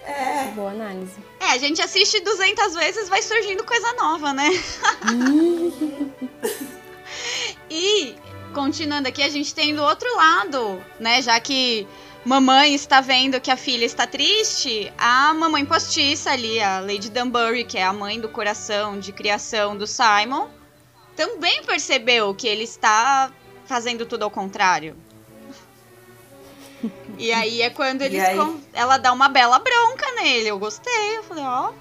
É, 0.03 0.45
Boa 0.51 0.71
análise. 0.71 1.15
É, 1.39 1.51
a 1.51 1.57
gente 1.57 1.81
assiste 1.81 2.19
200 2.19 2.73
vezes, 2.75 3.09
vai 3.09 3.21
surgindo 3.21 3.63
coisa 3.63 3.93
nova, 3.93 4.31
né? 4.31 4.49
e, 7.69 8.15
continuando 8.53 9.07
aqui, 9.07 9.23
a 9.23 9.29
gente 9.29 9.53
tem 9.55 9.75
do 9.75 9.81
outro 9.81 10.07
lado, 10.15 10.83
né? 10.99 11.21
Já 11.21 11.39
que 11.39 11.87
mamãe 12.23 12.75
está 12.75 13.01
vendo 13.01 13.41
que 13.41 13.49
a 13.49 13.57
filha 13.57 13.85
está 13.85 14.05
triste, 14.05 14.91
a 14.97 15.33
mamãe 15.33 15.65
postiça 15.65 16.31
ali, 16.31 16.61
a 16.61 16.79
Lady 16.79 17.09
Dunbury, 17.09 17.63
que 17.63 17.77
é 17.77 17.83
a 17.83 17.93
mãe 17.93 18.19
do 18.19 18.29
coração 18.29 18.99
de 18.99 19.11
criação 19.11 19.75
do 19.75 19.87
Simon, 19.87 20.47
também 21.15 21.63
percebeu 21.63 22.33
que 22.33 22.47
ele 22.47 22.63
está 22.63 23.31
fazendo 23.65 24.05
tudo 24.05 24.23
ao 24.23 24.31
contrário. 24.31 24.95
E 27.17 27.31
aí 27.31 27.61
é 27.61 27.69
quando 27.69 28.01
eles 28.01 28.23
aí? 28.23 28.35
con- 28.35 28.59
ela 28.73 28.97
dá 28.97 29.11
uma 29.13 29.29
bela 29.29 29.59
bronca 29.59 30.11
nele. 30.13 30.47
Eu 30.49 30.57
gostei. 30.57 31.17
Eu 31.17 31.23
falei, 31.23 31.43
ó, 31.43 31.71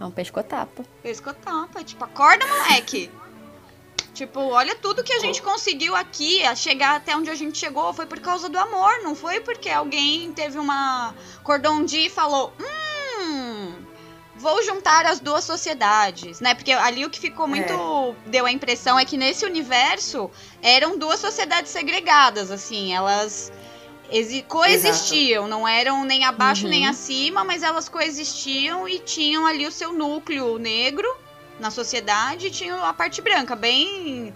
É 0.00 0.04
um 0.04 0.10
pescotapa. 0.10 0.84
pescotapa. 1.02 1.82
Tipo, 1.82 2.04
acorda, 2.04 2.46
moleque. 2.46 3.10
tipo, 4.14 4.38
olha 4.40 4.76
tudo 4.76 5.02
que 5.02 5.12
a 5.12 5.18
gente 5.18 5.42
conseguiu 5.42 5.96
aqui, 5.96 6.44
a 6.44 6.54
chegar 6.54 6.96
até 6.96 7.16
onde 7.16 7.30
a 7.30 7.34
gente 7.34 7.58
chegou, 7.58 7.92
foi 7.92 8.06
por 8.06 8.20
causa 8.20 8.48
do 8.48 8.58
amor, 8.58 9.00
não 9.02 9.14
foi 9.16 9.40
porque 9.40 9.68
alguém 9.70 10.32
teve 10.32 10.58
uma 10.58 11.14
cordão 11.42 11.84
de 11.84 12.06
e 12.06 12.10
falou, 12.10 12.52
hum, 13.20 13.74
vou 14.42 14.62
juntar 14.62 15.06
as 15.06 15.20
duas 15.20 15.44
sociedades, 15.44 16.40
né? 16.40 16.52
Porque 16.54 16.72
ali 16.72 17.04
o 17.04 17.10
que 17.10 17.20
ficou 17.20 17.46
muito 17.46 17.72
deu 18.26 18.44
a 18.44 18.50
impressão 18.52 18.98
é 18.98 19.04
que 19.04 19.16
nesse 19.16 19.44
universo 19.46 20.30
eram 20.60 20.98
duas 20.98 21.20
sociedades 21.20 21.70
segregadas, 21.70 22.50
assim, 22.50 22.92
elas 22.92 23.52
exi- 24.10 24.42
coexistiam, 24.42 25.46
não 25.46 25.66
eram 25.66 26.04
nem 26.04 26.24
abaixo 26.24 26.64
Uhum. 26.64 26.70
nem 26.70 26.86
acima, 26.88 27.44
mas 27.44 27.62
elas 27.62 27.88
coexistiam 27.88 28.88
e 28.88 28.98
tinham 28.98 29.46
ali 29.46 29.64
o 29.66 29.70
seu 29.72 29.92
núcleo 29.92 30.58
negro 30.58 31.08
na 31.60 31.70
sociedade 31.70 32.48
e 32.48 32.50
tinham 32.50 32.84
a 32.84 32.92
parte 32.92 33.22
branca, 33.22 33.54
bem 33.54 34.34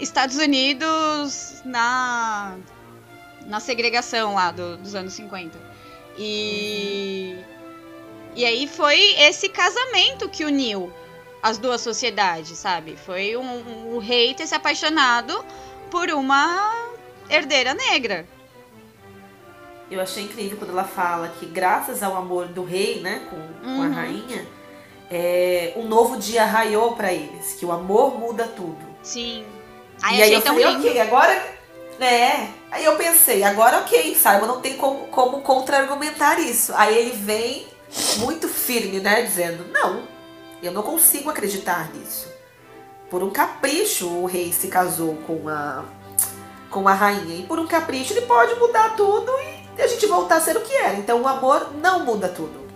Estados 0.00 0.36
Unidos 0.36 1.62
na 1.64 2.56
na 3.46 3.60
segregação 3.60 4.34
lá 4.34 4.50
do- 4.50 4.76
dos 4.78 4.92
anos 4.96 5.12
50. 5.12 5.56
E 6.18 7.36
e 8.36 8.44
aí 8.44 8.68
foi 8.68 8.98
esse 9.18 9.48
casamento 9.48 10.28
que 10.28 10.44
uniu 10.44 10.92
as 11.42 11.58
duas 11.58 11.80
sociedades, 11.80 12.56
sabe? 12.58 12.96
Foi 12.96 13.36
um, 13.36 13.94
um- 13.96 13.98
rei 13.98 14.34
ter 14.34 14.46
se 14.46 14.54
apaixonado 14.54 15.44
por 15.90 16.08
uma 16.10 16.72
herdeira 17.28 17.74
negra. 17.74 18.26
eu 19.90 20.00
achei 20.00 20.24
incrível 20.24 20.56
quando 20.58 20.70
ela 20.70 20.84
fala 20.84 21.28
que 21.38 21.46
graças 21.46 22.02
ao 22.02 22.16
amor 22.16 22.46
do 22.48 22.64
rei, 22.64 23.00
né, 23.00 23.22
com, 23.30 23.36
com 23.64 23.82
a 23.82 23.86
Uhum. 23.86 23.92
rainha, 23.94 24.46
é, 25.10 25.72
um 25.76 25.84
novo 25.86 26.16
dia 26.16 26.44
raiou 26.44 26.96
pra 26.96 27.12
eles, 27.12 27.52
que 27.54 27.64
o 27.64 27.70
amor 27.70 28.18
muda 28.18 28.48
tudo. 28.48 28.84
Sim. 29.02 29.44
Ai, 30.02 30.16
e 30.18 30.22
aí 30.24 30.32
eu 30.32 30.40
falei, 30.42 30.64
lindo. 30.66 30.78
ok, 30.88 31.00
agora. 31.00 31.56
É. 32.00 32.48
Aí 32.70 32.84
eu 32.84 32.96
pensei, 32.96 33.42
agora 33.44 33.78
ok, 33.78 34.14
Simon 34.14 34.46
não 34.46 34.60
tem 34.60 34.76
como, 34.76 35.06
como 35.06 35.40
contra-argumentar 35.40 36.38
isso. 36.40 36.72
Aí 36.76 36.94
ele 36.98 37.12
vem 37.12 37.66
muito 38.18 38.48
firme, 38.48 39.00
né? 39.00 39.22
Dizendo, 39.22 39.64
não, 39.72 40.02
eu 40.62 40.72
não 40.72 40.82
consigo 40.82 41.30
acreditar 41.30 41.90
nisso. 41.94 42.28
Por 43.10 43.22
um 43.22 43.30
capricho 43.30 44.08
o 44.08 44.26
rei 44.26 44.52
se 44.52 44.68
casou 44.68 45.16
com 45.26 45.48
a, 45.48 45.84
com 46.70 46.88
a 46.88 46.92
rainha. 46.94 47.36
E 47.36 47.42
por 47.44 47.58
um 47.58 47.66
capricho 47.66 48.12
ele 48.12 48.22
pode 48.26 48.54
mudar 48.56 48.96
tudo 48.96 49.30
e 49.76 49.80
a 49.82 49.86
gente 49.86 50.06
voltar 50.06 50.36
a 50.36 50.40
ser 50.40 50.56
o 50.56 50.60
que 50.60 50.72
era. 50.74 50.94
Então 50.96 51.22
o 51.22 51.28
amor 51.28 51.72
não 51.80 52.04
muda 52.04 52.28
tudo. 52.28 52.66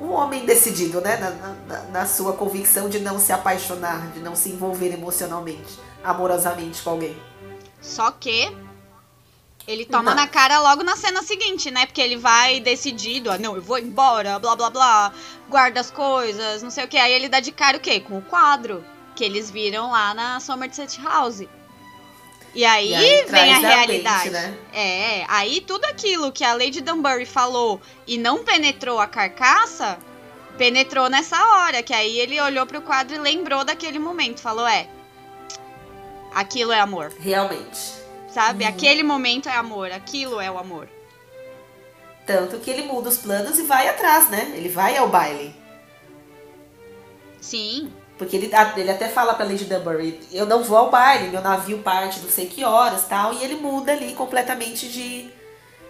Um 0.00 0.10
homem 0.10 0.44
decidido, 0.44 1.00
né? 1.00 1.16
Na, 1.16 1.30
na- 1.76 1.82
na- 1.84 2.06
sua 2.06 2.32
convicção 2.34 2.88
de 2.88 2.98
não 2.98 3.18
se 3.18 3.32
apaixonar, 3.32 4.08
de 4.12 4.18
não 4.20 4.34
se 4.34 4.50
envolver 4.50 4.92
emocionalmente, 4.92 5.78
amorosamente 6.02 6.82
com 6.82 6.90
alguém. 6.90 7.16
Só 7.80 8.10
que 8.10 8.54
ele 9.66 9.84
toma 9.84 10.10
Não. 10.10 10.14
na 10.14 10.26
cara 10.26 10.60
logo 10.60 10.82
na 10.82 10.96
cena 10.96 11.22
seguinte, 11.22 11.70
né? 11.70 11.86
Porque 11.86 12.00
ele 12.00 12.16
vai 12.16 12.60
decidido, 12.60 13.30
ah, 13.30 13.38
não, 13.38 13.56
eu 13.56 13.62
vou 13.62 13.78
embora, 13.78 14.38
blá 14.38 14.54
blá 14.54 14.68
blá, 14.70 15.12
guarda 15.48 15.80
as 15.80 15.90
coisas, 15.90 16.62
não 16.62 16.70
sei 16.70 16.84
o 16.84 16.88
que. 16.88 16.96
Aí 16.98 17.12
ele 17.12 17.28
dá 17.28 17.40
de 17.40 17.50
cara 17.52 17.76
o 17.76 17.80
quê? 17.80 18.00
Com 18.00 18.18
o 18.18 18.22
quadro 18.22 18.84
que 19.16 19.24
eles 19.24 19.50
viram 19.50 19.90
lá 19.90 20.12
na 20.12 20.40
Somerset 20.40 21.00
House. 21.00 21.44
E 22.54 22.64
aí, 22.64 22.90
E 22.90 22.94
aí 22.94 23.24
vem 23.24 23.52
a 23.52 23.58
realidade. 23.58 24.30
mente, 24.30 24.32
né? 24.32 24.58
É, 24.72 25.24
aí 25.28 25.60
tudo 25.60 25.84
aquilo 25.86 26.30
que 26.30 26.44
a 26.44 26.52
Lady 26.54 26.80
Dunbury 26.80 27.26
falou 27.26 27.80
e 28.06 28.16
não 28.16 28.44
penetrou 28.44 29.00
a 29.00 29.06
carcaça, 29.08 29.98
penetrou 30.56 31.08
nessa 31.08 31.36
hora, 31.44 31.82
que 31.82 31.92
aí 31.92 32.16
ele 32.20 32.40
olhou 32.40 32.64
pro 32.64 32.80
quadro 32.82 33.16
e 33.16 33.18
lembrou 33.18 33.64
daquele 33.64 33.98
momento, 33.98 34.40
falou, 34.40 34.68
é, 34.68 34.88
aquilo 36.32 36.70
é 36.70 36.78
amor. 36.78 37.12
Realmente. 37.18 38.03
Sabe? 38.34 38.64
Uhum. 38.64 38.70
Aquele 38.70 39.02
momento 39.04 39.48
é 39.48 39.54
amor, 39.54 39.92
aquilo 39.92 40.40
é 40.40 40.50
o 40.50 40.58
amor. 40.58 40.88
Tanto 42.26 42.58
que 42.58 42.68
ele 42.70 42.82
muda 42.82 43.08
os 43.08 43.18
planos 43.18 43.58
e 43.58 43.62
vai 43.62 43.88
atrás, 43.88 44.28
né? 44.28 44.52
Ele 44.56 44.68
vai 44.68 44.96
ao 44.96 45.08
baile. 45.08 45.54
Sim. 47.40 47.92
Porque 48.18 48.36
ele, 48.36 48.50
ele 48.76 48.90
até 48.90 49.08
fala 49.08 49.34
pra 49.34 49.44
Lady 49.44 49.64
Dunbury, 49.64 50.20
eu 50.32 50.46
não 50.46 50.62
vou 50.64 50.76
ao 50.78 50.90
baile, 50.90 51.28
meu 51.28 51.40
navio 51.42 51.78
parte 51.78 52.20
não 52.20 52.30
sei 52.30 52.46
que 52.46 52.64
horas 52.64 53.04
tal, 53.06 53.34
e 53.34 53.42
ele 53.44 53.56
muda 53.56 53.92
ali 53.92 54.14
completamente 54.14 54.88
de, 54.88 55.28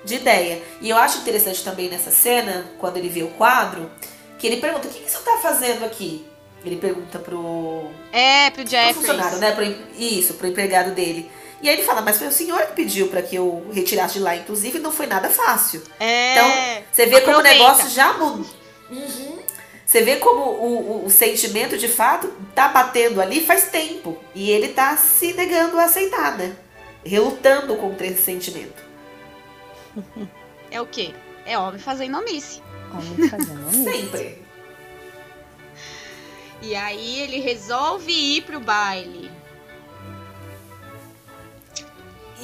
de 0.05 0.14
ideia. 0.16 0.62
E 0.80 0.90
eu 0.90 0.97
acho 0.97 1.18
interessante 1.18 1.62
também 1.62 1.88
nessa 1.88 2.11
cena, 2.11 2.66
quando 2.78 2.97
ele 2.97 3.09
vê 3.09 3.22
o 3.22 3.28
quadro, 3.28 3.90
que 4.38 4.47
ele 4.47 4.57
pergunta, 4.57 4.88
o 4.88 4.90
que, 4.90 5.01
que 5.01 5.11
você 5.11 5.18
tá 5.18 5.38
fazendo 5.40 5.84
aqui? 5.84 6.26
Ele 6.64 6.76
pergunta 6.76 7.18
pro, 7.18 7.90
É, 8.11 8.51
pro 8.51 8.62
pro 8.62 8.70
Jeffries. 8.70 8.97
funcionário, 8.97 9.38
né? 9.38 9.53
Pro, 9.53 9.64
isso, 9.99 10.34
pro 10.34 10.47
empregado 10.47 10.92
dele. 10.92 11.30
E 11.62 11.68
aí 11.68 11.76
ele 11.76 11.84
fala, 11.84 12.02
mas 12.02 12.18
foi 12.18 12.26
o 12.26 12.32
senhor 12.32 12.61
que 12.66 12.72
pediu 12.74 13.09
pra 13.09 13.22
que 13.22 13.36
eu 13.36 13.66
retirasse 13.72 14.14
de 14.14 14.20
lá, 14.20 14.36
inclusive 14.36 14.78
não 14.78 14.92
foi 14.92 15.07
nada 15.07 15.30
fácil. 15.30 15.82
É. 15.98 16.32
Então, 16.32 16.84
você 16.92 17.07
vê 17.07 17.20
como 17.22 17.38
o 17.38 17.42
negócio 17.42 17.88
já 17.88 18.12
mudou. 18.12 18.46
Uhum. 18.90 19.38
Você 19.86 20.02
vê 20.02 20.16
como 20.16 20.42
o, 20.42 21.02
o, 21.02 21.07
o 21.07 21.11
sentimento 21.11 21.78
de 21.78 21.88
fato 21.88 22.32
tá 22.55 22.68
batendo 22.68 23.20
ali 23.20 23.44
faz 23.44 23.68
tempo. 23.68 24.18
E 24.34 24.50
ele 24.50 24.68
tá 24.68 24.96
se 24.96 25.32
negando 25.34 25.78
a 25.78 25.84
aceitar, 25.84 26.36
né? 26.36 26.57
Relutando 27.05 27.76
contra 27.76 28.07
esse 28.07 28.22
sentimento. 28.22 28.82
É 30.70 30.80
o 30.80 30.86
quê? 30.86 31.14
É 31.46 31.57
homem 31.59 31.78
fazendo 31.78 32.18
omisse. 32.18 32.61
Homem 32.92 33.28
fazendo. 33.28 33.70
Sempre. 33.84 34.42
E 36.61 36.74
aí 36.74 37.20
ele 37.20 37.38
resolve 37.40 38.11
ir 38.11 38.42
pro 38.42 38.59
baile. 38.59 39.30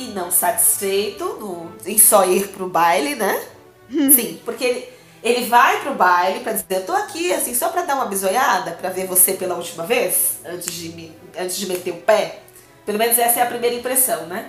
E 0.00 0.04
não 0.14 0.30
satisfeito 0.30 1.24
no- 1.38 1.70
em 1.84 1.98
só 1.98 2.24
ir 2.24 2.48
pro 2.48 2.68
baile, 2.68 3.14
né? 3.14 3.42
Sim, 3.90 4.40
porque 4.44 4.64
ele, 4.64 4.88
ele 5.22 5.46
vai 5.46 5.80
pro 5.82 5.94
baile 5.94 6.40
pra 6.40 6.52
dizer, 6.52 6.66
eu 6.70 6.86
tô 6.86 6.92
aqui, 6.92 7.32
assim, 7.34 7.54
só 7.54 7.68
pra 7.68 7.82
dar 7.82 7.96
uma 7.96 8.06
bisoiada, 8.06 8.70
pra 8.72 8.88
ver 8.88 9.06
você 9.06 9.34
pela 9.34 9.56
última 9.56 9.84
vez, 9.84 10.38
antes 10.44 10.72
de, 10.72 10.88
me, 10.90 11.12
antes 11.38 11.56
de 11.58 11.66
meter 11.66 11.90
o 11.90 11.96
pé. 11.98 12.38
Pelo 12.86 12.96
menos 12.98 13.18
essa 13.18 13.40
é 13.40 13.42
a 13.42 13.46
primeira 13.46 13.76
impressão, 13.76 14.26
né? 14.26 14.48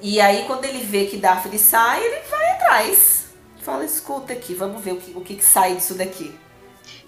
E 0.00 0.20
aí, 0.20 0.44
quando 0.48 0.64
ele 0.64 0.82
vê 0.84 1.04
que 1.06 1.16
Daphne 1.16 1.58
sai, 1.60 2.02
ele 2.04 2.22
vai 2.28 2.50
atrás. 2.52 3.26
Fala, 3.62 3.84
escuta 3.84 4.32
aqui, 4.32 4.52
vamos 4.54 4.82
ver 4.82 4.94
o 4.94 4.96
que, 4.96 5.12
o 5.16 5.20
que 5.20 5.36
que 5.36 5.44
sai 5.44 5.76
disso 5.76 5.94
daqui. 5.94 6.34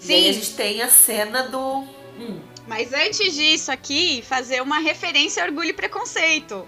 E 0.01 0.13
aí 0.13 0.23
Sim. 0.23 0.29
a 0.29 0.33
gente 0.33 0.53
tem 0.53 0.81
a 0.81 0.87
cena 0.87 1.43
do... 1.49 1.79
Hum, 2.17 2.39
Mas 2.67 2.93
antes 2.93 3.33
disso 3.33 3.69
aqui, 3.71 4.23
fazer 4.25 4.61
uma 4.61 4.79
referência 4.79 5.43
a 5.43 5.47
Orgulho 5.47 5.71
e 5.71 5.73
Preconceito. 5.73 6.65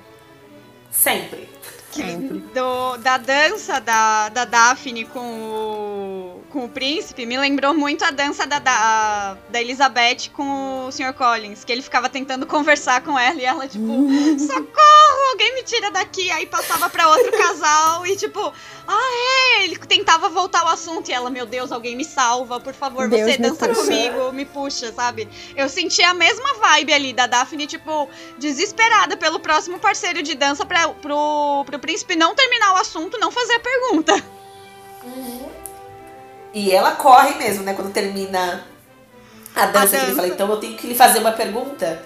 Sempre. 0.91 1.49
Sempre. 1.91 2.39
Do, 2.53 2.97
da 2.97 3.17
dança 3.17 3.79
da, 3.79 4.29
da 4.29 4.45
Daphne 4.45 5.05
com 5.05 5.19
o, 5.19 6.26
com 6.47 6.65
o 6.65 6.69
príncipe 6.69 7.25
me 7.25 7.37
lembrou 7.37 7.73
muito 7.73 8.03
a 8.03 8.11
dança 8.11 8.45
da, 8.45 8.59
da, 8.59 9.37
da 9.49 9.61
Elizabeth 9.61 10.29
com 10.33 10.87
o 10.87 10.91
Sr. 10.91 11.13
Collins, 11.13 11.63
que 11.63 11.71
ele 11.71 11.81
ficava 11.81 12.09
tentando 12.09 12.45
conversar 12.45 13.01
com 13.01 13.17
ela 13.17 13.39
e 13.39 13.45
ela, 13.45 13.67
tipo, 13.67 13.85
socorro, 14.39 15.29
alguém 15.31 15.55
me 15.55 15.63
tira 15.63 15.91
daqui. 15.91 16.29
Aí 16.31 16.45
passava 16.45 16.89
pra 16.89 17.09
outro 17.09 17.31
casal 17.37 18.05
e, 18.07 18.15
tipo, 18.15 18.53
ah, 18.87 19.59
é, 19.59 19.63
ele 19.65 19.77
tentava 19.77 20.29
voltar 20.29 20.61
ao 20.61 20.69
assunto 20.69 21.09
e 21.09 21.13
ela, 21.13 21.29
meu 21.29 21.45
Deus, 21.45 21.71
alguém 21.71 21.95
me 21.95 22.05
salva, 22.05 22.59
por 22.59 22.73
favor, 22.73 23.09
Deus 23.09 23.31
você 23.31 23.37
dança 23.37 23.67
puxa. 23.67 23.81
comigo, 23.81 24.31
me 24.31 24.45
puxa, 24.45 24.91
sabe? 24.93 25.27
Eu 25.55 25.69
senti 25.69 26.01
a 26.01 26.13
mesma 26.13 26.53
vibe 26.55 26.93
ali 26.93 27.13
da 27.13 27.27
Daphne, 27.27 27.67
tipo, 27.67 28.09
desesperada 28.37 29.17
pelo 29.17 29.39
próximo 29.39 29.79
parceiro 29.79 30.23
de 30.23 30.35
dança 30.35 30.65
pra, 30.65 30.89
pro, 30.89 31.63
pro 31.65 31.79
príncipe 31.79 32.15
não 32.15 32.33
terminar 32.33 32.73
o 32.73 32.77
assunto, 32.77 33.19
não 33.19 33.31
fazer 33.31 33.55
a 33.55 33.59
pergunta. 33.59 34.23
E 36.53 36.71
ela 36.71 36.91
corre 36.91 37.35
mesmo, 37.35 37.63
né? 37.63 37.73
Quando 37.73 37.91
termina 37.91 38.65
a 39.55 39.65
dança, 39.65 39.87
que 39.87 39.95
ele 39.95 40.05
dança. 40.05 40.15
fala, 40.15 40.27
então 40.27 40.49
eu 40.49 40.57
tenho 40.57 40.77
que 40.77 40.87
lhe 40.87 40.95
fazer 40.95 41.19
uma 41.19 41.31
pergunta. 41.31 42.01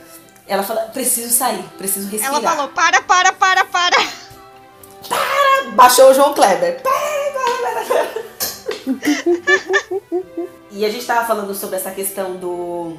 ela 0.47 0.63
fala, 0.63 0.81
preciso 0.93 1.33
sair, 1.33 1.63
preciso 1.77 2.09
respirar. 2.09 2.35
Ela 2.35 2.49
falou, 2.49 2.67
para, 2.69 3.01
para, 3.01 3.33
para, 3.33 3.65
para. 3.65 3.97
Baixou 5.73 6.11
o 6.11 6.13
João 6.13 6.33
Kleber. 6.33 6.81
Para, 6.81 6.91
para, 7.61 7.85
para. 7.85 8.21
e 10.71 10.85
a 10.85 10.89
gente 10.89 11.05
tava 11.05 11.27
falando 11.27 11.53
sobre 11.53 11.75
essa 11.75 11.91
questão 11.91 12.35
do 12.37 12.97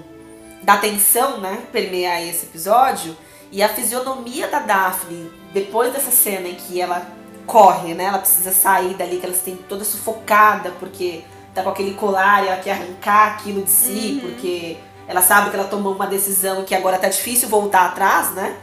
da 0.62 0.76
tensão, 0.76 1.40
né, 1.40 1.60
permear 1.72 2.22
esse 2.22 2.46
episódio 2.46 3.16
e 3.50 3.62
a 3.62 3.68
fisionomia 3.68 4.46
da 4.46 4.60
Daphne 4.60 5.30
depois 5.52 5.92
dessa 5.92 6.12
cena 6.12 6.48
em 6.48 6.54
que 6.54 6.80
ela 6.80 7.04
corre, 7.46 7.94
né, 7.94 8.04
ela 8.04 8.18
precisa 8.18 8.52
sair 8.52 8.94
dali 8.94 9.18
que 9.18 9.26
ela 9.26 9.34
se 9.34 9.42
tem 9.42 9.56
toda 9.56 9.84
sufocada 9.84 10.70
porque 10.78 11.24
tá 11.54 11.62
com 11.62 11.70
aquele 11.70 11.94
colar 11.94 12.44
e 12.44 12.48
ela 12.48 12.56
quer 12.60 12.72
arrancar 12.72 13.32
aquilo 13.34 13.62
de 13.62 13.70
si 13.70 14.20
Uhum. 14.22 14.30
porque 14.30 14.76
ela 15.06 15.20
sabe 15.20 15.50
que 15.50 15.56
ela 15.56 15.68
tomou 15.68 15.94
uma 15.94 16.06
decisão 16.06 16.62
e 16.62 16.64
que 16.64 16.74
agora 16.74 16.98
tá 16.98 17.08
difícil 17.08 17.48
voltar 17.48 17.86
atrás, 17.86 18.30
né? 18.32 18.56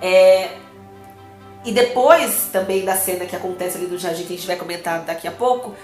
É, 0.00 0.50
e 1.64 1.72
depois 1.72 2.48
também 2.52 2.84
da 2.84 2.96
cena 2.96 3.26
que 3.26 3.36
acontece 3.36 3.76
ali 3.76 3.86
no 3.86 3.98
jardim, 3.98 4.24
que 4.24 4.32
a 4.32 4.36
gente 4.36 4.46
vai 4.46 4.56
comentar 4.56 5.00
daqui 5.00 5.28
a 5.28 5.32
pouco, 5.32 5.74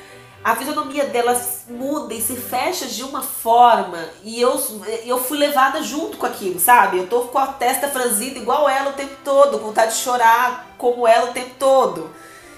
a 0.42 0.54
fisionomia 0.54 1.04
dela 1.06 1.38
muda 1.68 2.14
e 2.14 2.20
se 2.22 2.36
fecha 2.36 2.86
de 2.86 3.02
uma 3.02 3.20
forma. 3.20 3.98
E 4.22 4.40
eu, 4.40 4.58
eu 5.04 5.18
fui 5.22 5.36
levada 5.36 5.82
junto 5.82 6.16
com 6.16 6.24
aquilo, 6.24 6.60
sabe? 6.60 6.98
Eu 6.98 7.08
tô 7.08 7.22
com 7.22 7.38
a 7.38 7.48
testa 7.48 7.88
franzida 7.88 8.38
igual 8.38 8.68
ela 8.68 8.90
o 8.90 8.94
tempo 8.94 9.16
todo, 9.24 9.58
com 9.58 9.66
vontade 9.66 9.94
de 9.94 9.98
chorar 9.98 10.74
como 10.78 11.06
ela 11.06 11.30
o 11.30 11.32
tempo 11.32 11.50
todo. 11.58 12.10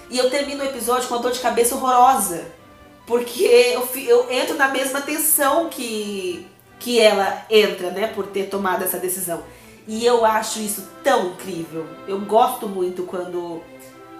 E 0.09 0.17
eu 0.17 0.29
termino 0.29 0.63
o 0.63 0.67
episódio 0.67 1.07
com 1.07 1.15
uma 1.15 1.21
dor 1.21 1.31
de 1.31 1.39
cabeça 1.39 1.75
horrorosa. 1.75 2.45
Porque 3.09 3.43
eu, 3.43 3.89
eu 4.05 4.27
entro 4.31 4.55
na 4.55 4.67
mesma 4.67 5.01
tensão 5.01 5.67
que, 5.67 6.45
que 6.79 6.99
ela 7.01 7.43
entra, 7.49 7.89
né? 7.89 8.05
Por 8.13 8.27
ter 8.27 8.43
tomado 8.43 8.83
essa 8.83 8.99
decisão. 8.99 9.41
E 9.87 10.05
eu 10.05 10.23
acho 10.23 10.59
isso 10.59 10.87
tão 11.03 11.29
incrível. 11.31 11.87
Eu 12.07 12.19
gosto 12.19 12.67
muito 12.69 13.01
quando 13.03 13.63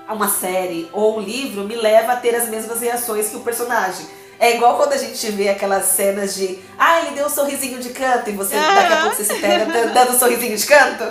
uma 0.09 0.27
série 0.27 0.89
ou 0.91 1.19
um 1.19 1.21
livro 1.21 1.63
me 1.65 1.75
leva 1.75 2.13
a 2.13 2.15
ter 2.15 2.33
as 2.33 2.49
mesmas 2.49 2.81
reações 2.81 3.29
que 3.29 3.35
o 3.35 3.41
personagem. 3.41 4.07
É 4.39 4.55
igual 4.55 4.75
quando 4.75 4.93
a 4.93 4.97
gente 4.97 5.29
vê 5.31 5.49
aquelas 5.49 5.85
cenas 5.85 6.33
de 6.33 6.57
ah, 6.75 7.01
ele 7.01 7.11
deu 7.11 7.27
um 7.27 7.29
sorrisinho 7.29 7.77
de 7.79 7.89
canto 7.89 8.29
e 8.31 8.33
você 8.33 8.55
daqui 8.55 8.93
a 8.93 9.01
pouco 9.01 9.15
você 9.17 9.25
se 9.25 9.35
pega 9.35 9.65
dan- 9.67 9.91
dando 9.93 10.15
um 10.15 10.17
sorrisinho 10.17 10.57
de 10.57 10.65
canto. 10.65 11.03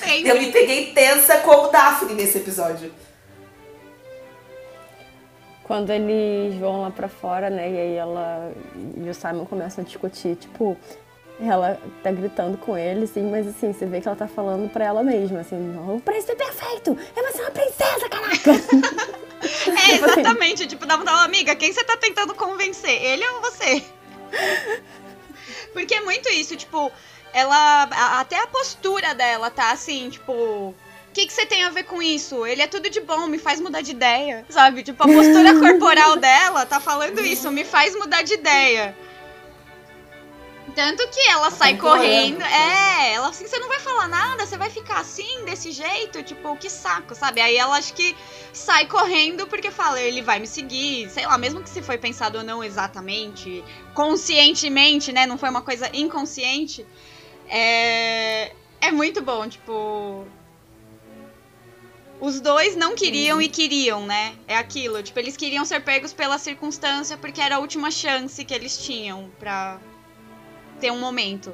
Sempre. 0.00 0.26
Eu 0.28 0.40
me 0.40 0.50
peguei 0.50 0.86
tensa 0.92 1.36
como 1.36 1.68
Daphne 1.68 2.14
nesse 2.14 2.38
episódio. 2.38 2.92
Quando 5.64 5.90
eles 5.90 6.58
vão 6.58 6.82
lá 6.82 6.90
pra 6.90 7.08
fora, 7.08 7.48
né? 7.48 7.70
E 7.70 7.78
aí 7.78 7.94
ela 7.94 8.52
e 8.96 9.08
o 9.08 9.14
Simon 9.14 9.44
começam 9.46 9.82
a 9.82 9.86
discutir, 9.86 10.36
tipo, 10.36 10.76
ela 11.40 11.78
tá 12.02 12.10
gritando 12.12 12.58
com 12.58 12.76
ele, 12.76 13.04
assim, 13.04 13.22
mas 13.30 13.46
assim, 13.46 13.72
você 13.72 13.86
vê 13.86 14.00
que 14.00 14.08
ela 14.08 14.16
tá 14.16 14.28
falando 14.28 14.68
pra 14.70 14.84
ela 14.84 15.02
mesma, 15.02 15.40
assim, 15.40 15.56
o 15.88 16.00
príncipe 16.00 16.36
perfeito! 16.36 16.96
É 17.16 17.22
você 17.32 17.40
uma 17.42 17.50
princesa, 17.50 18.08
caraca! 18.08 18.52
É, 19.90 19.94
exatamente. 19.96 20.66
Tipo, 20.68 20.86
dá 20.86 20.96
uma 20.96 21.24
amiga, 21.24 21.56
quem 21.56 21.72
você 21.72 21.82
tá 21.82 21.96
tentando 21.96 22.32
convencer? 22.32 22.90
Ele 23.02 23.26
ou 23.28 23.40
você? 23.40 23.82
Porque 25.72 25.94
é 25.94 26.00
muito 26.00 26.28
isso, 26.28 26.54
tipo, 26.56 26.92
ela. 27.32 27.88
a- 27.90 28.20
Até 28.20 28.38
a 28.38 28.46
postura 28.46 29.14
dela 29.14 29.50
tá 29.50 29.72
assim, 29.72 30.10
tipo. 30.10 30.74
O 31.12 31.14
que, 31.14 31.26
que 31.26 31.32
você 31.34 31.44
tem 31.44 31.62
a 31.62 31.68
ver 31.68 31.82
com 31.82 32.00
isso? 32.00 32.46
Ele 32.46 32.62
é 32.62 32.66
tudo 32.66 32.88
de 32.88 32.98
bom, 32.98 33.26
me 33.26 33.36
faz 33.36 33.60
mudar 33.60 33.82
de 33.82 33.90
ideia. 33.90 34.46
Sabe? 34.48 34.82
Tipo, 34.82 35.02
a 35.02 35.06
postura 35.06 35.52
corporal 35.60 36.16
dela 36.16 36.64
tá 36.64 36.80
falando 36.80 37.20
isso, 37.20 37.50
me 37.50 37.66
faz 37.66 37.94
mudar 37.94 38.22
de 38.22 38.32
ideia. 38.32 38.96
Tanto 40.74 41.06
que 41.08 41.20
ela 41.28 41.50
sai 41.50 41.72
implorando, 41.72 42.02
correndo. 42.02 42.42
É, 42.42 43.12
ela 43.12 43.28
assim, 43.28 43.46
você 43.46 43.58
não 43.58 43.68
vai 43.68 43.78
falar 43.78 44.08
nada, 44.08 44.46
você 44.46 44.56
vai 44.56 44.70
ficar 44.70 45.00
assim, 45.00 45.44
desse 45.44 45.70
jeito, 45.70 46.22
tipo, 46.22 46.56
que 46.56 46.70
saco, 46.70 47.14
sabe? 47.14 47.42
Aí 47.42 47.58
ela 47.58 47.76
acho 47.76 47.92
que 47.92 48.16
sai 48.54 48.86
correndo 48.86 49.46
porque 49.46 49.70
fala, 49.70 50.00
ele 50.00 50.22
vai 50.22 50.38
me 50.38 50.46
seguir, 50.46 51.10
sei 51.10 51.26
lá, 51.26 51.36
mesmo 51.36 51.62
que 51.62 51.68
se 51.68 51.82
foi 51.82 51.98
pensado 51.98 52.38
ou 52.38 52.44
não 52.44 52.64
exatamente, 52.64 53.62
conscientemente, 53.92 55.12
né? 55.12 55.26
Não 55.26 55.36
foi 55.36 55.50
uma 55.50 55.60
coisa 55.60 55.90
inconsciente. 55.92 56.86
É, 57.50 58.52
é 58.80 58.90
muito 58.90 59.20
bom, 59.20 59.46
tipo. 59.46 60.26
Os 62.22 62.40
dois 62.40 62.76
não 62.76 62.94
queriam 62.94 63.42
e 63.42 63.48
queriam, 63.48 64.06
né? 64.06 64.34
É 64.46 64.56
aquilo. 64.56 65.02
Tipo, 65.02 65.18
eles 65.18 65.36
queriam 65.36 65.64
ser 65.64 65.80
pegos 65.80 66.12
pela 66.12 66.38
circunstância 66.38 67.16
porque 67.16 67.40
era 67.40 67.56
a 67.56 67.58
última 67.58 67.90
chance 67.90 68.44
que 68.44 68.54
eles 68.54 68.78
tinham 68.78 69.28
pra 69.40 69.78
ter 70.80 70.92
um 70.92 71.00
momento. 71.00 71.52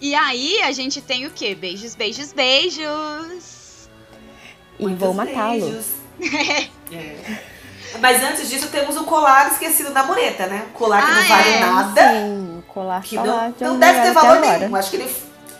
E 0.00 0.14
aí 0.14 0.62
a 0.62 0.72
gente 0.72 1.02
tem 1.02 1.26
o 1.26 1.30
quê? 1.30 1.54
Beijos, 1.54 1.94
beijos, 1.94 2.32
beijos. 2.32 3.90
E 4.78 4.82
Muitos 4.82 4.98
vou 4.98 5.12
matá-lo. 5.12 5.60
beijos. 5.60 5.86
É. 6.92 7.38
Mas 8.00 8.22
antes 8.22 8.50
disso 8.50 8.68
temos 8.68 8.96
o 8.98 9.04
colar 9.04 9.50
esquecido 9.50 9.92
da 9.94 10.04
mureta, 10.04 10.46
né? 10.46 10.66
O 10.68 10.72
colar 10.78 11.04
que 11.04 11.10
Ah, 11.10 11.14
não 11.14 11.28
vale 11.28 11.48
é. 11.50 11.60
nada. 11.60 12.02
Sim, 12.12 12.58
o 12.58 12.62
colar 12.62 13.02
Que 13.02 13.16
tá 13.16 13.24
não, 13.24 13.54
não 13.60 13.78
deve 13.78 14.00
ter 14.02 14.12
valor 14.12 14.40
nenhum. 14.40 14.76
Acho 14.76 14.90
que 14.90 14.96
ele, 14.96 15.16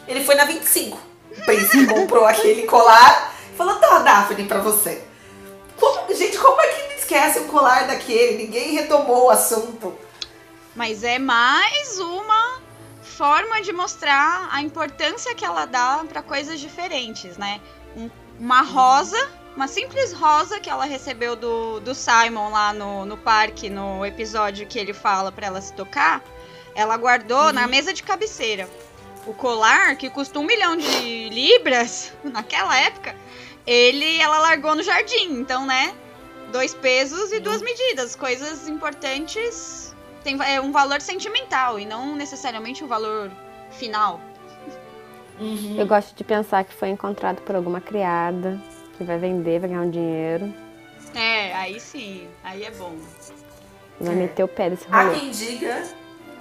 ele 0.08 0.24
foi 0.24 0.34
na 0.34 0.44
25. 0.44 0.98
O 1.30 1.44
príncipe 1.46 1.86
comprou 1.86 2.26
aquele 2.26 2.62
colar 2.62 3.31
falou: 3.56 3.76
tá, 3.76 3.98
Daphne, 4.00 4.44
pra 4.44 4.58
você. 4.60 5.04
Como- 5.78 6.14
gente, 6.14 6.38
como 6.38 6.60
é 6.60 6.66
que 6.68 6.88
me 6.88 6.94
esquece 6.94 7.38
o 7.40 7.44
colar 7.46 7.86
daquele? 7.86 8.44
Ninguém 8.44 8.72
retomou 8.72 9.26
o 9.26 9.30
assunto. 9.30 9.96
Mas 10.74 11.02
é 11.04 11.18
mais 11.18 11.98
uma 11.98 12.60
forma 13.02 13.60
de 13.60 13.72
mostrar 13.72 14.48
a 14.50 14.62
importância 14.62 15.34
que 15.34 15.44
ela 15.44 15.66
dá 15.66 16.04
pra 16.08 16.22
coisas 16.22 16.58
diferentes, 16.60 17.36
né? 17.36 17.60
Um- 17.96 18.10
uma 18.38 18.62
rosa, 18.62 19.28
uma 19.54 19.68
simples 19.68 20.12
rosa 20.12 20.58
que 20.58 20.70
ela 20.70 20.84
recebeu 20.86 21.36
do, 21.36 21.78
do 21.80 21.94
Simon 21.94 22.50
lá 22.50 22.72
no, 22.72 23.04
no 23.04 23.16
parque, 23.18 23.68
no 23.68 24.04
episódio 24.06 24.66
que 24.66 24.78
ele 24.78 24.94
fala 24.94 25.30
pra 25.30 25.46
ela 25.46 25.60
se 25.60 25.72
tocar, 25.74 26.22
ela 26.74 26.96
guardou 26.96 27.52
na 27.52 27.66
mesa 27.66 27.92
de 27.92 28.02
cabeceira. 28.02 28.68
O 29.26 29.32
colar, 29.32 29.96
que 29.96 30.10
custa 30.10 30.38
um 30.38 30.44
milhão 30.44 30.76
de 30.76 31.28
libras 31.28 32.12
naquela 32.24 32.76
época, 32.78 33.14
ele 33.66 34.18
ela 34.20 34.38
largou 34.40 34.74
no 34.74 34.82
jardim. 34.82 35.32
Então, 35.40 35.64
né? 35.66 35.94
Dois 36.50 36.74
pesos 36.74 37.32
e 37.32 37.38
duas 37.40 37.62
medidas. 37.62 38.16
Coisas 38.16 38.68
importantes 38.68 39.94
tem 40.24 40.36
é 40.44 40.60
um 40.60 40.72
valor 40.72 41.00
sentimental 41.00 41.78
e 41.78 41.86
não 41.86 42.14
necessariamente 42.16 42.82
um 42.84 42.88
valor 42.88 43.30
final. 43.70 44.20
Eu 45.76 45.86
gosto 45.86 46.14
de 46.14 46.22
pensar 46.22 46.62
que 46.64 46.74
foi 46.74 46.88
encontrado 46.90 47.40
por 47.42 47.56
alguma 47.56 47.80
criada 47.80 48.60
que 48.96 49.02
vai 49.04 49.18
vender, 49.18 49.60
vai 49.60 49.70
ganhar 49.70 49.82
um 49.82 49.90
dinheiro. 49.90 50.52
É, 51.14 51.52
aí 51.54 51.80
sim, 51.80 52.28
aí 52.44 52.64
é 52.64 52.70
bom. 52.70 52.96
Vai 54.00 54.14
É. 54.14 54.16
meter 54.16 54.42
o 54.44 54.48
pé 54.48 54.70
desse 54.70 54.86
Há 54.90 55.02
rolê. 55.04 55.18
quem 55.20 55.30
diga, 55.30 55.82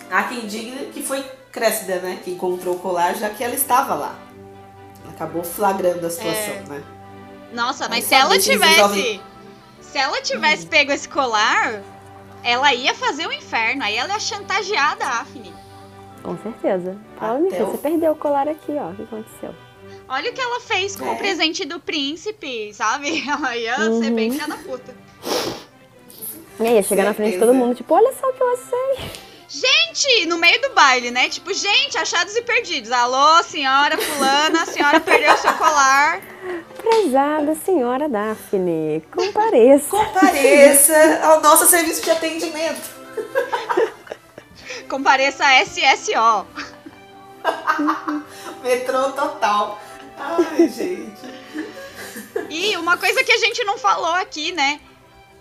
há 0.09 0.23
quem 0.23 0.45
diga 0.47 0.86
que 0.91 1.01
foi 1.01 1.23
Cressida, 1.51 1.99
né? 1.99 2.19
Que 2.23 2.31
encontrou 2.31 2.75
o 2.75 2.79
colar 2.79 3.15
já 3.15 3.29
que 3.29 3.43
ela 3.43 3.53
estava 3.55 3.93
lá. 3.95 4.15
Acabou 5.09 5.43
flagrando 5.43 6.05
a 6.05 6.09
situação, 6.09 6.53
É. 6.53 6.63
né? 6.69 6.83
Nossa, 7.53 7.89
mas 7.89 8.05
Vamos 8.05 8.09
se 8.09 8.15
ela 8.15 8.39
tivesse. 8.39 9.21
Se 9.81 9.97
ela 9.97 10.21
tivesse 10.21 10.65
pego 10.67 10.91
esse 10.93 11.07
colar, 11.09 11.81
ela 12.43 12.73
ia 12.73 12.93
fazer 12.95 13.27
o 13.27 13.33
inferno. 13.33 13.83
Aí 13.83 13.97
ela 13.97 14.13
ia 14.13 14.19
chantagear 14.19 14.93
a 14.93 14.95
Daphne. 14.95 15.53
Com 16.23 16.37
certeza. 16.37 16.95
Fala, 17.19 17.39
minha 17.39 17.51
filha, 17.51 17.65
você 17.65 17.77
perdeu 17.77 18.11
o 18.13 18.15
colar 18.15 18.47
aqui, 18.47 18.71
ó. 18.77 18.89
O 18.91 18.95
que 18.95 19.03
aconteceu? 19.03 19.53
Olha 20.07 20.29
o 20.29 20.33
que 20.33 20.39
ela 20.39 20.59
fez 20.61 20.95
com 20.95 21.05
É. 21.05 21.11
o 21.11 21.17
presente 21.17 21.65
do 21.65 21.79
príncipe, 21.79 22.73
sabe? 22.73 23.23
Ela 23.27 23.57
ia 23.57 23.75
ser 23.75 23.83
Uhum. 23.89 24.15
bem 24.15 24.31
filha 24.31 24.47
da 24.47 24.55
puta. 24.57 24.93
E 26.59 26.63
aí, 26.67 26.75
ia 26.75 26.83
chegar 26.83 27.03
na 27.05 27.13
frente 27.13 27.33
de 27.33 27.39
todo 27.39 27.53
mundo, 27.53 27.75
tipo, 27.75 27.93
olha 27.93 28.13
só 28.19 28.29
o 28.29 28.33
que 28.33 28.41
eu 28.41 28.53
achei. 28.53 29.09
Gente, 29.53 30.27
no 30.27 30.37
meio 30.37 30.61
do 30.61 30.69
baile, 30.73 31.11
né? 31.11 31.27
Tipo, 31.27 31.53
gente, 31.53 31.97
achados 31.97 32.33
e 32.37 32.41
perdidos. 32.41 32.89
Alô, 32.89 33.43
senhora 33.43 33.97
fulana, 33.97 34.61
a 34.61 34.65
senhora 34.65 34.97
perdeu 35.01 35.35
seu 35.37 35.51
colar. 35.55 36.21
Prezada 36.77 37.53
senhora 37.55 38.07
Daphne, 38.07 39.03
compareça. 39.13 39.89
Compareça 39.89 41.19
ao 41.21 41.41
nosso 41.41 41.65
serviço 41.65 42.01
de 42.01 42.11
atendimento. 42.11 42.89
Compareça 44.87 45.43
a 45.43 45.65
SSO. 45.65 46.47
Metrô 48.63 49.11
total. 49.11 49.81
Ai, 50.17 50.69
gente. 50.69 51.29
E 52.49 52.77
uma 52.77 52.95
coisa 52.95 53.21
que 53.21 53.33
a 53.33 53.37
gente 53.37 53.65
não 53.65 53.77
falou 53.77 54.13
aqui, 54.13 54.53
né? 54.53 54.79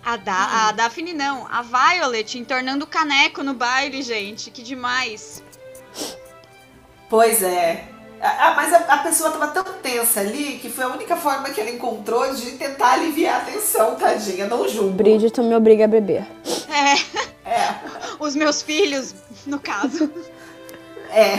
A, 0.05 0.17
da 0.17 0.69
a 0.69 0.73
Daphne 0.73 1.13
não, 1.13 1.47
a 1.51 1.63
Violet 1.63 2.39
entornando 2.39 2.87
caneco 2.87 3.43
no 3.43 3.55
baile, 3.55 4.03
gente. 4.03 4.51
Que 4.51 4.63
demais. 4.63 5.43
Pois 7.09 7.43
é. 7.43 7.85
Ah, 8.23 8.53
mas 8.55 8.73
a, 8.73 8.79
a 8.79 8.99
pessoa 8.99 9.31
tava 9.31 9.49
tão 9.49 9.65
tensa 9.75 10.21
ali 10.21 10.59
que 10.61 10.69
foi 10.69 10.85
a 10.85 10.89
única 10.89 11.17
forma 11.17 11.49
que 11.51 11.61
ela 11.61 11.71
encontrou 11.71 12.35
de 12.35 12.53
tentar 12.53 12.93
aliviar 12.93 13.41
a 13.41 13.45
tensão, 13.45 13.95
tadinha. 13.97 14.47
Não 14.47 14.69
julgo. 14.69 14.91
Bridgerton 14.91 15.43
me 15.43 15.55
obriga 15.55 15.85
a 15.85 15.89
beber. 15.89 16.27
É, 16.69 17.51
É, 17.51 17.75
os 18.21 18.37
meus 18.37 18.63
filhos, 18.63 19.15
no 19.47 19.59
caso. 19.59 20.11
é. 21.11 21.39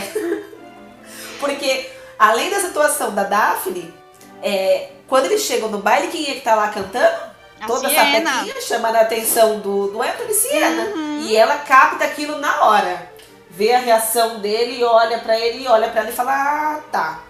Porque 1.38 1.90
Além 2.22 2.50
da 2.50 2.60
situação 2.60 3.12
da 3.12 3.24
Daphne, 3.24 3.92
é, 4.40 4.90
quando 5.08 5.24
eles 5.24 5.40
chegam 5.40 5.68
no 5.68 5.78
baile, 5.78 6.06
quem 6.06 6.30
é 6.30 6.34
que 6.34 6.40
tá 6.40 6.54
lá 6.54 6.68
cantando? 6.68 7.31
A 7.62 7.66
Toda 7.66 7.88
Siena. 7.88 8.30
sapequinha 8.30 8.60
chamando 8.60 8.96
a 8.96 9.00
atenção 9.00 9.60
do, 9.60 9.88
do 9.88 10.02
Anthony 10.02 10.34
Siena. 10.34 10.82
Uhum. 10.94 11.20
E 11.20 11.36
ela 11.36 11.56
capta 11.58 12.04
aquilo 12.04 12.38
na 12.38 12.64
hora. 12.64 13.10
Vê 13.50 13.72
a 13.72 13.78
reação 13.78 14.40
dele 14.40 14.78
e 14.80 14.84
olha 14.84 15.18
pra 15.18 15.38
ele, 15.38 15.68
olha 15.68 15.88
pra 15.90 16.00
ela 16.02 16.10
e 16.10 16.14
fala: 16.14 16.32
Ah, 16.32 16.80
tá. 16.90 17.20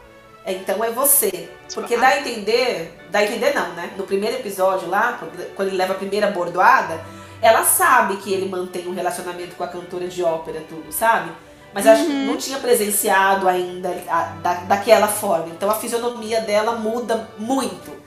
Então 0.46 0.82
é 0.82 0.90
você. 0.90 1.50
Porque 1.74 1.96
dá 1.96 2.08
a 2.08 2.18
entender, 2.18 2.98
dá 3.10 3.20
a 3.20 3.24
entender 3.24 3.54
não, 3.54 3.68
né? 3.74 3.90
No 3.96 4.04
primeiro 4.04 4.36
episódio 4.36 4.88
lá, 4.88 5.18
quando, 5.56 5.68
ele 5.68 5.76
leva 5.76 5.92
a 5.92 5.96
primeira 5.96 6.28
bordoada, 6.28 7.00
ela 7.40 7.64
sabe 7.64 8.16
que 8.16 8.32
ele 8.32 8.48
mantém 8.48 8.86
um 8.88 8.94
relacionamento 8.94 9.54
com 9.56 9.64
a 9.64 9.68
cantora 9.68 10.06
de 10.08 10.22
ópera, 10.22 10.62
tudo, 10.68 10.92
sabe? 10.92 11.30
Mas 11.74 11.86
acho 11.86 12.04
que 12.04 12.12
não 12.12 12.36
tinha 12.36 12.58
presenciado 12.58 13.48
ainda 13.48 13.88
a- 14.08 14.32
da, 14.42 14.54
daquela 14.54 15.08
forma. 15.08 15.46
Então 15.48 15.70
a 15.70 15.74
fisionomia 15.74 16.40
dela 16.40 16.72
muda 16.72 17.28
muito. 17.38 18.01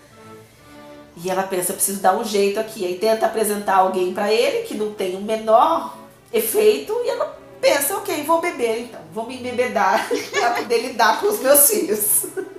E 1.18 1.30
ela 1.30 1.44
pensa, 1.44 1.72
eu 1.72 1.76
preciso 1.76 2.02
dar 2.02 2.18
um 2.18 2.24
jeito 2.24 2.60
aqui. 2.60 2.86
Aí 2.86 2.98
tenta 2.98 3.26
apresentar 3.26 3.78
alguém 3.78 4.14
pra 4.14 4.32
ele 4.32 4.64
que 4.64 4.76
não 4.76 4.94
tem 4.94 5.16
o 5.16 5.22
menor 5.22 5.98
efeito 6.32 6.94
e 7.06 7.10
ela 7.10 7.38
pensa, 7.62 7.96
ok, 7.98 8.24
vou 8.24 8.42
beber 8.42 8.82
então, 8.82 9.02
vou 9.14 9.26
me 9.26 9.38
embebedar 9.38 10.08
pra 10.32 10.52
poder 10.52 10.80
lidar 10.80 11.20
com 11.20 11.28
os 11.28 11.40
meus 11.40 11.70
filhos. 11.70 12.26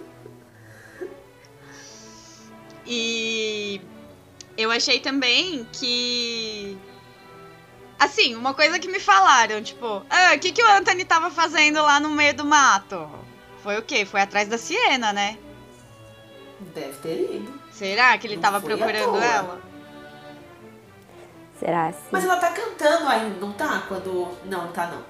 E 2.88 3.80
eu 4.57 4.70
achei 4.70 5.00
também 5.00 5.66
que. 5.72 6.78
Assim, 7.98 8.34
uma 8.36 8.54
coisa 8.54 8.78
que 8.78 8.88
me 8.88 9.00
falaram, 9.00 9.62
tipo, 9.62 10.04
ah, 10.09 10.34
o 10.34 10.38
que, 10.38 10.52
que 10.52 10.62
o 10.62 10.70
Anthony 10.70 11.04
tava 11.04 11.30
fazendo 11.30 11.82
lá 11.82 11.98
no 11.98 12.11
meio 12.11 12.34
do 12.34 12.44
mato? 12.44 13.11
Foi 13.62 13.78
o 13.78 13.82
quê? 13.82 14.04
Foi 14.04 14.20
atrás 14.20 14.48
da 14.48 14.59
Siena, 14.59 15.12
né? 15.12 15.38
Deve 16.74 16.92
ter 16.98 17.34
ido. 17.34 17.65
Será 17.76 18.16
que 18.16 18.26
ele 18.26 18.36
Não 18.36 18.42
tava 18.42 18.60
foi 18.60 18.72
à 18.72 18.76
procurando 18.78 19.22
ela? 19.22 19.60
Será 21.60 21.88
assim? 21.88 21.98
Mas 22.10 22.24
ela 22.24 22.36
tá 22.36 22.50
cantando 22.50 23.06
ainda, 23.06 23.38
não 23.38 23.52
tá? 23.52 23.84
Quando. 23.86 24.28
Não, 24.46 24.64
não 24.64 24.72
tá 24.72 24.86
não. 24.86 25.04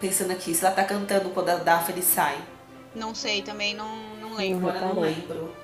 Pensando 0.00 0.30
aqui, 0.30 0.54
se 0.54 0.64
ela 0.64 0.74
tá 0.74 0.84
cantando 0.84 1.28
quando 1.30 1.50
a 1.50 1.56
Daphne 1.56 2.02
sai. 2.02 2.38
Não 2.94 3.14
sei, 3.14 3.42
também 3.42 3.74
não, 3.74 3.94
não 4.20 4.34
lembro. 4.34 4.70
Agora 4.70 4.86
não 4.86 5.00
lembro. 5.00 5.54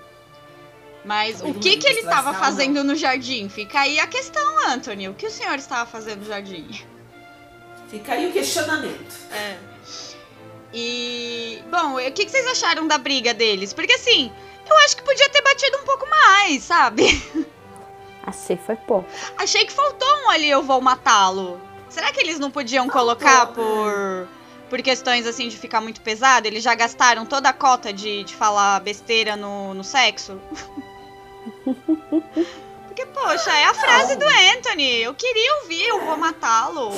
Mas 1.02 1.38
Também 1.38 1.54
o 1.54 1.58
que, 1.58 1.78
que 1.78 1.86
ele 1.86 2.00
estava 2.00 2.32
não. 2.32 2.38
fazendo 2.38 2.84
no 2.84 2.94
jardim? 2.94 3.48
Fica 3.48 3.80
aí 3.80 3.98
a 3.98 4.06
questão, 4.06 4.68
Anthony. 4.68 5.08
O 5.08 5.14
que 5.14 5.26
o 5.26 5.30
senhor 5.30 5.54
estava 5.54 5.88
fazendo 5.88 6.20
no 6.20 6.26
jardim? 6.26 6.68
Fica 7.88 8.12
aí 8.12 8.28
o 8.28 8.32
questionamento. 8.32 9.16
É. 9.32 9.56
E. 10.74 11.62
Bom, 11.70 11.94
o 11.94 12.12
que, 12.12 12.26
que 12.26 12.30
vocês 12.30 12.46
acharam 12.48 12.86
da 12.86 12.98
briga 12.98 13.32
deles? 13.32 13.72
Porque 13.72 13.94
assim, 13.94 14.30
eu 14.70 14.76
acho 14.78 14.96
que 14.96 15.02
podia 15.02 15.28
ter 15.30 15.42
batido 15.42 15.78
um 15.78 15.84
pouco 15.84 16.08
mais, 16.08 16.62
sabe? 16.64 17.04
Que 18.46 18.56
foi 18.56 18.76
pouco. 18.76 19.08
Achei 19.38 19.64
que 19.64 19.72
faltou 19.72 20.08
um 20.24 20.30
ali, 20.30 20.50
eu 20.50 20.62
vou 20.62 20.80
matá-lo. 20.80 21.58
Será 21.88 22.12
que 22.12 22.20
eles 22.20 22.38
não 22.38 22.50
podiam 22.50 22.88
colocar 22.88 23.46
né? 23.46 23.52
por. 23.54 24.28
Por 24.68 24.82
questões 24.82 25.26
assim 25.26 25.48
de 25.48 25.56
ficar 25.56 25.80
muito 25.80 26.02
pesado? 26.02 26.46
Eles 26.46 26.62
já 26.62 26.74
gastaram 26.74 27.24
toda 27.24 27.48
a 27.48 27.54
cota 27.54 27.90
de, 27.90 28.24
de 28.24 28.34
falar 28.36 28.78
besteira 28.80 29.34
no, 29.34 29.72
no 29.72 29.82
sexo? 29.82 30.38
Porque, 32.86 33.06
poxa, 33.06 33.50
é 33.50 33.64
a 33.64 33.72
frase 33.72 34.16
do 34.16 34.26
Anthony. 34.26 35.00
Eu 35.00 35.14
queria 35.14 35.60
ouvir, 35.62 35.88
eu 35.88 36.04
vou 36.04 36.18
matá-lo. 36.18 36.92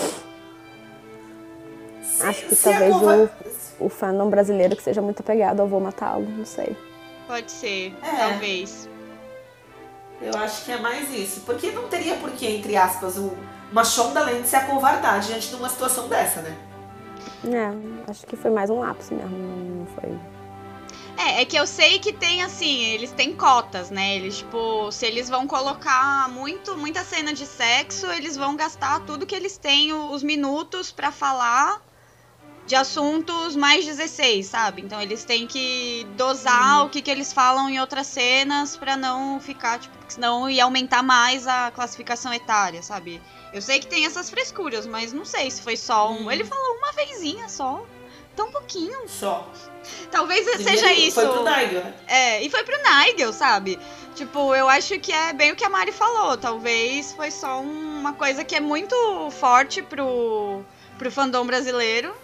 Acho 2.23 2.47
que 2.47 2.55
se 2.57 2.65
talvez 2.65 2.93
a 2.93 2.99
conver- 2.99 3.31
o 3.79 3.89
fandom 3.89 4.29
brasileiro 4.29 4.75
que 4.75 4.83
seja 4.83 5.01
muito 5.01 5.21
apegado 5.21 5.61
ao 5.61 5.69
Vou 5.69 5.81
Matá-lo, 5.81 6.29
não 6.29 6.45
sei. 6.45 6.77
Pode 7.31 7.53
ser, 7.53 7.95
É. 8.03 8.17
talvez. 8.29 8.89
Eu 10.21 10.37
acho 10.37 10.65
que 10.65 10.73
é 10.73 10.79
mais 10.79 11.15
isso. 11.15 11.43
Porque 11.43 11.71
não 11.71 11.87
teria 11.87 12.17
por 12.17 12.33
que, 12.33 12.45
entre 12.45 12.77
aspas, 12.77 13.17
um- 13.17 13.31
uma 13.71 13.85
Shonda 13.85 14.19
Land 14.25 14.49
se 14.49 14.57
acovardar 14.57 15.21
diante 15.21 15.47
de 15.49 15.55
uma 15.55 15.69
situação 15.69 16.09
dessa, 16.09 16.43
né? 16.43 16.57
É, 17.45 18.11
acho 18.11 18.27
que 18.27 18.35
foi 18.37 18.51
mais 18.51 18.69
um 18.69 18.81
lapso 18.81 19.15
mesmo, 19.15 19.31
não 19.39 19.87
foi. 19.95 20.11
É, 21.25 21.43
é 21.43 21.45
que 21.45 21.57
eu 21.57 21.69
sei 21.69 22.01
que 22.01 22.13
tem 22.13 22.43
assim, 22.43 22.81
eles 22.87 23.13
têm 23.13 23.33
cotas, 23.37 23.91
né? 23.91 24.17
Eles, 24.17 24.39
tipo, 24.39 24.91
se 24.91 25.07
eles 25.07 25.29
vão 25.29 25.47
colocar 25.47 26.29
muito, 26.31 26.77
muita 26.77 27.05
cena 27.05 27.33
de 27.33 27.47
sexo, 27.47 28.07
eles 28.07 28.37
vão 28.37 28.57
gastar 28.57 29.01
tudo 29.07 29.25
que 29.25 29.37
eles 29.37 29.57
têm, 29.57 29.93
o- 29.93 30.11
os 30.11 30.25
minutos 30.25 30.91
pra 30.91 31.13
falar 31.13 31.81
de 32.71 32.77
assuntos 32.77 33.57
mais 33.57 33.85
16, 33.85 34.47
sabe? 34.47 34.81
Então 34.83 35.03
eles 35.03 35.25
têm 35.25 35.45
que 35.45 36.07
dosar 36.17 36.87
o 36.87 36.89
que, 36.89 37.03
que 37.03 37.11
eles 37.11 37.33
falam 37.33 37.69
em 37.69 37.81
outras 37.81 38.07
cenas 38.07 38.77
pra 38.77 38.97
não 38.97 39.41
ficar, 39.41 39.81
tipo, 39.81 39.93
senão 40.07 40.49
ia 40.49 40.63
aumentar 40.63 41.03
mais 41.03 41.49
a 41.49 41.73
classificação 41.73 42.33
etária, 42.33 42.81
sabe? 42.81 43.21
Eu 43.53 43.61
sei 43.61 43.81
que 43.81 43.89
tem 43.89 44.07
essas 44.07 44.31
frescuras, 44.31 44.87
mas 44.87 45.13
não 45.13 45.25
sei 45.25 45.51
se 45.51 45.61
foi 45.63 45.77
só 45.77 46.13
um. 46.13 46.23
Uhum. 46.23 46.31
Ele 46.31 46.45
falou 46.45 46.77
uma 46.77 46.93
vezinha 46.93 47.49
só. 47.49 47.85
Tão 48.37 48.53
pouquinho. 48.53 49.01
Só. 49.09 49.51
Talvez 50.09 50.45
seja 50.45 50.63
Primeiro 50.63 51.01
isso. 51.01 51.21
Foi 51.21 51.27
pro 51.29 51.43
Nigel, 51.43 51.83
né? 51.83 51.95
É, 52.07 52.43
e 52.45 52.49
foi 52.51 52.63
pro 52.63 52.77
Nigel, 52.81 53.33
sabe? 53.33 53.81
Tipo, 54.15 54.55
eu 54.55 54.69
acho 54.69 54.97
que 55.01 55.13
é 55.13 55.33
bem 55.33 55.51
o 55.51 55.57
que 55.57 55.65
a 55.65 55.69
Mari 55.69 55.91
falou. 55.91 56.37
Talvez 56.39 57.13
foi 57.15 57.33
só 57.33 57.59
um- 57.61 57.99
uma 57.99 58.13
coisa 58.13 58.45
que 58.45 58.55
é 58.55 58.61
muito 58.61 58.95
forte 59.33 59.83
pro, 59.83 60.63
pro 60.97 61.11
fandom 61.11 61.45
brasileiro. 61.45 62.15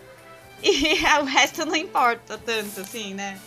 E 0.62 0.94
o 1.20 1.24
resto 1.24 1.64
não 1.64 1.76
importa 1.76 2.38
tanto, 2.38 2.80
assim, 2.80 3.14
né? 3.14 3.38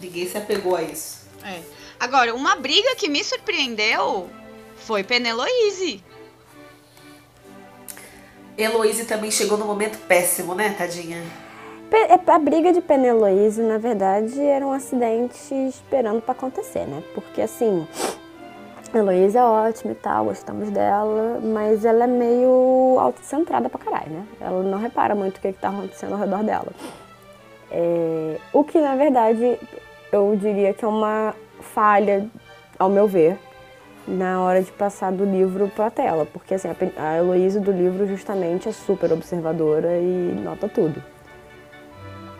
Ninguém 0.00 0.28
se 0.28 0.36
apegou 0.36 0.76
a 0.76 0.82
isso. 0.82 1.26
É. 1.42 1.60
Agora, 1.98 2.34
uma 2.34 2.56
briga 2.56 2.96
que 2.96 3.08
me 3.08 3.22
surpreendeu 3.22 4.28
foi 4.76 5.04
Peneloise. 5.04 6.02
Heloise 8.56 9.04
também 9.04 9.30
chegou 9.30 9.58
no 9.58 9.66
momento 9.66 9.98
péssimo, 10.06 10.54
né, 10.54 10.74
tadinha? 10.76 11.22
É, 11.90 12.32
A 12.32 12.38
briga 12.38 12.72
de 12.72 12.80
Peneloise, 12.80 13.62
na 13.62 13.78
verdade, 13.78 14.40
era 14.40 14.66
um 14.66 14.72
acidente 14.72 15.54
esperando 15.68 16.20
pra 16.20 16.32
acontecer, 16.32 16.86
né? 16.86 17.02
Porque 17.14 17.40
assim, 17.40 17.86
Heloísa 18.98 19.40
é 19.40 19.42
ótima 19.42 19.92
e 19.92 19.94
tal, 19.94 20.26
gostamos 20.26 20.70
dela, 20.70 21.40
mas 21.42 21.84
ela 21.84 22.04
é 22.04 22.06
meio 22.06 22.96
autocentrada 22.98 23.68
pra 23.68 23.78
caralho, 23.78 24.10
né? 24.10 24.26
Ela 24.40 24.62
não 24.62 24.78
repara 24.78 25.14
muito 25.14 25.38
o 25.38 25.40
que, 25.40 25.52
que 25.52 25.58
tá 25.58 25.68
acontecendo 25.68 26.12
ao 26.12 26.18
redor 26.18 26.42
dela. 26.42 26.68
É, 27.70 28.36
o 28.52 28.62
que, 28.62 28.80
na 28.80 28.94
verdade, 28.94 29.58
eu 30.12 30.36
diria 30.36 30.72
que 30.72 30.84
é 30.84 30.88
uma 30.88 31.34
falha, 31.60 32.26
ao 32.78 32.88
meu 32.88 33.06
ver, 33.08 33.38
na 34.06 34.42
hora 34.42 34.62
de 34.62 34.70
passar 34.70 35.10
do 35.10 35.24
livro 35.24 35.68
pra 35.74 35.90
tela. 35.90 36.26
Porque 36.26 36.54
assim, 36.54 36.68
a 36.96 37.16
Heloísa 37.16 37.60
do 37.60 37.72
livro 37.72 38.06
justamente 38.06 38.68
é 38.68 38.72
super 38.72 39.12
observadora 39.12 39.96
e 39.98 40.40
nota 40.42 40.68
tudo. 40.68 41.02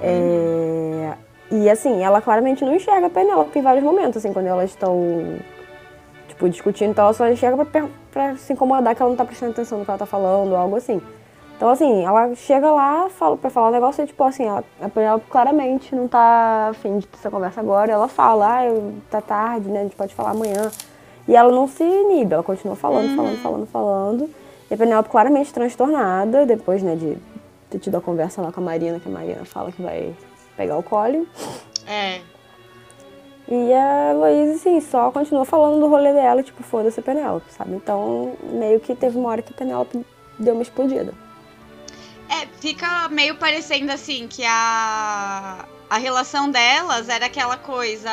É, 0.01 1.15
E 1.51 1.71
assim, 1.71 2.03
ela 2.03 2.21
claramente 2.21 2.65
não 2.65 2.75
enxerga 2.75 3.07
a 3.07 3.11
Penélope 3.11 3.59
em 3.59 3.63
vários 3.63 3.85
momentos, 3.85 4.17
assim, 4.19 4.33
quando 4.33 4.47
elas 4.47 4.71
estão, 4.71 5.39
tipo, 6.35 6.49
discutindo, 6.49 6.91
então 6.91 7.05
ela 7.05 7.14
só 7.14 7.28
enxerga 7.28 7.64
pra, 7.64 7.87
pra 8.12 8.37
se 8.37 8.53
incomodar 8.53 8.95
que 8.95 9.01
ela 9.03 9.11
não 9.11 9.16
tá 9.16 9.24
prestando 9.24 9.53
atenção 9.53 9.78
no 9.78 9.85
que 9.85 9.91
ela 9.91 9.99
tá 9.99 10.07
falando, 10.07 10.55
algo 10.55 10.76
assim. 10.76 11.01
Então, 11.57 11.68
assim, 11.70 12.05
ela 12.05 12.35
chega 12.35 12.70
lá 12.70 13.09
fala, 13.09 13.37
pra 13.37 13.49
falar 13.49 13.68
um 13.68 13.72
negócio 13.72 14.03
e, 14.03 14.07
tipo, 14.07 14.22
assim, 14.24 14.45
ela, 14.45 14.64
a 14.82 14.89
Penélope 14.89 15.26
claramente 15.30 15.95
não 15.95 16.09
tá 16.09 16.68
afim 16.70 16.99
de 16.99 17.07
ter 17.07 17.16
essa 17.16 17.30
conversa 17.30 17.61
agora. 17.61 17.93
Ela 17.93 18.09
fala, 18.09 18.57
ah, 18.57 18.66
eu- 18.66 18.95
tá 19.09 19.20
tarde, 19.20 19.68
né, 19.68 19.80
a 19.80 19.82
gente 19.85 19.95
pode 19.95 20.12
falar 20.14 20.30
amanhã. 20.30 20.70
E 21.28 21.35
ela 21.37 21.53
não 21.53 21.68
se 21.68 21.82
inibe, 21.85 22.35
ela 22.35 22.43
continua 22.43 22.74
falando, 22.74 23.14
falando, 23.16 23.39
falando, 23.41 23.66
falando. 23.66 24.30
E 24.68 24.74
a 24.74 24.76
Penélope 24.76 25.09
claramente 25.09 25.53
transtornada, 25.55 26.45
depois, 26.45 26.82
né, 26.82 26.97
de 26.97 27.16
ter 27.70 27.78
tido 27.78 27.97
a 27.97 28.01
conversa 28.01 28.43
lá 28.43 28.51
com 28.51 28.61
a 28.61 28.64
Marina, 28.64 28.99
que 28.99 29.09
a 29.09 29.12
Marina 29.12 29.45
fala 29.45 29.70
que 29.70 29.80
vai 29.80 30.12
pegar 30.57 30.76
o 30.76 30.82
Colin. 30.82 31.24
É. 31.87 32.18
E 33.47 33.73
a 33.75 34.11
Heloísa, 34.11 34.55
assim, 34.55 34.81
só 34.81 35.11
continua 35.11 35.45
falando 35.45 35.79
do 35.81 35.89
rolê 35.89 36.13
dela, 36.13 36.43
tipo, 36.43 36.63
foda-se 36.63 36.99
a 36.99 37.03
Penélope, 37.03 37.53
sabe? 37.53 37.75
Então, 37.75 38.37
meio 38.45 38.81
que 38.81 38.95
teve 38.95 39.19
uma 39.19 39.29
hora 39.29 39.43
que 39.43 39.53
a 39.53 39.57
Penélope 39.57 40.05
deu 40.39 40.55
uma 40.55 40.63
explodida. 40.63 41.13
É, 42.29 42.47
fica 42.59 43.09
meio 43.11 43.37
parecendo 43.37 43.93
assim 43.93 44.27
que 44.29 44.43
a, 44.47 45.67
a 45.91 45.99
relação 45.99 46.51
delas 46.51 47.09
era 47.11 47.27
aquela 47.27 47.57
coisa. 47.59 48.09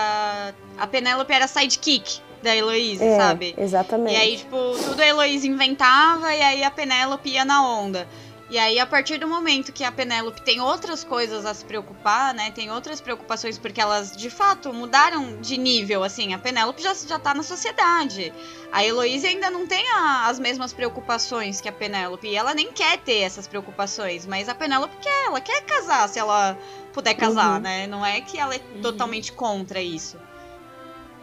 A 0.77 0.85
Penélope 0.85 1.31
era 1.31 1.47
sidekick 1.47 2.19
da 2.43 2.53
Heloísa, 2.55 3.03
É, 3.05 3.17
sabe? 3.17 3.55
exatamente. 3.57 4.13
E 4.13 4.17
aí, 4.17 4.37
tipo, 4.37 4.57
tudo 4.83 4.99
a 4.99 5.07
Heloísa 5.07 5.47
inventava 5.47 6.33
e 6.35 6.41
aí 6.41 6.63
a 6.63 6.69
Penélope 6.71 7.29
ia 7.29 7.45
na 7.45 7.65
onda. 7.65 8.05
E 8.51 8.59
aí, 8.59 8.79
a 8.79 8.85
partir 8.85 9.17
do 9.17 9.29
momento 9.29 9.71
que 9.71 9.81
a 9.81 9.91
Penélope 9.93 10.41
tem 10.41 10.59
outras 10.59 11.05
coisas 11.05 11.45
a 11.45 11.53
se 11.53 11.63
preocupar, 11.63 12.33
né? 12.33 12.51
Tem 12.51 12.69
outras 12.69 12.99
preocupações, 12.99 13.57
porque 13.57 13.79
elas, 13.79 14.11
de 14.15 14.29
fato, 14.29 14.73
mudaram 14.73 15.39
de 15.39 15.55
nível, 15.57 16.03
assim. 16.03 16.33
A 16.33 16.37
Penélope 16.37 16.83
já, 16.83 16.93
já 16.93 17.17
tá 17.17 17.33
na 17.33 17.43
sociedade. 17.43 18.33
A 18.69 18.83
Heloísa 18.83 19.27
ainda 19.29 19.49
não 19.49 19.65
tem 19.65 19.87
a, 19.91 20.25
as 20.27 20.37
mesmas 20.37 20.73
preocupações 20.73 21.61
que 21.61 21.69
a 21.69 21.71
Penélope. 21.71 22.27
E 22.27 22.35
ela 22.35 22.53
nem 22.53 22.73
quer 22.73 22.97
ter 22.97 23.19
essas 23.21 23.47
preocupações. 23.47 24.25
Mas 24.25 24.49
a 24.49 24.53
Penélope 24.53 24.97
quer, 25.01 25.27
ela 25.27 25.39
quer 25.39 25.61
casar 25.61 26.09
se 26.09 26.19
ela 26.19 26.57
puder 26.91 27.13
casar, 27.13 27.53
Uhum. 27.55 27.59
né? 27.61 27.87
Não 27.87 28.05
é 28.05 28.19
que 28.19 28.37
ela 28.37 28.53
é 28.53 28.59
Uhum. 28.75 28.81
totalmente 28.81 29.31
contra 29.31 29.81
isso. 29.81 30.17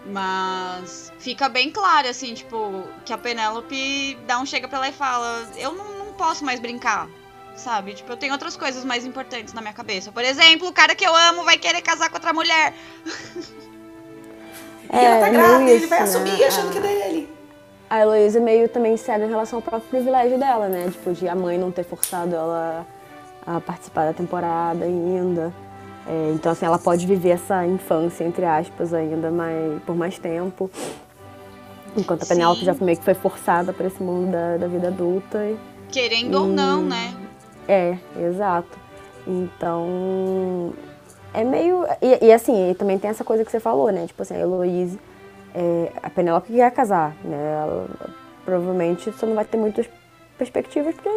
Mas 0.06 1.12
fica 1.18 1.46
bem 1.50 1.70
claro, 1.70 2.08
assim, 2.08 2.32
tipo, 2.32 2.88
que 3.04 3.12
a 3.12 3.18
Penélope 3.18 4.16
dá 4.26 4.38
um 4.38 4.46
chega 4.46 4.66
pra 4.66 4.78
ela 4.78 4.88
e 4.88 4.92
fala: 4.92 5.46
Eu 5.58 5.72
não, 5.74 5.98
não 6.06 6.12
posso 6.14 6.42
mais 6.44 6.58
brincar. 6.58 7.06
Sabe? 7.58 7.92
Tipo, 7.92 8.12
eu 8.12 8.16
tenho 8.16 8.32
outras 8.32 8.56
coisas 8.56 8.84
mais 8.84 9.04
importantes 9.04 9.52
na 9.52 9.60
minha 9.60 9.74
cabeça. 9.74 10.12
Por 10.12 10.22
exemplo, 10.24 10.68
o 10.68 10.72
cara 10.72 10.94
que 10.94 11.04
eu 11.04 11.14
amo 11.14 11.42
vai 11.42 11.58
querer 11.58 11.82
casar 11.82 12.08
com 12.08 12.14
outra 12.16 12.32
mulher. 12.32 12.72
E 14.90 14.96
ela 14.96 15.20
tá 15.20 15.28
É, 15.28 15.30
grávida, 15.30 15.70
ele 15.70 15.86
vai 15.86 15.98
assumir 15.98 16.38
né? 16.38 16.46
achando 16.46 16.72
que 16.72 16.78
é 16.78 16.80
dele. 16.80 17.28
A 17.90 18.00
Heloísa 18.00 18.40
meio 18.40 18.70
também 18.70 18.96
cega 18.96 19.26
em 19.26 19.28
relação 19.28 19.58
ao 19.58 19.62
próprio 19.62 19.86
privilégio 19.90 20.38
dela, 20.38 20.66
né? 20.66 20.88
Tipo, 20.90 21.12
de 21.12 21.28
a 21.28 21.34
mãe 21.34 21.58
não 21.58 21.70
ter 21.70 21.84
forçado 21.84 22.34
ela 22.34 22.86
a 23.46 23.60
participar 23.60 24.06
da 24.06 24.14
temporada 24.14 24.86
ainda. 24.86 25.52
É, 26.06 26.32
então, 26.34 26.52
assim, 26.52 26.64
ela 26.64 26.78
pode 26.78 27.06
viver 27.06 27.30
essa 27.32 27.66
infância, 27.66 28.24
entre 28.24 28.46
aspas, 28.46 28.94
ainda 28.94 29.30
mais, 29.30 29.82
por 29.82 29.94
mais 29.94 30.18
tempo. 30.18 30.70
Enquanto 31.94 32.22
a 32.22 32.24
Sim. 32.24 32.34
Penélope 32.34 32.64
já 32.64 32.74
meio 32.80 32.96
que 32.96 33.04
foi 33.04 33.12
forçada 33.14 33.74
para 33.74 33.88
esse 33.88 34.02
mundo 34.02 34.32
da, 34.32 34.56
da 34.56 34.68
vida 34.68 34.88
adulta. 34.88 35.44
E, 35.44 35.58
Querendo 35.90 36.34
ou 36.36 36.46
não, 36.46 36.82
né? 36.82 37.14
É, 37.68 37.98
exato. 38.18 38.78
Então, 39.26 40.72
é 41.34 41.44
meio... 41.44 41.84
E, 42.00 42.26
e, 42.26 42.32
assim, 42.32 42.70
e 42.70 42.74
também 42.74 42.98
tem 42.98 43.10
essa 43.10 43.22
coisa 43.22 43.44
que 43.44 43.50
você 43.50 43.60
falou, 43.60 43.92
né? 43.92 44.06
Tipo 44.06 44.22
assim, 44.22 44.34
a 44.34 44.38
Heloísa, 44.38 44.98
é, 45.54 45.92
a 46.02 46.10
Penélope 46.10 46.52
quer 46.52 46.70
casar, 46.70 47.14
né? 47.24 47.36
Ela, 47.62 47.86
provavelmente 48.44 49.10
você 49.10 49.26
não 49.26 49.34
vai 49.34 49.44
ter 49.44 49.58
muitas 49.58 49.86
perspectivas, 50.38 50.94
porque 50.94 51.10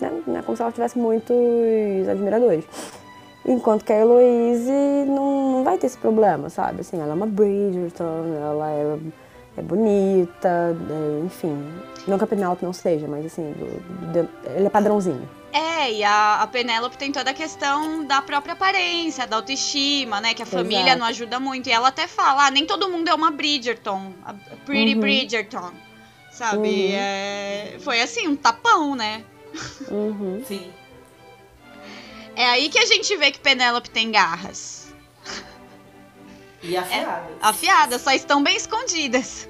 né, 0.00 0.22
não 0.26 0.38
é 0.38 0.42
como 0.42 0.56
se 0.56 0.62
ela 0.62 0.70
tivesse 0.70 0.98
muitos 0.98 1.36
admiradores. 2.08 2.64
Enquanto 3.44 3.84
que 3.84 3.92
a 3.92 4.00
Heloíse 4.00 4.70
não, 5.06 5.52
não 5.52 5.64
vai 5.64 5.78
ter 5.78 5.86
esse 5.86 5.98
problema, 5.98 6.50
sabe? 6.50 6.82
Assim, 6.82 7.00
ela 7.00 7.10
é 7.10 7.14
uma 7.14 7.26
Bridgerton, 7.26 8.24
ela 8.36 8.70
é, 8.70 8.98
é 9.58 9.62
bonita, 9.62 10.48
é, 10.90 11.24
enfim. 11.24 11.64
Não 12.06 12.16
que 12.16 12.24
a 12.24 12.26
Penélope 12.26 12.64
não 12.64 12.72
seja, 12.72 13.06
mas 13.06 13.26
assim, 13.26 13.52
do, 13.52 14.22
do- 14.22 14.28
ele 14.56 14.66
é 14.66 14.70
padrãozinho. 14.70 15.28
É, 15.52 15.92
e 15.92 16.04
a, 16.04 16.42
a 16.42 16.46
Penélope 16.46 16.96
tem 16.98 17.10
toda 17.10 17.30
a 17.30 17.34
questão 17.34 18.04
da 18.04 18.20
própria 18.22 18.52
aparência, 18.52 19.26
da 19.26 19.36
autoestima, 19.36 20.20
né? 20.20 20.34
Que 20.34 20.42
a 20.42 20.46
família 20.46 20.82
Exato. 20.82 20.98
não 20.98 21.06
ajuda 21.06 21.40
muito. 21.40 21.68
E 21.68 21.72
ela 21.72 21.88
até 21.88 22.06
fala, 22.06 22.46
ah, 22.46 22.50
nem 22.50 22.66
todo 22.66 22.88
mundo 22.90 23.08
é 23.08 23.14
uma 23.14 23.30
Bridgerton, 23.30 24.12
a 24.24 24.30
a 24.32 24.56
Pretty 24.66 24.94
Uhum. 24.94 25.00
Bridgerton. 25.00 25.70
Sabe? 26.30 26.68
Uhum. 26.68 26.90
É, 26.92 27.76
foi 27.80 28.00
assim, 28.00 28.28
um 28.28 28.36
tapão, 28.36 28.94
né? 28.94 29.24
Uhum. 29.90 30.42
Sim. 30.46 30.70
É 32.36 32.44
aí 32.46 32.68
que 32.68 32.78
a 32.78 32.86
gente 32.86 33.16
vê 33.16 33.30
que 33.32 33.40
Penélope 33.40 33.90
tem 33.90 34.10
garras. 34.12 34.77
E 36.62 36.76
afiada. 36.76 37.28
Afiadas, 37.40 38.02
só 38.02 38.10
estão 38.12 38.42
bem 38.42 38.56
escondidas. 38.56 39.48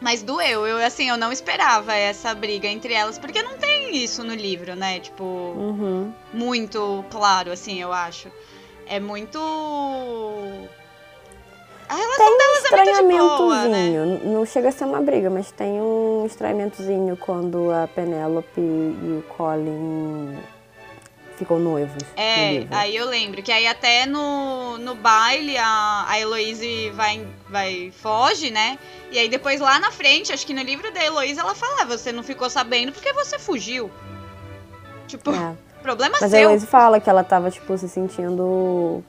Mas 0.00 0.22
doeu, 0.22 0.64
eu 0.66 0.76
assim, 0.84 1.08
eu 1.08 1.16
não 1.16 1.32
esperava 1.32 1.92
essa 1.92 2.32
briga 2.32 2.68
entre 2.68 2.94
elas, 2.94 3.18
porque 3.18 3.42
não 3.42 3.58
tem 3.58 3.96
isso 3.96 4.22
no 4.22 4.32
livro, 4.34 4.76
né? 4.76 5.00
Tipo, 5.00 5.24
Uhum. 5.24 6.12
muito 6.32 7.04
claro, 7.10 7.50
assim, 7.50 7.80
eu 7.82 7.92
acho. 7.92 8.28
É 8.86 9.00
muito. 9.00 9.38
A 11.88 11.94
relação 11.94 12.38
delas 12.38 12.64
é 12.64 13.02
muito 13.02 13.12
de 13.12 13.16
boa, 13.38 13.64
né? 13.64 13.86
Estranhamentozinho. 13.88 14.32
Não 14.32 14.46
chega 14.46 14.68
a 14.68 14.72
ser 14.72 14.84
uma 14.84 15.00
briga, 15.00 15.30
mas 15.30 15.50
tem 15.50 15.80
um 15.80 16.24
estranhamentozinho 16.26 17.16
quando 17.16 17.70
a 17.72 17.88
Penélope 17.88 18.60
e 18.60 19.18
o 19.18 19.24
Colin 19.36 20.38
ficam 21.38 21.58
noivos. 21.58 22.02
no 22.02 22.22
É, 22.22 22.50
livro. 22.60 22.76
aí 22.76 22.96
eu 22.96 23.06
lembro 23.08 23.42
que 23.42 23.50
aí 23.52 23.66
até 23.66 24.04
no, 24.06 24.76
no 24.78 24.94
baile 24.94 25.56
a, 25.56 26.04
a 26.08 26.20
Heloise 26.20 26.90
vai, 26.90 27.26
vai, 27.48 27.92
foge, 27.96 28.50
né? 28.50 28.78
E 29.10 29.18
aí 29.18 29.28
depois 29.28 29.60
lá 29.60 29.78
na 29.78 29.90
frente, 29.90 30.32
acho 30.32 30.46
que 30.46 30.52
no 30.52 30.62
livro 30.62 30.92
da 30.92 31.04
Heloise 31.04 31.38
ela 31.38 31.54
fala, 31.54 31.82
"Ah, 31.82 31.84
você 31.84 32.12
não 32.12 32.22
ficou 32.22 32.50
sabendo 32.50 32.92
porque 32.92 33.12
você 33.12 33.38
fugiu. 33.38 33.90
Tipo, 35.06 35.30
É. 35.30 35.54
problema 35.82 36.16
Mas 36.20 36.24
a 36.24 36.28
seu. 36.36 36.40
Heloise 36.40 36.66
fala 36.66 37.00
que 37.00 37.08
ela 37.08 37.24
tava, 37.24 37.50
tipo, 37.50 37.76
se 37.78 37.88
sentindo 37.88 39.02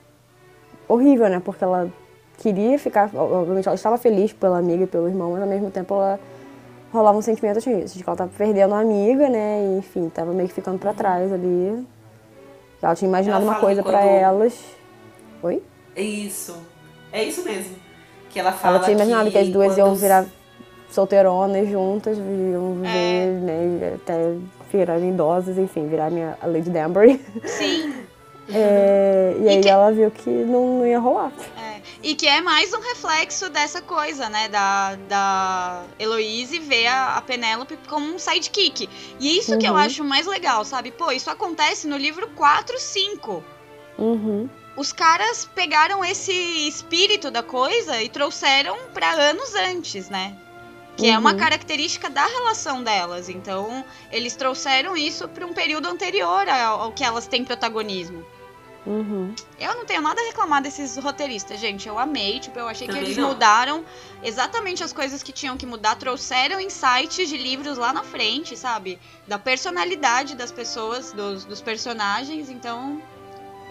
horrível, 0.88 1.28
né? 1.30 1.42
Porque 1.44 1.64
ela 1.64 1.92
queria 2.38 2.80
ficar. 2.80 3.10
Obviamente, 3.14 3.68
ela 3.68 3.76
estava 3.76 3.98
feliz 3.98 4.32
pela 4.34 4.58
amiga 4.58 4.84
e 4.84 4.88
pelo 4.88 5.08
irmão, 5.08 5.32
mas 5.32 5.42
ao 5.42 5.48
mesmo 5.48 5.70
tempo 5.70 5.94
ela 5.96 6.20
rolava 6.92 7.18
um 7.18 7.22
sentimento 7.22 7.58
assim, 7.58 7.84
de 7.84 8.04
que 8.04 8.10
ela 8.10 8.18
tava 8.18 8.32
perdendo 8.36 8.74
a 8.74 8.80
amiga, 8.80 9.30
né? 9.30 9.62
E, 9.64 9.78
enfim, 9.80 10.10
tava 10.10 10.32
meio 10.32 10.48
que 10.48 10.56
ficando 10.56 10.80
pra 10.80 10.94
trás 10.94 11.32
ali. 11.32 11.86
Ela 12.82 12.96
tinha 12.96 13.08
imaginado 13.10 13.44
Ela 13.44 13.52
uma 13.52 13.60
coisa 13.60 13.84
que 13.84 13.90
pra 13.90 14.00
quando- 14.00 14.10
elas. 14.10 14.54
Oi? 15.44 15.62
É 15.96 16.02
isso. 16.02 16.56
É 17.12 17.24
isso 17.24 17.44
mesmo. 17.44 17.76
Que 18.30 18.40
ela 18.40 18.52
fala 18.52 18.78
Ela 18.78 18.86
tinha 18.86 18.96
imaginado 18.96 19.32
que, 19.32 19.38
as 19.38 19.50
duas 19.50 19.78
iam 19.78 19.88
quando- 19.90 20.00
virar 20.00 20.26
solteironas 20.90 21.68
juntas, 21.70 22.18
iam 22.18 22.76
viver, 22.76 22.88
É. 22.88 23.26
né? 23.28 23.94
Até 23.96 24.36
virarem 24.72 25.10
idosas, 25.10 25.58
enfim, 25.58 25.88
virar 25.88 26.10
minha, 26.12 26.38
a 26.42 26.46
Lady 26.48 26.70
Danbury. 26.70 27.20
Sim. 27.46 27.94
É, 28.52 29.36
e, 29.40 29.44
E 29.44 29.50
aí 29.50 29.62
que- 29.62 29.70
ela 29.70 29.92
viu 29.92 30.10
que 30.12 30.30
não, 30.30 30.80
não 30.80 30.88
ia 30.88 31.00
rolar. 31.00 31.32
É, 31.58 31.80
E 32.02 32.16
que 32.16 32.28
é 32.28 32.40
mais 32.42 32.74
um 32.74 32.80
reflexo 32.80 33.50
dessa 33.50 33.82
coisa, 33.82 34.30
né? 34.30 34.48
Da, 34.48 34.96
da 35.08 35.84
Heloise 36.00 36.58
ver 36.60 36.88
a, 36.88 37.18
a 37.18 37.22
Penélope 37.22 37.78
como 37.88 38.06
um 38.14 38.18
sidekick. 38.20 38.90
E 39.20 39.38
isso 39.38 39.58
que 39.58 39.66
eu 39.68 39.72
Uhum. 39.74 39.78
acho 39.80 40.04
mais 40.04 40.26
legal, 40.26 40.64
sabe? 40.64 40.92
Pô, 40.92 41.12
isso 41.12 41.30
acontece 41.30 41.88
no 41.88 41.98
livro 41.98 42.28
4, 42.36 42.80
5. 42.80 43.44
Uhum. 43.98 44.50
Os 44.78 44.94
caras 44.94 45.50
pegaram 45.54 46.04
esse 46.06 46.32
espírito 46.68 47.30
da 47.30 47.44
coisa 47.44 48.02
e 48.02 48.08
trouxeram 48.08 48.78
pra 48.94 49.12
anos 49.12 49.54
antes, 49.56 50.10
né? 50.10 50.38
Que 50.96 51.10
é 51.10 51.18
uma 51.18 51.32
Uhum. 51.34 51.38
característica 51.38 52.10
da 52.10 52.26
relação 52.26 52.82
delas. 52.84 53.28
Então, 53.30 53.84
eles 54.12 54.36
trouxeram 54.36 54.96
isso 54.96 55.28
pra 55.28 55.46
um 55.46 55.54
período 55.54 55.88
anterior 55.90 56.48
ao, 56.48 56.82
ao 56.82 56.92
que 56.94 57.04
elas 57.04 57.28
têm 57.28 57.44
protagonismo. 57.44 58.26
Uhum. 58.90 59.36
Eu 59.60 59.76
não 59.76 59.86
tenho 59.86 60.02
nada 60.02 60.20
a 60.20 60.26
reclamar 60.26 60.64
desses 60.64 60.98
roteiristas, 60.98 61.60
gente. 61.60 61.88
Eu 61.88 62.00
amei, 62.00 62.40
tipo, 62.40 62.58
eu 62.58 62.68
achei 62.68 62.88
que 62.88 62.94
Também 62.94 63.06
eles 63.12 63.18
não. 63.18 63.28
mudaram 63.30 63.86
exatamente 64.24 64.84
as 64.84 64.92
coisas 64.92 65.22
que 65.22 65.32
tinham 65.32 65.56
que 65.56 65.66
mudar, 65.68 65.96
trouxeram 65.96 66.60
insights 66.60 67.30
de 67.30 67.38
livros 67.38 67.78
lá 67.78 67.94
na 67.94 68.04
frente, 68.04 68.58
sabe? 68.58 69.00
Da 69.28 69.38
personalidade 69.38 70.36
das 70.36 70.52
pessoas, 70.52 71.12
dos, 71.12 71.46
dos 71.46 71.62
personagens, 71.62 72.50
então 72.50 73.00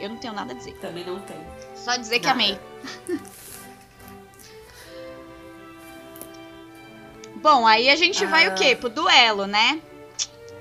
eu 0.01 0.09
não 0.09 0.19
tenho 0.19 0.33
nada 0.35 0.53
a 0.53 0.57
dizer. 0.57 0.75
Também 0.79 1.05
não 1.05 1.19
tem. 1.19 1.37
Só 1.75 1.97
dizer 1.97 2.21
que 2.21 2.27
Nada. 2.27 2.39
amei. 2.41 2.61
Bom, 7.43 7.67
aí 7.67 7.89
a 7.91 7.97
gente 7.97 8.25
vai 8.27 8.47
Ah. 8.47 8.51
o 8.51 8.55
quê? 8.55 8.77
Pro 8.77 8.89
duelo, 8.89 9.47
né? 9.47 9.81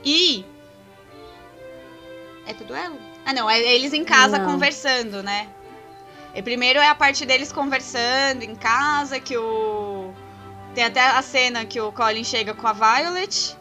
E. 0.03 0.43
É 2.47 2.53
pro 2.55 2.65
duelo? 2.65 2.97
Ah, 3.27 3.33
não, 3.33 3.49
é 3.49 3.59
eles 3.61 3.91
em 3.91 4.05
casa 4.05 4.39
Não. 4.39 4.49
conversando, 4.49 5.21
né? 5.21 5.49
E 6.33 6.41
primeiro 6.41 6.79
é 6.79 6.87
a 6.87 6.95
parte 6.95 7.25
deles 7.25 7.51
conversando 7.51 8.41
em 8.41 8.55
casa, 8.55 9.19
que 9.19 9.35
o. 9.37 10.13
Tem 10.73 10.85
até 10.85 11.01
a 11.01 11.21
cena 11.21 11.65
que 11.65 11.81
o 11.81 11.91
Colin 11.91 12.23
chega 12.23 12.53
com 12.53 12.65
a 12.65 12.71
Violet. 12.71 13.57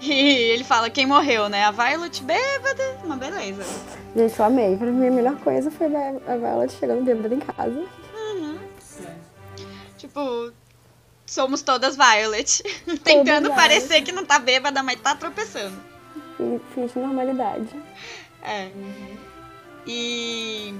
E 0.00 0.12
ele 0.12 0.64
fala 0.64 0.88
quem 0.88 1.04
morreu, 1.04 1.50
né? 1.50 1.64
A 1.64 1.70
Violet 1.70 2.22
bêbada, 2.22 2.98
uma 3.04 3.18
beleza. 3.18 3.62
Gente, 4.16 4.38
eu 4.38 4.44
amei. 4.46 4.74
Pra 4.78 4.86
mim, 4.86 5.08
a 5.08 5.10
melhor 5.10 5.36
coisa 5.40 5.70
foi 5.70 5.88
a 5.88 6.36
Violet 6.36 6.72
chegando 6.72 7.04
bêbada 7.04 7.34
em 7.34 7.40
casa. 7.40 7.84
Tipo, 9.98 10.50
somos 11.26 11.60
todas 11.60 11.94
Violet. 11.94 12.62
Tentando 13.04 13.48
Violet. 13.50 13.54
parecer 13.54 14.00
que 14.00 14.12
não 14.12 14.24
tá 14.24 14.38
bêbada, 14.38 14.82
mas 14.82 14.98
tá 14.98 15.14
tropeçando. 15.14 15.76
E 16.38 16.58
fiz 16.74 16.94
normalidade. 16.94 17.68
É. 18.42 18.68
E. 19.86 20.74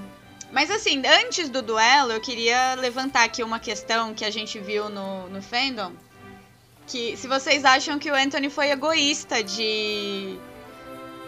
Mas 0.51 0.69
assim, 0.69 1.01
antes 1.05 1.49
do 1.49 1.61
duelo, 1.61 2.11
eu 2.11 2.19
queria 2.19 2.75
levantar 2.75 3.23
aqui 3.23 3.41
uma 3.43 3.59
questão 3.59 4.13
que 4.13 4.25
a 4.25 4.29
gente 4.31 4.59
viu 4.59 4.89
no, 4.89 5.29
no 5.29 5.41
fandom. 5.41 5.93
Que 6.87 7.15
se 7.15 7.27
vocês 7.27 7.63
acham 7.63 7.97
que 7.97 8.11
o 8.11 8.15
Anthony 8.15 8.49
foi 8.49 8.69
egoísta 8.71 9.43
de. 9.43 10.37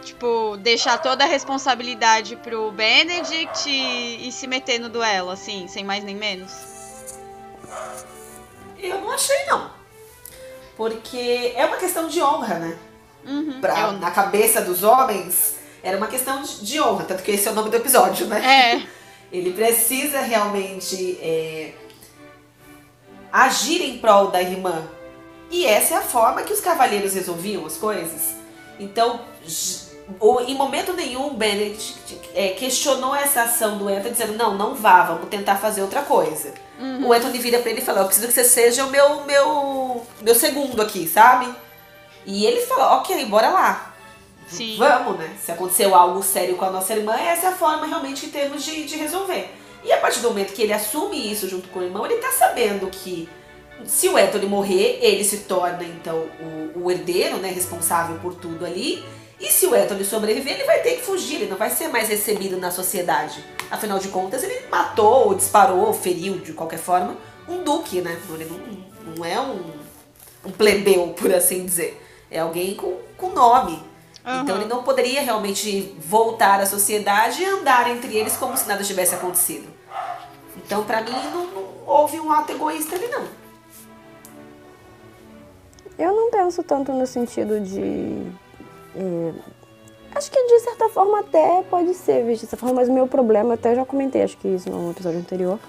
Tipo, 0.03 0.57
deixar 0.57 0.97
toda 0.97 1.23
a 1.23 1.27
responsabilidade 1.27 2.35
pro 2.35 2.69
Benedict 2.73 3.69
e, 3.69 4.27
e 4.27 4.31
se 4.33 4.45
meter 4.47 4.77
no 4.77 4.89
duelo, 4.89 5.29
assim, 5.29 5.65
sem 5.69 5.85
mais 5.85 6.03
nem 6.03 6.13
menos. 6.15 6.51
Eu 8.77 8.99
não 8.99 9.11
achei, 9.11 9.45
não. 9.45 9.71
porque 10.75 11.53
é 11.55 11.65
uma 11.65 11.77
questão 11.77 12.09
de 12.09 12.21
honra, 12.21 12.55
né? 12.59 12.77
Uhum. 13.25 13.61
Pra, 13.61 13.79
Eu- 13.79 13.91
Na 13.93 14.11
cabeça 14.11 14.59
dos 14.61 14.83
homens, 14.83 15.55
era 15.83 15.97
uma 15.97 16.07
questão 16.07 16.41
de, 16.41 16.79
honra, 16.79 17.03
tanto 17.03 17.21
que 17.21 17.31
esse 17.31 17.47
é 17.47 17.51
o 17.51 17.53
nome 17.53 17.69
do 17.69 17.75
episódio, 17.75 18.25
né? 18.25 18.81
É. 18.81 18.87
Ele 19.35 19.51
precisa 19.51 20.21
realmente 20.21 21.19
é, 21.21 21.73
agir 23.31 23.81
em 23.81 23.97
prol 23.97 24.27
da 24.27 24.41
irmã. 24.41 24.87
E 25.51 25.65
essa 25.65 25.95
é 25.95 25.97
a 25.97 26.01
forma 26.01 26.43
que 26.43 26.53
os 26.53 26.61
cavaleiros 26.61 27.13
resolviam 27.13 27.65
as 27.65 27.75
coisas. 27.75 28.35
Então, 28.79 29.21
em 30.47 30.55
momento 30.55 30.93
nenhum, 30.93 31.33
Benedict 31.33 32.19
é, 32.33 32.49
questionou 32.49 33.15
essa 33.15 33.43
ação 33.43 33.77
do 33.77 33.87
Anthony, 33.87 34.11
dizendo: 34.11 34.37
não, 34.37 34.55
não 34.55 34.75
vá, 34.75 35.03
vamos 35.03 35.29
tentar 35.29 35.57
fazer 35.57 35.81
outra 35.81 36.01
coisa. 36.03 36.53
O 37.05 37.13
Anthony 37.13 37.39
vira 37.39 37.59
pra 37.59 37.71
ele 37.71 37.81
e 37.81 37.85
fala: 37.85 38.01
eu 38.01 38.05
preciso 38.05 38.27
que 38.27 38.33
você 38.33 38.43
seja 38.43 38.85
o 38.85 38.89
meu, 38.89 39.25
meu, 39.25 40.05
meu 40.21 40.35
segundo 40.35 40.81
aqui, 40.81 41.07
sabe? 41.07 41.53
E 42.25 42.45
ele 42.45 42.61
fala: 42.61 42.97
ok, 42.97 43.25
bora 43.25 43.49
lá. 43.49 43.92
Sim. 44.47 44.75
Vamos, 44.77 45.17
né? 45.17 45.35
Se 45.43 45.51
aconteceu 45.51 45.95
algo 45.95 46.21
sério 46.21 46.55
com 46.55 46.65
a 46.65 46.69
nossa 46.69 46.93
irmã, 46.93 47.15
essa 47.15 47.47
é 47.47 47.49
a 47.49 47.55
forma 47.55 47.85
realmente 47.85 48.25
que 48.25 48.31
temos 48.31 48.63
de, 48.63 48.85
de 48.85 48.95
resolver. 48.95 49.49
E 49.83 49.91
a 49.91 49.97
partir 49.97 50.19
do 50.21 50.29
momento 50.29 50.53
que 50.53 50.61
ele 50.61 50.73
assume 50.73 51.31
isso 51.31 51.49
junto 51.49 51.67
com 51.69 51.79
o 51.79 51.83
irmão, 51.83 52.05
ele 52.05 52.15
tá 52.15 52.31
sabendo 52.31 52.87
que 52.87 53.27
se 53.85 54.07
o 54.07 54.17
Anthony 54.17 54.45
morrer, 54.45 54.99
ele 55.01 55.23
se 55.23 55.39
torna 55.39 55.83
então 55.83 56.25
o, 56.75 56.83
o 56.83 56.91
herdeiro, 56.91 57.37
né? 57.37 57.49
Responsável 57.49 58.17
por 58.19 58.35
tudo 58.35 58.65
ali. 58.65 59.03
E 59.39 59.51
se 59.51 59.65
o 59.65 59.73
Anthony 59.73 60.05
sobreviver, 60.05 60.53
ele 60.53 60.63
vai 60.63 60.79
ter 60.81 60.95
que 60.95 61.01
fugir, 61.01 61.35
ele 61.35 61.49
não 61.49 61.57
vai 61.57 61.69
ser 61.69 61.89
mais 61.89 62.07
recebido 62.07 62.57
na 62.57 62.71
sociedade. 62.71 63.43
Afinal 63.69 63.99
de 63.99 64.07
contas, 64.07 64.41
ele 64.43 64.67
matou, 64.69 65.27
ou 65.27 65.35
disparou, 65.35 65.87
ou 65.87 65.93
feriu 65.93 66.37
de 66.37 66.53
qualquer 66.53 66.79
forma 66.79 67.17
um 67.47 67.63
duque, 67.63 67.99
né? 67.99 68.17
Ele 68.29 68.45
não, 68.45 69.15
não 69.15 69.25
é 69.25 69.39
um, 69.41 69.59
um 70.45 70.51
plebeu, 70.51 71.07
por 71.09 71.33
assim 71.33 71.65
dizer. 71.65 72.01
É 72.31 72.39
alguém 72.39 72.75
com, 72.75 72.97
com 73.17 73.29
nome. 73.29 73.83
Então 74.25 74.55
Aham. 74.55 74.61
ele 74.61 74.69
não 74.69 74.83
poderia 74.83 75.21
realmente 75.21 75.93
voltar 75.99 76.61
à 76.61 76.65
sociedade 76.65 77.41
e 77.41 77.45
andar 77.45 77.89
entre 77.89 78.15
eles 78.15 78.37
como 78.37 78.55
se 78.55 78.67
nada 78.67 78.81
tivesse 78.81 79.13
acontecido. 79.13 79.67
Então, 80.55 80.83
pra 80.85 81.01
mim, 81.01 81.11
não, 81.11 81.47
não 81.47 81.65
houve 81.85 82.19
um 82.19 82.31
ato 82.31 82.53
egoísta 82.53 82.95
ali, 82.95 83.07
não. 83.07 83.25
Eu 85.97 86.15
não 86.15 86.31
penso 86.31 86.63
tanto 86.63 86.93
no 86.93 87.05
sentido 87.05 87.59
de. 87.59 88.25
é, 88.95 89.33
acho 90.15 90.31
que 90.31 90.41
de 90.41 90.59
certa 90.61 90.89
forma 90.89 91.19
até 91.19 91.61
pode 91.69 91.93
ser, 91.93 92.23
visto 92.25 92.43
dessa 92.43 92.57
forma, 92.57 92.75
mas 92.75 92.87
o 92.87 92.93
meu 92.93 93.07
problema, 93.07 93.55
até 93.55 93.75
já 93.75 93.85
comentei, 93.85 94.23
acho 94.23 94.37
que 94.37 94.47
isso 94.47 94.69
no 94.69 94.91
episódio 94.91 95.19
anterior, 95.19 95.59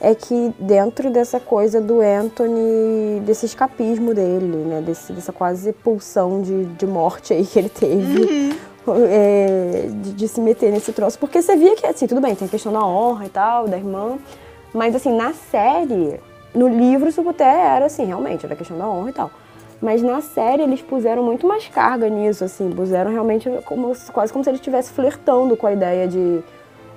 é 0.00 0.14
que 0.14 0.52
dentro 0.58 1.10
dessa 1.10 1.40
coisa 1.40 1.80
do 1.80 2.00
Anthony, 2.00 3.20
desse 3.20 3.46
escapismo 3.46 4.12
dele, 4.14 4.64
né? 4.64 4.80
Desse, 4.80 5.12
dessa 5.12 5.32
quase 5.32 5.72
pulsão 5.72 6.42
de, 6.42 6.64
de 6.66 6.86
morte 6.86 7.32
aí 7.32 7.46
que 7.46 7.58
ele 7.58 7.68
teve. 7.68 8.56
é, 9.10 9.88
de, 9.90 10.12
de 10.12 10.28
se 10.28 10.40
meter 10.40 10.70
nesse 10.70 10.92
troço. 10.92 11.18
Porque 11.18 11.42
você 11.42 11.56
via 11.56 11.74
que, 11.74 11.86
assim, 11.86 12.06
tudo 12.06 12.20
bem, 12.20 12.34
tem 12.34 12.46
a 12.46 12.50
questão 12.50 12.72
da 12.72 12.84
honra 12.84 13.26
e 13.26 13.28
tal, 13.28 13.66
da 13.66 13.76
irmã. 13.76 14.18
Mas, 14.72 14.94
assim, 14.94 15.14
na 15.14 15.32
série, 15.32 16.20
no 16.54 16.68
livro, 16.68 17.08
isso 17.08 17.26
até 17.28 17.44
era, 17.44 17.86
assim, 17.86 18.04
realmente, 18.04 18.44
era 18.44 18.54
a 18.54 18.56
questão 18.56 18.76
da 18.76 18.88
honra 18.88 19.10
e 19.10 19.12
tal. 19.12 19.30
Mas 19.80 20.02
na 20.02 20.22
série 20.22 20.62
eles 20.62 20.80
puseram 20.80 21.22
muito 21.22 21.46
mais 21.46 21.68
carga 21.68 22.08
nisso, 22.08 22.44
assim, 22.44 22.70
puseram 22.70 23.10
realmente 23.10 23.50
como, 23.66 23.92
quase 24.12 24.32
como 24.32 24.42
se 24.42 24.48
ele 24.48 24.56
estivesse 24.56 24.90
flertando 24.90 25.54
com 25.54 25.66
a 25.66 25.72
ideia 25.72 26.08
de 26.08 26.42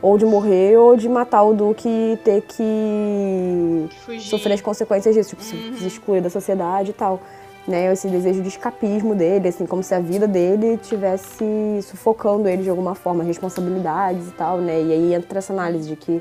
ou 0.01 0.17
de 0.17 0.25
morrer 0.25 0.77
ou 0.77 0.95
de 0.95 1.07
matar 1.09 1.43
o 1.43 1.53
Duque 1.53 1.87
e 1.89 2.17
ter 2.23 2.41
que 2.41 3.87
Fugir. 4.05 4.21
sofrer 4.29 4.53
as 4.53 4.61
consequências 4.61 5.13
disso, 5.15 5.29
tipo, 5.31 5.41
se- 5.43 5.73
se 5.77 5.87
excluir 5.87 6.21
da 6.21 6.29
sociedade 6.29 6.91
e 6.91 6.93
tal. 6.93 7.19
Né, 7.67 7.91
esse 7.93 8.07
desejo 8.07 8.41
de 8.41 8.47
escapismo 8.47 9.13
dele, 9.13 9.47
assim, 9.49 9.63
como 9.67 9.83
se 9.83 9.93
a 9.93 9.99
vida 9.99 10.27
dele 10.27 10.77
tivesse 10.77 11.43
sufocando 11.83 12.47
ele 12.47 12.63
de 12.63 12.69
alguma 12.69 12.95
forma, 12.95 13.23
responsabilidades 13.23 14.27
e 14.27 14.31
tal, 14.31 14.57
né? 14.57 14.81
E 14.81 14.91
aí 14.91 15.13
entra 15.13 15.37
essa 15.37 15.53
análise 15.53 15.87
de 15.87 15.95
que 15.95 16.19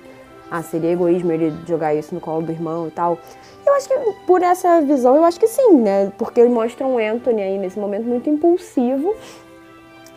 ah, 0.50 0.62
seria 0.62 0.90
egoísmo 0.90 1.32
ele 1.32 1.54
jogar 1.66 1.94
isso 1.94 2.14
no 2.14 2.20
colo 2.20 2.42
do 2.42 2.52
irmão 2.52 2.88
e 2.88 2.90
tal. 2.90 3.16
Eu 3.64 3.72
acho 3.74 3.88
que 3.88 3.94
por 4.26 4.42
essa 4.42 4.82
visão, 4.82 5.16
eu 5.16 5.24
acho 5.24 5.40
que 5.40 5.46
sim, 5.46 5.76
né? 5.76 6.12
Porque 6.18 6.38
ele 6.38 6.50
mostra 6.50 6.86
um 6.86 6.98
Anthony 6.98 7.40
aí 7.40 7.56
nesse 7.56 7.78
momento 7.78 8.04
muito 8.04 8.28
impulsivo 8.28 9.14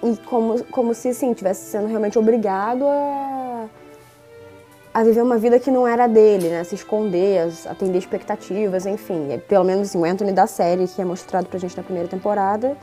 e 0.03 0.17
como, 0.25 0.63
como 0.65 0.93
se, 0.93 1.09
assim, 1.09 1.33
tivesse 1.33 1.69
sendo 1.69 1.87
realmente 1.87 2.17
obrigado 2.17 2.85
a 2.87 3.67
a 4.93 5.03
viver 5.03 5.21
uma 5.21 5.37
vida 5.37 5.57
que 5.57 5.71
não 5.71 5.87
era 5.87 6.05
dele, 6.07 6.49
né? 6.49 6.63
Se 6.63 6.75
esconder, 6.75 7.49
atender 7.65 7.97
expectativas, 7.97 8.85
enfim. 8.85 9.31
É, 9.31 9.37
Pelo 9.37 9.63
menos 9.63 9.89
assim, 9.89 9.97
o 9.97 10.03
Anthony 10.03 10.33
da 10.33 10.47
série, 10.47 10.87
que 10.87 11.01
é 11.01 11.05
mostrado 11.05 11.47
pra 11.47 11.57
gente 11.57 11.75
na 11.77 11.83
primeira 11.83 12.09
temporada, 12.09 12.75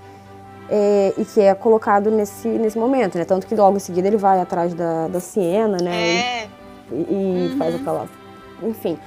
é, 0.70 1.12
e 1.18 1.24
que 1.24 1.40
é 1.40 1.54
colocado 1.54 2.10
nesse, 2.10 2.48
nesse 2.48 2.78
momento, 2.78 3.18
né? 3.18 3.24
Tanto 3.24 3.46
que 3.46 3.54
logo 3.54 3.76
em 3.76 3.80
seguida 3.80 4.08
ele 4.08 4.16
vai 4.16 4.40
atrás 4.40 4.72
da, 4.72 5.08
da 5.08 5.20
Siena, 5.20 5.78
né? 5.82 6.16
É. 6.16 6.48
E, 6.90 7.52
e 7.52 7.56
faz 7.58 7.74
aquela. 7.74 8.08
Enfim. 8.62 8.98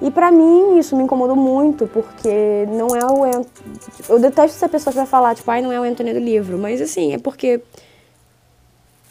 E 0.00 0.10
pra 0.10 0.30
mim 0.30 0.78
isso 0.78 0.94
me 0.94 1.04
incomodou 1.04 1.36
muito, 1.36 1.86
porque 1.86 2.66
não 2.68 2.88
é 2.94 3.04
o 3.04 3.24
Anthony. 3.24 3.78
Eu 4.08 4.18
detesto 4.18 4.56
essa 4.56 4.68
pessoa 4.68 4.92
que 4.92 4.98
vai 4.98 5.06
falar, 5.06 5.34
tipo, 5.34 5.50
ai, 5.50 5.62
não 5.62 5.72
é 5.72 5.80
o 5.80 5.84
Anthony 5.84 6.12
do 6.12 6.20
livro. 6.20 6.58
Mas 6.58 6.80
assim, 6.80 7.14
é 7.14 7.18
porque 7.18 7.62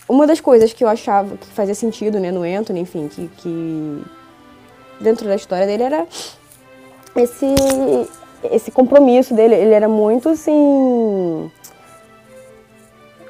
uma 0.07 0.27
das 0.27 0.39
coisas 0.39 0.71
que 0.73 0.83
eu 0.83 0.87
achava 0.87 1.35
que 1.37 1.47
fazia 1.47 1.73
sentido, 1.73 2.19
né, 2.19 2.31
no 2.31 2.43
Anthony, 2.43 2.81
enfim, 2.81 3.07
que, 3.07 3.27
que 3.37 4.03
dentro 5.01 5.27
da 5.27 5.35
história 5.35 5.65
dele 5.65 5.83
era 5.83 6.07
esse 7.15 7.45
esse 8.51 8.69
compromisso 8.69 9.33
dele, 9.33 9.55
ele 9.55 9.73
era 9.73 9.87
muito 9.87 10.29
assim, 10.29 11.51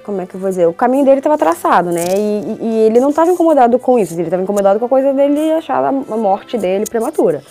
como 0.06 0.22
é 0.22 0.26
que 0.26 0.36
eu 0.36 0.40
vou 0.40 0.50
dizer, 0.50 0.68
o 0.68 0.74
caminho 0.74 1.04
dele 1.04 1.18
estava 1.20 1.38
traçado, 1.38 1.92
né, 1.92 2.06
e, 2.16 2.58
e 2.62 2.78
ele 2.86 3.00
não 3.00 3.10
estava 3.10 3.32
incomodado 3.32 3.78
com 3.80 3.98
isso, 4.00 4.14
ele 4.14 4.24
estava 4.24 4.44
incomodado 4.44 4.80
com 4.80 4.86
a 4.86 4.90
coisa 4.90 5.12
dele 5.14 5.52
achar 5.54 5.84
a 5.84 5.92
morte 5.92 6.58
dele 6.58 6.86
prematura. 6.86 7.42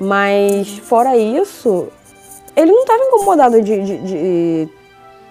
Mas 0.00 0.78
fora 0.78 1.16
isso, 1.16 1.88
ele 2.54 2.70
não 2.70 2.80
estava 2.82 3.02
incomodado 3.02 3.60
de, 3.60 3.82
de- 3.82 3.98
de 3.98 4.68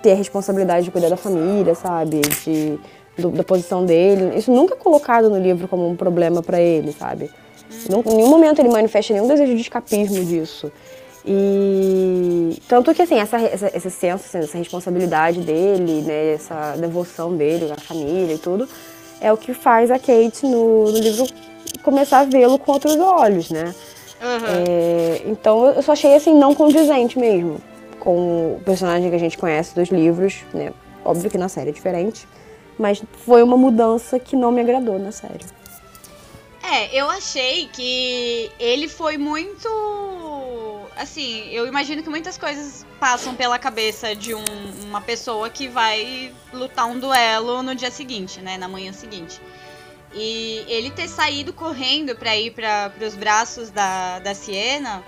ter 0.01 0.11
a 0.11 0.15
responsabilidade 0.15 0.86
de 0.86 0.91
cuidar 0.91 1.09
da 1.09 1.18
família, 1.18 1.74
sabe? 1.74 2.20
De, 2.43 2.78
do- 3.18 3.30
da 3.32 3.43
posição 3.43 3.86
dele. 3.86 4.38
Isso 4.38 4.51
nunca 4.51 4.74
é 4.76 4.78
colocado 4.78 5.30
no 5.30 5.39
livro 5.39 5.68
como 5.68 5.88
um 5.89 5.95
problema 5.95 6.43
pra 6.43 6.59
ele, 6.59 6.91
sabe? 6.91 7.32
Não- 7.89 8.01
em 8.05 8.15
nenhum 8.18 8.30
momento 8.30 8.59
ele 8.59 8.70
manifesta 8.70 9.13
nenhum 9.13 9.28
desejo 9.28 9.55
de 9.55 9.61
escapismo 9.61 10.24
disso. 10.26 10.72
E 11.30 12.57
tanto 12.69 12.93
que 12.93 13.01
assim, 13.01 13.15
essa, 13.19 13.38
essa- 13.38 13.71
esse 13.75 13.91
senso, 13.91 14.23
assim, 14.25 14.38
essa 14.39 14.57
responsabilidade 14.57 15.39
dele, 15.41 16.01
né, 16.01 16.34
essa 16.34 16.75
devoção 16.78 17.36
dele 17.36 17.69
à 17.71 17.75
família 17.75 18.36
e 18.36 18.38
tudo, 18.38 18.67
é 19.19 19.32
o 19.34 19.36
que 19.38 19.53
faz 19.53 19.91
a 19.91 19.99
Kate 19.99 20.45
no, 20.45 20.86
no 20.91 20.97
livro 20.97 21.25
começar 21.84 22.19
a 22.19 22.23
vê-lo 22.23 22.57
com 22.57 22.71
outros 22.71 22.95
olhos, 22.97 23.49
né? 23.49 23.75
Aham. 24.21 24.45
É, 24.47 25.21
então 25.25 25.65
eu 25.67 25.84
só 25.84 25.91
achei 25.91 26.15
assim 26.15 26.34
não 26.34 26.55
condizente 26.55 27.19
mesmo 27.19 27.59
com 27.99 28.55
o 28.55 28.61
personagem 28.63 29.09
que 29.09 29.15
a 29.15 29.19
gente 29.19 29.38
conhece 29.38 29.75
dos 29.75 29.89
livros, 29.89 30.36
né? 30.53 30.71
Óbvio 31.03 31.30
que 31.30 31.38
na 31.38 31.49
série 31.49 31.69
é 31.69 31.73
diferente, 31.73 32.25
mas 32.80 33.01
foi 33.25 33.43
uma 33.43 33.57
mudança 33.57 34.17
que 34.17 34.36
não 34.36 34.51
me 34.51 34.61
agradou 34.61 34.97
na 34.97 35.11
série. 35.11 35.45
É, 36.63 36.99
eu 36.99 37.09
achei 37.09 37.67
que 37.67 38.49
ele 38.59 38.88
foi 38.88 39.17
muito. 39.17 39.67
Assim, 40.98 41.48
eu 41.52 41.68
imagino 41.68 42.02
que 42.02 42.10
muitas 42.10 42.38
coisas 42.38 42.86
passam 43.00 43.36
pela 43.36 43.60
cabeça 43.60 44.16
de 44.16 44.34
um- 44.34 44.43
uma 44.84 45.00
pessoa 45.02 45.50
que 45.50 45.68
vai 45.68 46.34
lutar 46.52 46.88
um 46.88 47.00
duelo 47.00 47.62
no 47.62 47.76
dia 47.76 47.91
seguinte, 47.91 48.41
né? 48.41 48.58
Na 48.58 48.68
manhã 48.68 48.91
seguinte. 48.91 49.39
E 50.14 50.64
ele 50.68 50.89
ter 50.89 51.08
saído 51.08 51.54
correndo 51.54 52.16
pra 52.16 52.36
ir 52.36 52.52
para 52.52 52.91
os 53.06 53.16
braços 53.16 53.70
da, 53.70 54.20
da 54.20 54.34
Siena, 54.34 55.04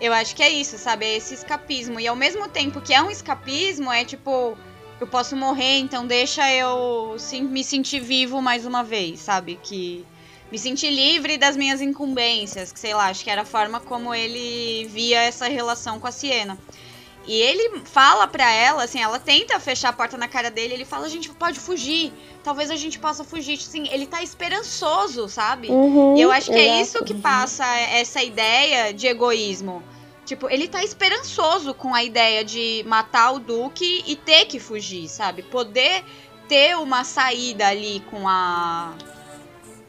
eu 0.00 0.12
acho 0.12 0.36
que 0.36 0.42
é 0.42 0.50
isso, 0.50 0.78
sabe? 0.78 1.06
É 1.06 1.16
esse 1.16 1.34
escapismo. 1.34 1.98
E 1.98 2.06
ao 2.06 2.14
mesmo 2.14 2.48
tempo 2.48 2.80
que 2.80 2.94
é 2.94 3.02
um 3.02 3.10
escapismo, 3.10 3.90
é 3.90 4.04
tipo, 4.04 4.56
eu 5.00 5.06
posso 5.06 5.34
morrer, 5.34 5.78
então 5.78 6.06
deixa 6.06 6.48
eu 6.52 7.16
me 7.50 7.64
sentir 7.64 8.00
vivo 8.00 8.40
mais 8.40 8.64
uma 8.64 8.84
vez, 8.84 9.20
sabe? 9.20 9.58
Que 9.62 10.04
me 10.52 10.58
sentir 10.58 10.90
livre 10.90 11.38
das 11.38 11.56
minhas 11.56 11.80
incumbências, 11.80 12.70
que 12.70 12.78
sei 12.78 12.92
lá, 12.92 13.06
acho 13.06 13.24
que 13.24 13.30
era 13.30 13.40
a 13.40 13.44
forma 13.46 13.80
como 13.80 14.14
ele 14.14 14.86
via 14.90 15.22
essa 15.22 15.48
relação 15.48 15.98
com 15.98 16.06
a 16.06 16.12
Siena. 16.12 16.58
E 17.26 17.32
ele 17.40 17.80
fala 17.86 18.26
pra 18.28 18.52
ela, 18.52 18.84
assim, 18.84 19.00
ela 19.00 19.18
tenta 19.18 19.58
fechar 19.58 19.88
a 19.88 19.92
porta 19.94 20.18
na 20.18 20.28
cara 20.28 20.50
dele, 20.50 20.74
ele 20.74 20.84
fala, 20.84 21.06
a 21.06 21.08
gente 21.08 21.30
pode 21.30 21.58
fugir, 21.58 22.12
talvez 22.44 22.70
a 22.70 22.76
gente 22.76 22.98
possa 22.98 23.24
fugir. 23.24 23.54
Assim, 23.54 23.88
ele 23.90 24.06
tá 24.06 24.22
esperançoso, 24.22 25.26
sabe? 25.26 25.68
Uhum, 25.70 26.16
E 26.18 26.20
eu 26.20 26.30
acho 26.30 26.50
que 26.50 26.58
é 26.58 26.66
exato. 26.66 26.82
isso 26.82 27.04
que 27.04 27.14
passa 27.14 27.64
essa 27.64 28.22
ideia 28.22 28.92
de 28.92 29.06
egoísmo. 29.06 29.82
Tipo, 30.26 30.50
ele 30.50 30.68
tá 30.68 30.84
esperançoso 30.84 31.72
com 31.72 31.94
a 31.94 32.04
ideia 32.04 32.44
de 32.44 32.84
matar 32.86 33.32
o 33.32 33.38
Duque 33.38 34.04
e 34.06 34.16
ter 34.16 34.44
que 34.44 34.60
fugir, 34.60 35.08
sabe? 35.08 35.42
Poder 35.42 36.04
ter 36.46 36.76
uma 36.76 37.04
saída 37.04 37.68
ali 37.68 38.02
com 38.10 38.28
a. 38.28 38.92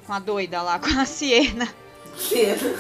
com 0.05 0.13
a 0.13 0.19
doida 0.19 0.61
lá, 0.61 0.79
com 0.79 0.99
a 0.99 1.05
Siena. 1.05 1.67
Cedo. 2.17 2.77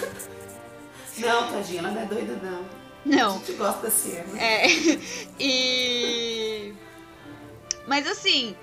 Não, 1.17 1.51
tadinha, 1.51 1.79
ela 1.79 1.91
não 1.91 2.01
é 2.01 2.05
doida, 2.05 2.39
não. 2.41 2.65
Não. 3.05 3.35
A 3.35 3.37
gente 3.39 3.53
gosta 3.53 3.81
da 3.81 3.91
Siena. 3.91 4.39
É. 4.39 4.67
E. 5.39 6.73
Mas 7.87 8.07
assim, 8.07 8.55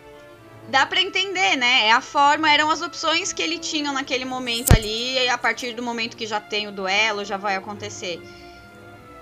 dá 0.69 0.87
pra 0.87 1.01
entender, 1.01 1.57
né? 1.57 1.87
É 1.89 1.93
a 1.93 2.01
forma, 2.01 2.51
eram 2.51 2.71
as 2.71 2.81
opções 2.81 3.33
que 3.33 3.43
ele 3.43 3.59
tinha 3.59 3.93
naquele 3.93 4.25
momento 4.25 4.73
ali, 4.73 5.19
e 5.19 5.29
a 5.29 5.37
partir 5.37 5.75
do 5.75 5.83
momento 5.83 6.17
que 6.17 6.27
já 6.27 6.41
tem 6.41 6.69
o 6.69 6.73
duelo, 6.73 7.25
já 7.25 7.37
vai 7.37 7.57
acontecer. 7.57 8.21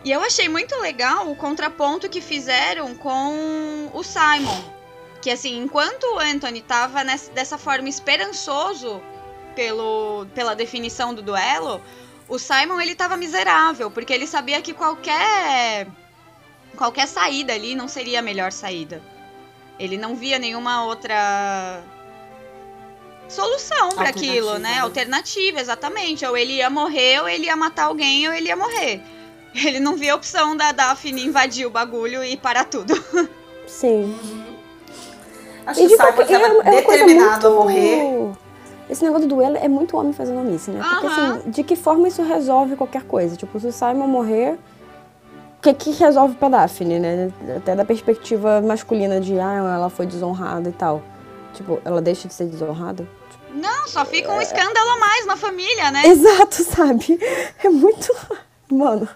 E 0.05 0.13
eu 0.13 0.23
achei 0.23 0.49
muito 0.49 0.77
legal 0.77 1.31
o 1.31 1.37
contraponto 1.37 2.09
que 2.09 2.21
fizeram 2.21 2.95
com 2.95 3.91
o 3.93 4.03
Simon. 4.05 4.79
Que 5.21 5.31
assim, 5.31 5.59
enquanto 5.59 6.05
o 6.05 6.19
Anthony 6.21 6.63
tava 6.63 7.03
nessa, 7.03 7.33
dessa 7.33 7.59
forma 7.59 7.89
esperançoso 7.89 9.03
pelo, 9.59 10.25
pela 10.37 10.55
definição 10.55 11.13
do 11.13 11.21
duelo, 11.21 11.81
o 12.29 12.39
Simon 12.39 12.81
ele 12.81 12.95
tava 12.95 13.17
miserável, 13.17 13.91
porque 13.91 14.13
ele 14.13 14.25
sabia 14.25 14.63
que 14.63 14.73
qualquer 14.73 15.89
qualquer 16.77 17.09
saída 17.09 17.53
ali 17.53 17.75
não 17.75 17.89
seria 17.89 18.21
a 18.21 18.23
melhor 18.23 18.53
saída. 18.53 19.03
Ele 19.77 19.97
não 19.99 20.15
via 20.15 20.39
nenhuma 20.39 20.85
outra 20.85 21.83
solução 23.29 23.89
para 23.97 24.11
aquilo, 24.11 24.59
né? 24.59 24.75
né? 24.75 24.79
Alternativa, 24.79 25.61
exatamente. 25.61 26.25
Ou 26.25 26.37
ele 26.37 26.53
ia 26.59 26.71
morrer, 26.71 27.21
ou 27.21 27.29
ele 27.29 27.47
ia 27.47 27.57
matar 27.57 27.87
alguém, 27.87 28.29
ou 28.29 28.35
ele 28.35 28.47
ia 28.49 28.57
morrer. 28.57 29.01
Ele 29.55 29.81
não 29.81 29.97
via 29.97 30.13
a 30.13 30.15
opção 30.15 30.55
da 30.55 30.71
Daphne 30.73 31.25
invadir 31.25 31.67
o 31.67 31.71
bagulho 31.71 32.23
e 32.23 32.37
parar 32.37 32.65
tudo. 32.67 32.95
Sim. 33.67 34.15
Acho 35.67 35.81
E 35.81 35.89
que 35.89 35.95
o 35.95 35.97
Simon 35.97 36.13
qualquer- 36.13 36.41
é- 36.41 36.49
estava 36.59 36.69
é 36.69 36.71
determinado 36.83 37.47
a 37.47 37.51
muito- 37.51 37.63
morrer. 37.65 38.37
Esse 38.89 39.05
negócio 39.05 39.29
do 39.29 39.35
duelo 39.35 39.57
é 39.57 39.69
muito 39.69 39.97
homem 39.97 40.13
fazendo 40.13 40.41
homice, 40.41 40.71
né? 40.71 40.81
Porque 40.83 41.07
assim, 41.07 41.51
de 41.51 41.63
que 41.63 41.77
forma 41.77 42.09
isso 42.09 42.23
resolve 42.23 42.75
qualquer 42.75 43.03
coisa? 43.03 43.37
Tipo, 43.37 43.61
se 43.61 43.67
o 43.67 43.73
Simon 43.73 44.07
morrer, 44.07 44.59
o 45.59 45.61
que 45.61 45.75
que 45.75 45.91
resolve 45.91 46.37
pra 46.37 46.49
Daphne, 46.49 46.99
né? 46.99 47.31
Até 47.57 47.77
da 47.77 47.85
perspectiva 47.85 48.61
masculina 48.63 49.21
de, 49.21 49.39
ah, 49.39 49.75
ela 49.75 49.91
foi 49.91 50.07
desonrada 50.07 50.69
e 50.69 50.73
tal. 50.73 51.03
Tipo, 51.53 51.81
ela 51.85 52.01
deixa 52.01 52.29
de 52.29 52.35
ser 52.35 52.47
desonrada? 52.47 53.07
Não, 53.53 53.87
só 53.89 54.05
fica 54.05 54.33
um 54.33 54.41
escândalo 54.41 54.91
a 54.91 54.99
mais 54.99 55.27
na 55.27 55.37
família, 55.37 55.91
né? 55.91 56.07
Exato, 56.07 56.63
sabe? 56.65 57.19
É 57.63 57.69
muito. 57.69 58.15
Mano. 58.71 59.09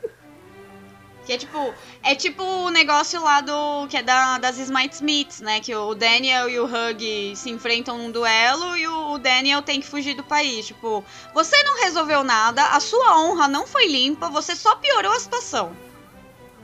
Que 1.25 1.35
é 1.35 1.39
tipo, 1.39 1.73
é 2.03 2.15
tipo 2.15 2.43
o 2.43 2.71
negócio 2.71 3.23
lá 3.23 3.41
do. 3.41 3.87
que 3.89 3.97
é 3.97 4.03
da, 4.03 4.39
das 4.39 4.59
Smite 4.59 4.95
Smiths, 4.97 5.41
né? 5.41 5.61
Que 5.61 5.75
o 5.75 5.95
Daniel 5.95 6.49
e 6.51 6.59
o 6.59 6.65
Hug 6.65 7.37
se 7.37 7.51
enfrentam 7.51 7.97
num 7.97 8.11
duelo 8.11 8.77
e 8.77 8.87
o, 8.89 9.13
o 9.13 9.19
Daniel 9.19 9.63
tem 9.63 9.81
que 9.81 9.87
fugir 9.87 10.15
do 10.15 10.25
país. 10.25 10.67
Tipo, 10.67 11.05
você 11.33 11.63
não 11.63 11.83
resolveu 11.83 12.25
nada, 12.25 12.65
a 12.69 12.81
sua 12.81 13.19
honra 13.21 13.47
não 13.47 13.67
foi 13.67 13.87
limpa, 13.87 14.29
você 14.29 14.57
só 14.57 14.75
piorou 14.77 15.13
a 15.13 15.21
situação. 15.21 15.77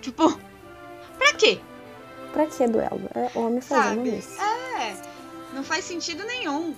Tipo, 0.00 0.40
pra 1.16 1.34
quê? 1.34 1.60
Pra 2.32 2.46
que 2.46 2.66
duelo? 2.66 3.08
É 3.14 3.38
homem 3.38 3.60
fazendo 3.60 3.96
Sabe? 3.96 4.10
homice. 4.10 4.40
É, 4.40 4.96
não 5.52 5.62
faz 5.62 5.84
sentido 5.84 6.24
nenhum. 6.24 6.74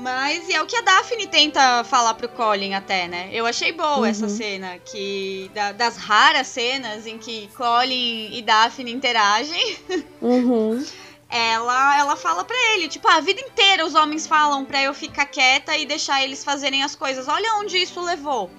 Mas 0.00 0.48
e 0.48 0.54
é 0.54 0.62
o 0.62 0.66
que 0.66 0.76
a 0.76 0.80
Daphne 0.82 1.26
tenta 1.26 1.82
falar 1.84 2.14
pro 2.14 2.28
Colin 2.28 2.72
até, 2.74 3.08
né? 3.08 3.30
Eu 3.32 3.44
achei 3.46 3.72
boa 3.72 4.08
essa 4.08 4.24
Uhum. 4.26 4.28
cena, 4.36 4.78
que 4.78 5.50
da- 5.52 5.72
das 5.72 5.96
raras 5.96 6.46
cenas 6.46 7.04
em 7.06 7.18
que 7.18 7.48
Colin 7.56 8.30
e 8.32 8.40
Daphne 8.42 8.92
interagem, 8.92 9.76
Uhum. 10.22 10.84
ela 11.28 11.98
ela 11.98 12.14
fala 12.16 12.44
pra 12.44 12.56
ele, 12.74 12.86
tipo, 12.88 13.08
"Ah, 13.08 13.16
a 13.16 13.20
vida 13.20 13.40
inteira 13.40 13.84
os 13.84 13.94
homens 13.96 14.24
falam 14.26 14.64
pra 14.64 14.80
eu 14.82 14.94
ficar 14.94 15.26
quieta 15.26 15.76
e 15.76 15.84
deixar 15.84 16.22
eles 16.22 16.44
fazerem 16.44 16.82
as 16.84 16.94
coisas. 16.94 17.26
Olha 17.26 17.54
onde 17.56 17.76
isso 17.76 18.00
levou. 18.00 18.50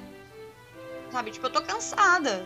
Sabe, 1.11 1.31
tipo, 1.31 1.45
eu 1.45 1.49
tô 1.51 1.61
cansada. 1.61 2.45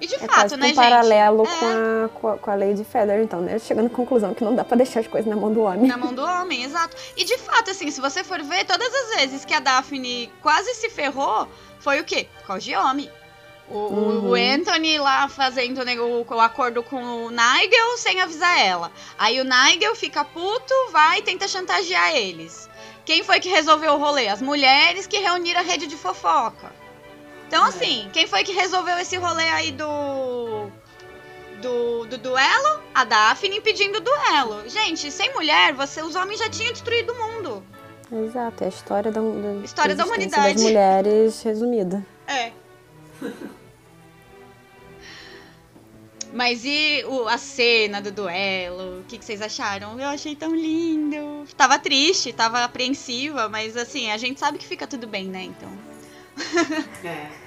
E 0.00 0.06
de 0.06 0.14
É 0.14 0.18
fato, 0.18 0.56
né, 0.56 0.64
um 0.64 0.68
gente? 0.68 0.76
paralelo 0.76 1.44
É. 1.46 1.58
com, 1.58 1.66
a, 1.66 2.08
com, 2.08 2.28
a, 2.28 2.38
com 2.38 2.50
a 2.50 2.54
Lady 2.54 2.84
Feather, 2.84 3.20
então, 3.20 3.40
né? 3.42 3.58
Chegando 3.58 3.86
à 3.86 3.90
conclusão 3.90 4.32
que 4.32 4.42
não 4.42 4.54
dá 4.54 4.64
pra 4.64 4.76
deixar 4.76 5.00
as 5.00 5.06
coisas 5.06 5.28
na 5.28 5.36
mão 5.36 5.52
do 5.52 5.60
homem. 5.62 5.86
Na 5.86 5.96
mão 5.98 6.14
do 6.14 6.22
homem, 6.24 6.64
exato. 6.64 6.96
E 7.16 7.24
de 7.24 7.36
fato, 7.36 7.70
assim, 7.70 7.90
se 7.90 8.00
você 8.00 8.24
for 8.24 8.42
ver, 8.42 8.64
todas 8.64 8.92
as 8.94 9.16
vezes 9.16 9.44
que 9.44 9.52
a 9.52 9.60
Daphne 9.60 10.32
quase 10.40 10.72
se 10.74 10.88
ferrou, 10.88 11.46
foi 11.80 12.00
o 12.00 12.04
quê? 12.04 12.26
Por 12.40 12.46
causa 12.46 12.62
de 12.62 12.74
homem. 12.74 13.10
O, 13.68 13.74
o- 13.76 14.24
o 14.24 14.28
Uhum. 14.30 14.34
Anthony 14.34 14.98
lá 14.98 15.28
fazendo 15.28 15.84
né, 15.84 15.94
o, 16.00 16.26
o 16.28 16.40
acordo 16.40 16.82
com 16.82 16.96
o 17.26 17.30
Nigel 17.30 17.98
sem 17.98 18.20
avisar 18.20 18.58
ela. 18.58 18.90
Aí 19.18 19.40
o 19.40 19.44
Nigel 19.44 19.94
fica 19.94 20.24
puto, 20.24 20.74
vai 20.90 21.18
e 21.18 21.22
tenta 21.22 21.46
chantagear 21.46 22.16
eles. 22.16 22.68
Quem 23.04 23.22
foi 23.22 23.38
que 23.38 23.48
resolveu 23.48 23.92
o 23.92 23.98
rolê? 23.98 24.26
As 24.28 24.42
mulheres 24.42 25.06
que 25.06 25.18
reuniram 25.18 25.60
a 25.60 25.62
rede 25.62 25.86
de 25.86 25.96
fofoca. 25.96 26.72
Então, 27.50 27.64
assim, 27.64 28.08
quem 28.12 28.28
foi 28.28 28.44
que 28.44 28.52
resolveu 28.52 28.96
esse 28.98 29.16
rolê 29.16 29.48
aí 29.48 29.72
do. 29.72 30.70
Do, 31.60 32.06
do 32.06 32.16
duelo? 32.16 32.80
A 32.94 33.02
Daphne 33.02 33.60
pedindo 33.60 34.00
duelo. 34.00 34.68
Gente, 34.68 35.10
sem 35.10 35.34
mulher, 35.34 35.74
você, 35.74 36.00
os 36.00 36.14
homens 36.14 36.38
já 36.38 36.48
tinham 36.48 36.72
destruído 36.72 37.12
o 37.12 37.16
mundo. 37.16 37.62
Exato, 38.24 38.62
é 38.62 38.66
a 38.66 38.70
história 38.70 39.10
da, 39.10 39.20
da, 39.20 39.64
História 39.64 39.96
da 39.96 40.04
humanidade. 40.04 40.54
das 40.54 40.62
mulheres 40.62 41.42
resumida. 41.42 42.06
É. 42.28 42.52
Mas 46.32 46.64
e 46.64 47.04
o- 47.08 47.26
a 47.26 47.36
cena 47.36 48.00
do 48.00 48.12
duelo? 48.12 49.00
O 49.00 49.04
que, 49.08 49.18
que 49.18 49.24
vocês 49.24 49.42
acharam? 49.42 49.98
Eu 49.98 50.06
achei 50.06 50.36
tão 50.36 50.54
lindo. 50.54 51.44
Tava 51.56 51.80
triste, 51.80 52.32
tava 52.32 52.62
apreensiva, 52.62 53.48
mas 53.48 53.76
assim, 53.76 54.08
a 54.12 54.16
gente 54.16 54.38
sabe 54.38 54.56
que 54.56 54.66
fica 54.68 54.86
tudo 54.86 55.08
bem, 55.08 55.24
né? 55.26 55.42
Então. 55.42 55.72
É. 57.04 57.39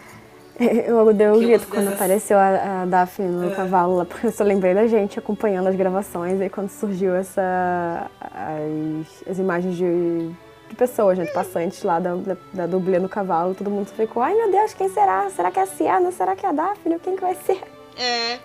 Eu 0.59 1.11
dei 1.13 1.27
um 1.29 1.39
Que 1.39 1.45
grito 1.47 1.67
quando 1.67 1.85
dessas- 1.85 1.95
apareceu 1.95 2.37
a, 2.37 2.83
a 2.83 2.85
Daphne 2.85 3.27
no 3.27 3.51
É. 3.51 3.55
cavalo 3.55 3.95
lá, 3.97 4.05
porque 4.05 4.27
eu 4.27 4.31
só 4.31 4.43
lembrei 4.43 4.73
da 4.75 4.85
gente 4.87 5.17
acompanhando 5.17 5.67
as 5.67 5.75
gravações 5.75 6.39
e 6.39 6.47
quando 6.49 6.69
surgiu 6.69 7.15
essa 7.15 8.09
as, 8.21 9.27
as 9.29 9.39
imagens 9.39 9.75
de, 9.75 10.29
de 10.69 10.75
pessoas, 10.75 11.17
né, 11.17 11.25
de 11.25 11.33
passantes 11.33 11.81
lá 11.81 11.99
da, 11.99 12.13
da, 12.15 12.37
da 12.53 12.67
dublê 12.67 12.99
no 12.99 13.09
cavalo, 13.09 13.55
todo 13.55 13.69
mundo 13.71 13.87
ficou, 13.87 14.21
ai 14.21 14.35
meu 14.35 14.51
Deus, 14.51 14.73
quem 14.75 14.89
será? 14.89 15.27
Será 15.31 15.49
que 15.49 15.57
é 15.59 15.63
a 15.63 15.65
Siena? 15.65 16.11
Será 16.11 16.35
que 16.35 16.45
é 16.45 16.49
a 16.49 16.51
Daphne? 16.51 16.99
Quem 16.99 17.15
que 17.15 17.21
vai 17.21 17.35
ser? 17.35 17.59
É. 17.97 18.37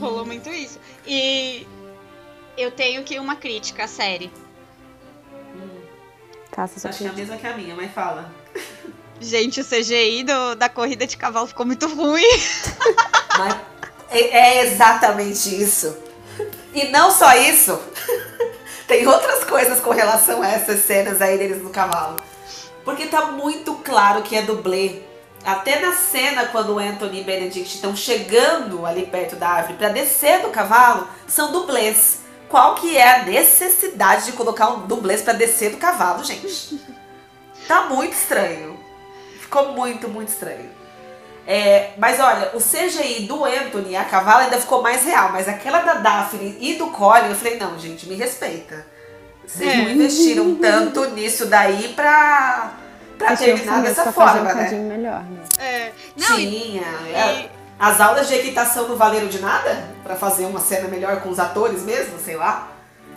Rolou 0.00 0.24
muito 0.24 0.48
isso. 0.48 0.78
E 1.06 1.66
eu 2.56 2.70
tenho 2.70 3.02
que 3.04 3.18
uma 3.18 3.36
crítica 3.36 3.84
à 3.84 3.88
série. 3.88 4.30
Caça 6.50 6.80
sua 6.80 6.88
Acho 6.90 7.00
que 7.00 7.04
é 7.06 7.10
a 7.10 7.12
mesma 7.12 7.36
que 7.36 7.46
a 7.46 7.54
minha, 7.54 7.74
mas 7.74 7.90
fala. 7.92 8.30
Gente, 9.20 9.60
o 9.60 9.64
CGI 9.64 10.24
do- 10.24 10.54
da 10.56 10.68
corrida 10.68 11.06
de 11.06 11.16
cavalo 11.16 11.46
ficou 11.46 11.64
muito 11.66 11.86
ruim. 11.88 12.22
Mas 13.38 13.56
é, 14.10 14.20
é 14.20 14.66
exatamente 14.66 15.48
isso. 15.62 15.96
E 16.74 16.84
não 16.88 17.10
só 17.10 17.34
isso. 17.36 17.80
Tem 18.86 19.06
outras 19.06 19.42
coisas 19.44 19.80
com 19.80 19.90
relação 19.90 20.42
a 20.42 20.48
essas 20.48 20.84
cenas 20.84 21.20
aí 21.20 21.38
deles 21.38 21.62
no 21.62 21.70
cavalo. 21.70 22.16
Porque 22.84 23.06
tá 23.06 23.26
muito 23.32 23.74
claro 23.84 24.22
que 24.22 24.36
é 24.36 24.42
dublê. 24.42 25.02
Até 25.44 25.80
na 25.80 25.92
cena 25.92 26.46
quando 26.46 26.74
o 26.74 26.78
Anthony 26.78 27.20
e 27.20 27.24
Benedict 27.24 27.74
estão 27.74 27.96
chegando 27.96 28.84
ali 28.86 29.06
perto 29.06 29.34
da 29.36 29.48
árvore 29.48 29.74
pra 29.78 29.88
descer 29.88 30.40
do 30.42 30.50
cavalo, 30.50 31.08
são 31.26 31.50
dublês. 31.52 32.18
Qual 32.48 32.76
que 32.76 32.96
é 32.96 33.20
a 33.20 33.22
necessidade 33.24 34.26
de 34.26 34.32
colocar 34.32 34.68
um 34.70 34.86
dublês 34.86 35.22
pra 35.22 35.32
descer 35.32 35.70
do 35.70 35.78
cavalo, 35.78 36.22
gente? 36.22 36.80
Tá 37.66 37.84
muito 37.84 38.12
estranho. 38.12 38.75
Ficou 39.46 39.72
muito, 39.74 40.08
muito 40.08 40.28
estranho. 40.28 40.68
É, 41.46 41.90
mas 41.96 42.18
olha, 42.18 42.50
o 42.54 42.58
CGI 42.58 43.26
do 43.28 43.44
Anthony 43.44 43.94
a 43.94 44.04
cavalo 44.04 44.40
ainda 44.40 44.58
ficou 44.58 44.82
mais 44.82 45.04
real, 45.04 45.30
mas 45.30 45.48
aquela 45.48 45.78
da 45.82 45.94
Daphne 45.94 46.56
e 46.60 46.74
do 46.74 46.88
Colin, 46.88 47.28
eu 47.28 47.34
falei, 47.36 47.56
não, 47.56 47.78
gente, 47.78 48.08
me 48.08 48.16
respeita. 48.16 48.84
Vocês 49.46 49.70
É. 49.72 49.76
não 49.76 49.90
investiram 49.92 50.56
tanto 50.56 51.08
nisso 51.10 51.46
daí 51.46 51.92
pra, 51.94 52.72
pra 53.16 53.28
Acho 53.30 53.44
que 53.44 53.50
eu 53.50 53.54
terminar 53.54 53.82
dessa 53.82 54.10
forma, 54.10 54.40
um 54.40 54.42
né? 54.42 54.54
cadinho 54.54 54.82
melhor, 54.88 55.22
né? 55.22 55.42
É. 55.60 55.92
Não, 56.16 56.36
Tinha. 56.36 56.82
e- 57.06 57.14
é. 57.14 57.48
As 57.78 58.00
aulas 58.00 58.26
de 58.26 58.34
equitação 58.34 58.88
não 58.88 58.96
valeram 58.96 59.28
de 59.28 59.38
nada? 59.38 59.84
Pra 60.02 60.16
fazer 60.16 60.46
uma 60.46 60.58
cena 60.58 60.88
melhor 60.88 61.20
com 61.20 61.28
os 61.28 61.38
atores 61.38 61.82
mesmo, 61.82 62.18
sei 62.18 62.34
lá. 62.34 62.72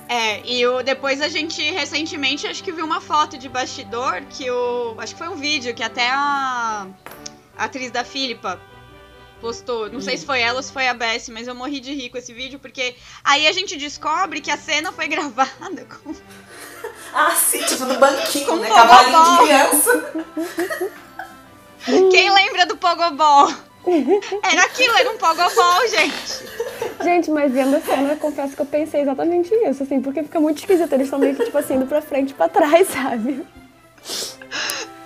É, 0.09 0.41
e 0.43 0.65
o, 0.65 0.81
depois 0.81 1.21
a 1.21 1.27
gente 1.27 1.61
recentemente 1.69 2.47
acho 2.47 2.63
que 2.63 2.71
viu 2.71 2.83
uma 2.83 2.99
foto 2.99 3.37
de 3.37 3.47
bastidor 3.47 4.23
que 4.27 4.49
o. 4.49 4.95
Acho 4.97 5.13
que 5.13 5.19
foi 5.19 5.29
um 5.29 5.35
vídeo 5.35 5.71
que 5.75 5.83
até 5.83 6.09
a, 6.09 6.87
a 7.55 7.63
atriz 7.65 7.91
da 7.91 8.03
Filipa 8.03 8.59
postou. 9.39 9.87
Não 9.87 10.01
sei 10.01 10.17
se 10.17 10.25
foi 10.25 10.41
ela 10.41 10.57
ou 10.57 10.63
se 10.63 10.73
foi 10.73 10.87
a 10.87 10.95
Bess, 10.95 11.29
mas 11.29 11.47
eu 11.47 11.53
morri 11.53 11.79
de 11.79 11.93
rir 11.93 12.09
com 12.09 12.17
esse 12.17 12.33
vídeo, 12.33 12.57
porque 12.57 12.95
aí 13.23 13.45
a 13.45 13.51
gente 13.51 13.77
descobre 13.77 14.41
que 14.41 14.49
a 14.49 14.57
cena 14.57 14.91
foi 14.91 15.07
gravada 15.13 15.85
com. 15.85 16.15
Ah, 17.13 17.35
sim, 17.35 17.63
tipo 17.63 17.85
no 17.85 17.99
banquinho, 17.99 18.47
Com 18.47 18.55
né? 18.55 18.67
Cavalinho 18.67 19.31
de 19.31 19.37
criança. 19.43 20.13
Quem 22.09 22.33
lembra 22.33 22.65
do 22.65 22.75
Pogobol? 22.77 23.53
Era 24.43 24.63
aquilo, 24.63 24.95
era 24.97 25.09
um 25.11 25.17
Pogobol, 25.17 25.87
gente. 25.87 26.45
Gente, 27.03 27.31
mas 27.31 27.51
vendo 27.51 27.75
a 27.75 27.81
cena, 27.81 28.11
eu 28.13 28.17
confesso 28.17 28.55
que 28.55 28.61
eu 28.61 28.65
pensei 28.65 29.01
exatamente 29.01 29.53
isso, 29.53 29.83
assim, 29.83 30.01
porque 30.01 30.23
fica 30.23 30.39
muito 30.39 30.59
esquisito. 30.59 30.91
Eles 30.93 31.07
estão 31.07 31.19
meio 31.19 31.35
que, 31.35 31.45
tipo 31.45 31.57
assim, 31.57 31.75
indo 31.75 31.87
pra 31.87 32.01
frente 32.01 32.31
e 32.31 32.33
pra 32.33 32.49
trás, 32.49 32.87
sabe? 32.91 33.45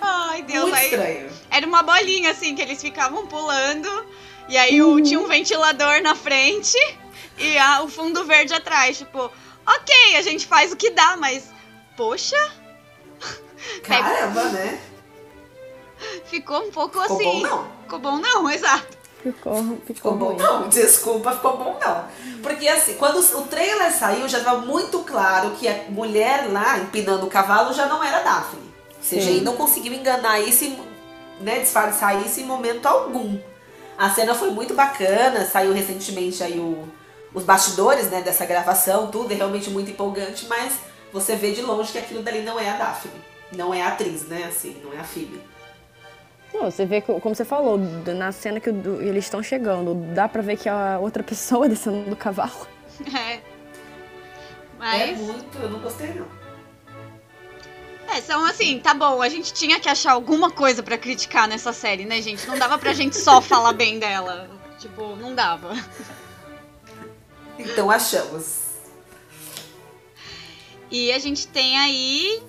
Ai, 0.00 0.42
Deus, 0.42 0.64
Muito 0.64 0.76
aí. 0.76 0.84
estranho. 0.86 1.30
era 1.50 1.66
uma 1.66 1.82
bolinha, 1.82 2.30
assim, 2.30 2.54
que 2.54 2.62
eles 2.62 2.80
ficavam 2.80 3.26
pulando. 3.26 3.88
E 4.48 4.56
aí 4.56 4.82
uhum. 4.82 5.02
tinha 5.02 5.20
um 5.20 5.26
ventilador 5.26 6.02
na 6.02 6.14
frente 6.14 6.76
e 7.38 7.56
a, 7.56 7.82
o 7.82 7.88
fundo 7.88 8.24
verde 8.24 8.52
atrás. 8.52 8.98
Tipo, 8.98 9.30
ok, 9.66 10.16
a 10.16 10.22
gente 10.22 10.46
faz 10.46 10.72
o 10.72 10.76
que 10.76 10.90
dá, 10.90 11.16
mas. 11.16 11.50
Poxa! 11.96 12.52
Caramba, 13.82 14.44
né? 14.50 14.80
Ficou 16.26 16.66
um 16.66 16.70
pouco 16.70 17.00
ficou 17.00 17.16
assim. 17.16 17.24
Bom, 17.24 17.40
não. 17.40 17.73
Ficou 17.84 17.98
bom, 17.98 18.18
não, 18.18 18.50
exato. 18.50 18.96
Ficou, 19.22 19.56
ficou, 19.62 19.94
ficou 19.94 20.14
bom, 20.16 20.36
não. 20.36 20.68
Desculpa, 20.68 21.32
ficou 21.32 21.56
bom, 21.56 21.78
não. 21.80 22.04
Porque 22.42 22.68
assim, 22.68 22.94
quando 22.94 23.18
o 23.18 23.42
trailer 23.42 23.90
saiu, 23.92 24.28
já 24.28 24.38
estava 24.38 24.60
muito 24.60 24.98
claro 25.00 25.52
que 25.52 25.66
a 25.66 25.84
mulher 25.88 26.50
lá 26.50 26.78
empinando 26.78 27.24
o 27.24 27.30
cavalo 27.30 27.72
já 27.72 27.86
não 27.86 28.04
era 28.04 28.22
Daphne. 28.22 28.62
Ou 28.96 29.02
seja, 29.02 29.30
ele 29.30 29.40
não 29.40 29.56
conseguiu 29.56 29.92
enganar 29.92 30.40
isso, 30.40 30.76
né, 31.40 31.60
disfarçar 31.60 32.24
isso 32.24 32.40
em 32.40 32.44
momento 32.44 32.86
algum. 32.86 33.38
A 33.96 34.10
cena 34.10 34.34
foi 34.34 34.50
muito 34.50 34.74
bacana, 34.74 35.46
saiu 35.46 35.72
recentemente 35.72 36.42
aí 36.42 36.58
o, 36.58 36.86
os 37.32 37.44
bastidores 37.44 38.10
né, 38.10 38.20
dessa 38.20 38.44
gravação, 38.44 39.06
tudo 39.06 39.32
é 39.32 39.36
realmente 39.36 39.70
muito 39.70 39.90
empolgante, 39.90 40.46
mas 40.48 40.74
você 41.12 41.36
vê 41.36 41.52
de 41.52 41.62
longe 41.62 41.92
que 41.92 41.98
aquilo 41.98 42.22
dali 42.22 42.42
não 42.42 42.58
é 42.58 42.68
a 42.68 42.76
Daphne. 42.76 43.14
Não 43.52 43.72
é 43.72 43.82
a 43.82 43.88
atriz, 43.88 44.22
né? 44.22 44.44
Assim, 44.48 44.80
não 44.82 44.92
é 44.92 44.98
a 44.98 45.04
Phoebe. 45.04 45.40
Não, 46.54 46.70
você 46.70 46.86
vê 46.86 47.00
que, 47.00 47.12
como 47.20 47.34
você 47.34 47.44
falou, 47.44 47.76
na 47.76 48.30
cena 48.30 48.60
que 48.60 48.70
eles 48.70 49.24
estão 49.24 49.42
chegando, 49.42 49.92
dá 50.14 50.28
pra 50.28 50.40
ver 50.40 50.56
que 50.56 50.68
a 50.68 51.00
outra 51.00 51.22
pessoa 51.22 51.68
descendo 51.68 52.08
do 52.08 52.14
cavalo. 52.14 52.68
É. 53.12 53.40
Mas... 54.78 55.02
É 55.02 55.12
muito, 55.14 55.58
eu 55.58 55.68
não 55.68 55.80
gostei 55.80 56.14
não. 56.14 56.44
É, 58.08 58.20
são 58.20 58.44
assim, 58.44 58.78
tá 58.78 58.94
bom, 58.94 59.20
a 59.20 59.28
gente 59.28 59.52
tinha 59.52 59.80
que 59.80 59.88
achar 59.88 60.12
alguma 60.12 60.50
coisa 60.50 60.82
para 60.82 60.96
criticar 60.96 61.48
nessa 61.48 61.72
série, 61.72 62.04
né, 62.04 62.22
gente? 62.22 62.46
Não 62.46 62.56
dava 62.56 62.78
pra 62.78 62.92
gente 62.92 63.16
só 63.16 63.40
falar 63.42 63.72
bem 63.72 63.98
dela. 63.98 64.48
Tipo, 64.78 65.16
não 65.16 65.34
dava. 65.34 65.74
Então 67.58 67.90
achamos. 67.90 68.64
E 70.90 71.10
a 71.10 71.18
gente 71.18 71.48
tem 71.48 71.78
aí 71.78 72.42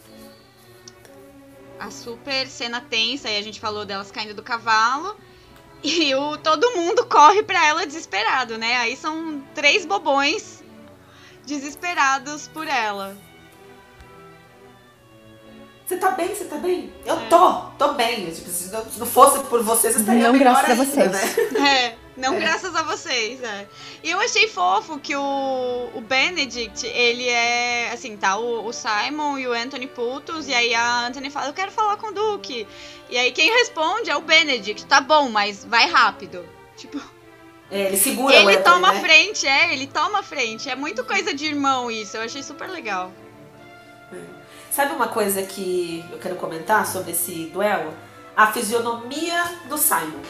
a 1.79 1.91
super 1.91 2.47
cena 2.47 2.81
tensa, 2.81 3.27
aí 3.27 3.37
a 3.37 3.41
gente 3.41 3.59
falou 3.59 3.85
delas 3.85 4.11
caindo 4.11 4.33
do 4.33 4.43
cavalo. 4.43 5.15
E 5.83 6.15
o, 6.15 6.37
todo 6.37 6.71
mundo 6.71 7.05
corre 7.05 7.43
pra 7.43 7.63
ela 7.65 7.85
desesperado, 7.85 8.57
né? 8.57 8.77
Aí 8.77 8.97
são 8.97 9.43
três 9.53 9.85
bobões 9.85 10.63
desesperados 11.45 12.47
por 12.47 12.67
ela. 12.67 13.15
Você 15.85 15.97
tá 15.97 16.11
bem? 16.11 16.33
Você 16.33 16.45
tá 16.45 16.57
bem? 16.57 16.91
Eu 17.05 17.15
é. 17.15 17.27
tô, 17.27 17.61
tô 17.77 17.93
bem. 17.93 18.31
Tipo, 18.31 18.49
se 18.49 18.71
não 18.97 19.05
fosse 19.05 19.43
por 19.43 19.61
vocês, 19.61 19.93
eu 19.93 20.01
estaria 20.01 20.31
Não 20.31 20.39
graças 20.39 20.71
ainda, 20.71 20.81
a 20.81 20.85
vocês. 20.85 21.11
Né? 21.11 21.91
É. 21.91 21.95
Não 22.17 22.35
é. 22.35 22.39
graças 22.39 22.73
a 22.75 22.81
vocês, 22.83 23.43
é. 23.43 23.67
E 24.03 24.09
eu 24.09 24.19
achei 24.19 24.47
fofo 24.47 24.97
que 24.99 25.15
o, 25.15 25.89
o 25.93 26.01
Benedict, 26.01 26.85
ele 26.87 27.27
é, 27.27 27.91
assim, 27.91 28.15
tá 28.15 28.37
o, 28.37 28.65
o 28.65 28.71
Simon 28.71 29.37
e 29.37 29.47
o 29.47 29.53
Anthony 29.53 29.87
putos, 29.87 30.47
e 30.47 30.53
aí 30.53 30.73
a 30.73 31.07
Anthony 31.07 31.29
fala, 31.29 31.47
eu 31.47 31.53
quero 31.53 31.71
falar 31.71 31.97
com 31.97 32.07
o 32.07 32.13
Duke. 32.13 32.65
E 33.09 33.17
aí 33.17 33.31
quem 33.31 33.51
responde 33.51 34.09
é 34.09 34.15
o 34.15 34.21
Benedict, 34.21 34.85
tá 34.85 35.01
bom, 35.01 35.29
mas 35.29 35.65
vai 35.65 35.87
rápido. 35.89 36.45
Tipo... 36.77 37.01
É, 37.69 37.87
ele 37.87 37.97
segura 37.97 38.33
ele 38.33 38.45
o 38.45 38.49
Anthony, 38.49 38.63
toma 38.63 38.93
né? 38.93 39.01
frente, 39.01 39.47
é, 39.47 39.73
ele 39.73 39.87
toma 39.87 40.23
frente. 40.23 40.69
É 40.69 40.75
muito 40.75 41.03
coisa 41.03 41.33
de 41.33 41.45
irmão 41.45 41.91
isso, 41.91 42.15
eu 42.15 42.21
achei 42.21 42.41
super 42.41 42.69
legal. 42.69 43.11
É. 44.13 44.45
Sabe 44.71 44.93
uma 44.93 45.07
coisa 45.07 45.41
que 45.41 46.03
eu 46.11 46.17
quero 46.19 46.35
comentar 46.35 46.85
sobre 46.85 47.11
esse 47.11 47.45
duelo? 47.45 47.93
A 48.35 48.51
fisionomia 48.51 49.43
do 49.69 49.77
Simon. 49.77 50.21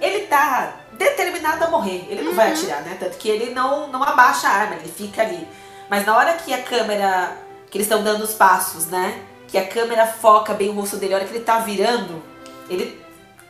Ele 0.00 0.26
tá 0.26 0.80
determinado 0.98 1.64
a 1.64 1.70
morrer. 1.70 2.06
Ele 2.10 2.22
não 2.22 2.30
uhum. 2.30 2.36
vai 2.36 2.52
atirar, 2.52 2.82
né? 2.82 2.96
Tanto 2.98 3.16
que 3.16 3.28
ele 3.28 3.54
não, 3.54 3.88
não 3.88 4.02
abaixa 4.02 4.48
a 4.48 4.52
arma, 4.52 4.74
ele 4.74 4.88
fica 4.88 5.22
ali. 5.22 5.46
Mas 5.88 6.04
na 6.04 6.16
hora 6.16 6.34
que 6.34 6.52
a 6.52 6.62
câmera. 6.62 7.36
que 7.70 7.78
eles 7.78 7.86
estão 7.86 8.02
dando 8.02 8.22
os 8.24 8.34
passos, 8.34 8.86
né? 8.86 9.22
Que 9.46 9.56
a 9.56 9.66
câmera 9.66 10.06
foca 10.06 10.52
bem 10.52 10.68
o 10.68 10.72
rosto 10.72 10.96
dele, 10.96 11.14
a 11.14 11.16
hora 11.18 11.26
que 11.26 11.34
ele 11.34 11.44
tá 11.44 11.60
virando, 11.60 12.22
ele 12.68 13.00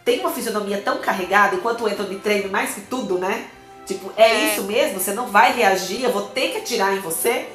tem 0.04 0.20
uma 0.20 0.30
fisionomia 0.30 0.80
tão 0.80 0.98
carregada, 0.98 1.56
enquanto 1.56 1.82
o 1.82 1.86
Anthony 1.86 2.16
treina 2.20 2.48
mais 2.48 2.74
que 2.74 2.82
tudo, 2.82 3.18
né? 3.18 3.48
Tipo, 3.84 4.12
é, 4.16 4.22
é, 4.22 4.52
isso 4.52 4.62
mesmo? 4.64 5.00
Você 5.00 5.12
não 5.12 5.26
vai 5.26 5.52
reagir, 5.52 6.04
eu 6.04 6.12
vou 6.12 6.22
ter 6.22 6.50
que 6.50 6.58
atirar 6.58 6.94
em 6.94 7.00
você? 7.00 7.48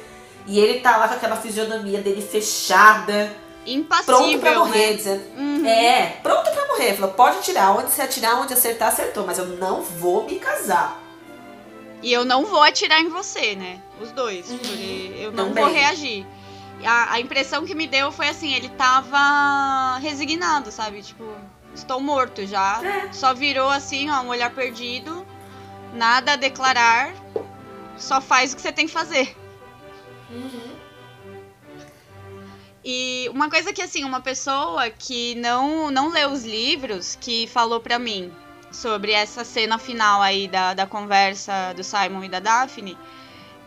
E 0.46 0.58
ele 0.58 0.80
tá 0.80 0.96
lá 0.96 1.08
com 1.08 1.14
aquela 1.14 1.36
fisionomia 1.36 2.00
dele 2.00 2.20
fechada 2.20 3.34
Impassível, 3.66 4.16
pronto 4.16 4.38
pra 4.40 4.58
morrer, 4.58 4.90
né? 4.90 4.92
dizendo. 4.94 5.24
Uhum. 5.36 5.66
É, 5.66 6.18
pronto 6.22 6.50
pra 6.50 6.66
morrer. 6.68 6.94
Falou, 6.94 7.12
pode 7.12 7.38
atirar, 7.38 7.76
onde 7.76 7.90
você 7.90 8.02
atirar, 8.02 8.40
onde 8.40 8.52
acertar, 8.52 8.88
acertou, 8.88 9.24
mas 9.26 9.38
eu 9.38 9.46
não 9.46 9.82
vou 9.82 10.24
me 10.24 10.38
casar. 10.38 11.00
E 12.02 12.12
eu 12.12 12.24
não 12.24 12.44
vou 12.44 12.62
atirar 12.62 13.00
em 13.00 13.08
você, 13.08 13.54
né? 13.54 13.80
Os 14.00 14.12
dois. 14.12 14.50
Uhum. 14.50 14.58
Porque 14.58 15.14
eu 15.16 15.32
não 15.32 15.48
Também. 15.48 15.64
vou 15.64 15.72
reagir. 15.72 16.26
A, 16.84 17.14
a, 17.14 17.20
impressão 17.20 17.64
que 17.64 17.74
me 17.74 17.86
deu 17.86 18.12
foi 18.12 18.28
assim, 18.28 18.52
ele 18.52 18.68
tava 18.68 19.98
resignado, 19.98 20.70
sabe? 20.70 21.00
Tipo, 21.00 21.24
estou 21.74 22.00
morto 22.00 22.46
já. 22.46 22.80
É. 22.84 23.12
Só 23.12 23.32
virou 23.32 23.70
assim, 23.70 24.10
ó, 24.10 24.20
um 24.20 24.28
olhar 24.28 24.50
perdido. 24.50 25.26
Nada 25.94 26.32
a 26.32 26.36
declarar. 26.36 27.14
Só 27.96 28.20
faz 28.20 28.52
o 28.52 28.56
que 28.56 28.62
você 28.62 28.72
tem 28.72 28.86
que 28.86 28.92
fazer. 28.92 29.34
Uhum. 30.30 30.63
E 32.84 33.30
uma 33.32 33.48
coisa 33.48 33.72
que, 33.72 33.80
assim, 33.80 34.04
uma 34.04 34.20
pessoa 34.20 34.90
que 34.90 35.34
não, 35.36 35.90
não 35.90 36.10
leu 36.10 36.30
os 36.30 36.44
livros, 36.44 37.16
que 37.18 37.46
falou 37.46 37.80
pra 37.80 37.98
mim 37.98 38.30
sobre 38.70 39.12
essa 39.12 39.42
cena 39.44 39.78
final 39.78 40.20
aí 40.20 40.46
da, 40.46 40.74
da 40.74 40.86
conversa 40.86 41.72
do 41.74 41.82
Simon 41.82 42.24
e 42.24 42.28
da 42.28 42.40
Daphne, 42.40 42.98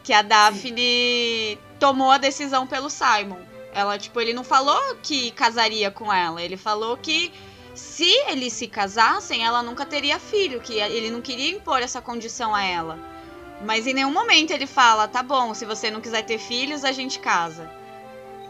que 0.03 0.13
a 0.13 0.21
Daphne 0.21 1.55
Sim. 1.55 1.57
tomou 1.79 2.11
a 2.11 2.17
decisão 2.17 2.67
pelo 2.67 2.89
Simon. 2.89 3.39
Ela, 3.73 3.97
tipo, 3.97 4.21
ele 4.21 4.33
não 4.33 4.43
falou 4.43 4.95
que 5.01 5.31
casaria 5.31 5.89
com 5.89 6.13
ela, 6.13 6.41
ele 6.41 6.57
falou 6.57 6.95
que 6.97 7.31
se 7.73 8.09
eles 8.27 8.53
se 8.53 8.67
casassem, 8.67 9.45
ela 9.45 9.63
nunca 9.63 9.85
teria 9.85 10.19
filho, 10.19 10.59
que 10.59 10.73
ele 10.73 11.09
não 11.09 11.21
queria 11.21 11.51
impor 11.51 11.81
essa 11.81 12.01
condição 12.01 12.53
a 12.53 12.63
ela. 12.63 12.99
Mas 13.65 13.87
em 13.87 13.93
nenhum 13.93 14.11
momento 14.11 14.51
ele 14.51 14.67
fala, 14.67 15.07
tá 15.07 15.23
bom, 15.23 15.53
se 15.53 15.65
você 15.65 15.89
não 15.89 16.01
quiser 16.01 16.23
ter 16.23 16.37
filhos, 16.37 16.83
a 16.83 16.91
gente 16.91 17.19
casa. 17.19 17.76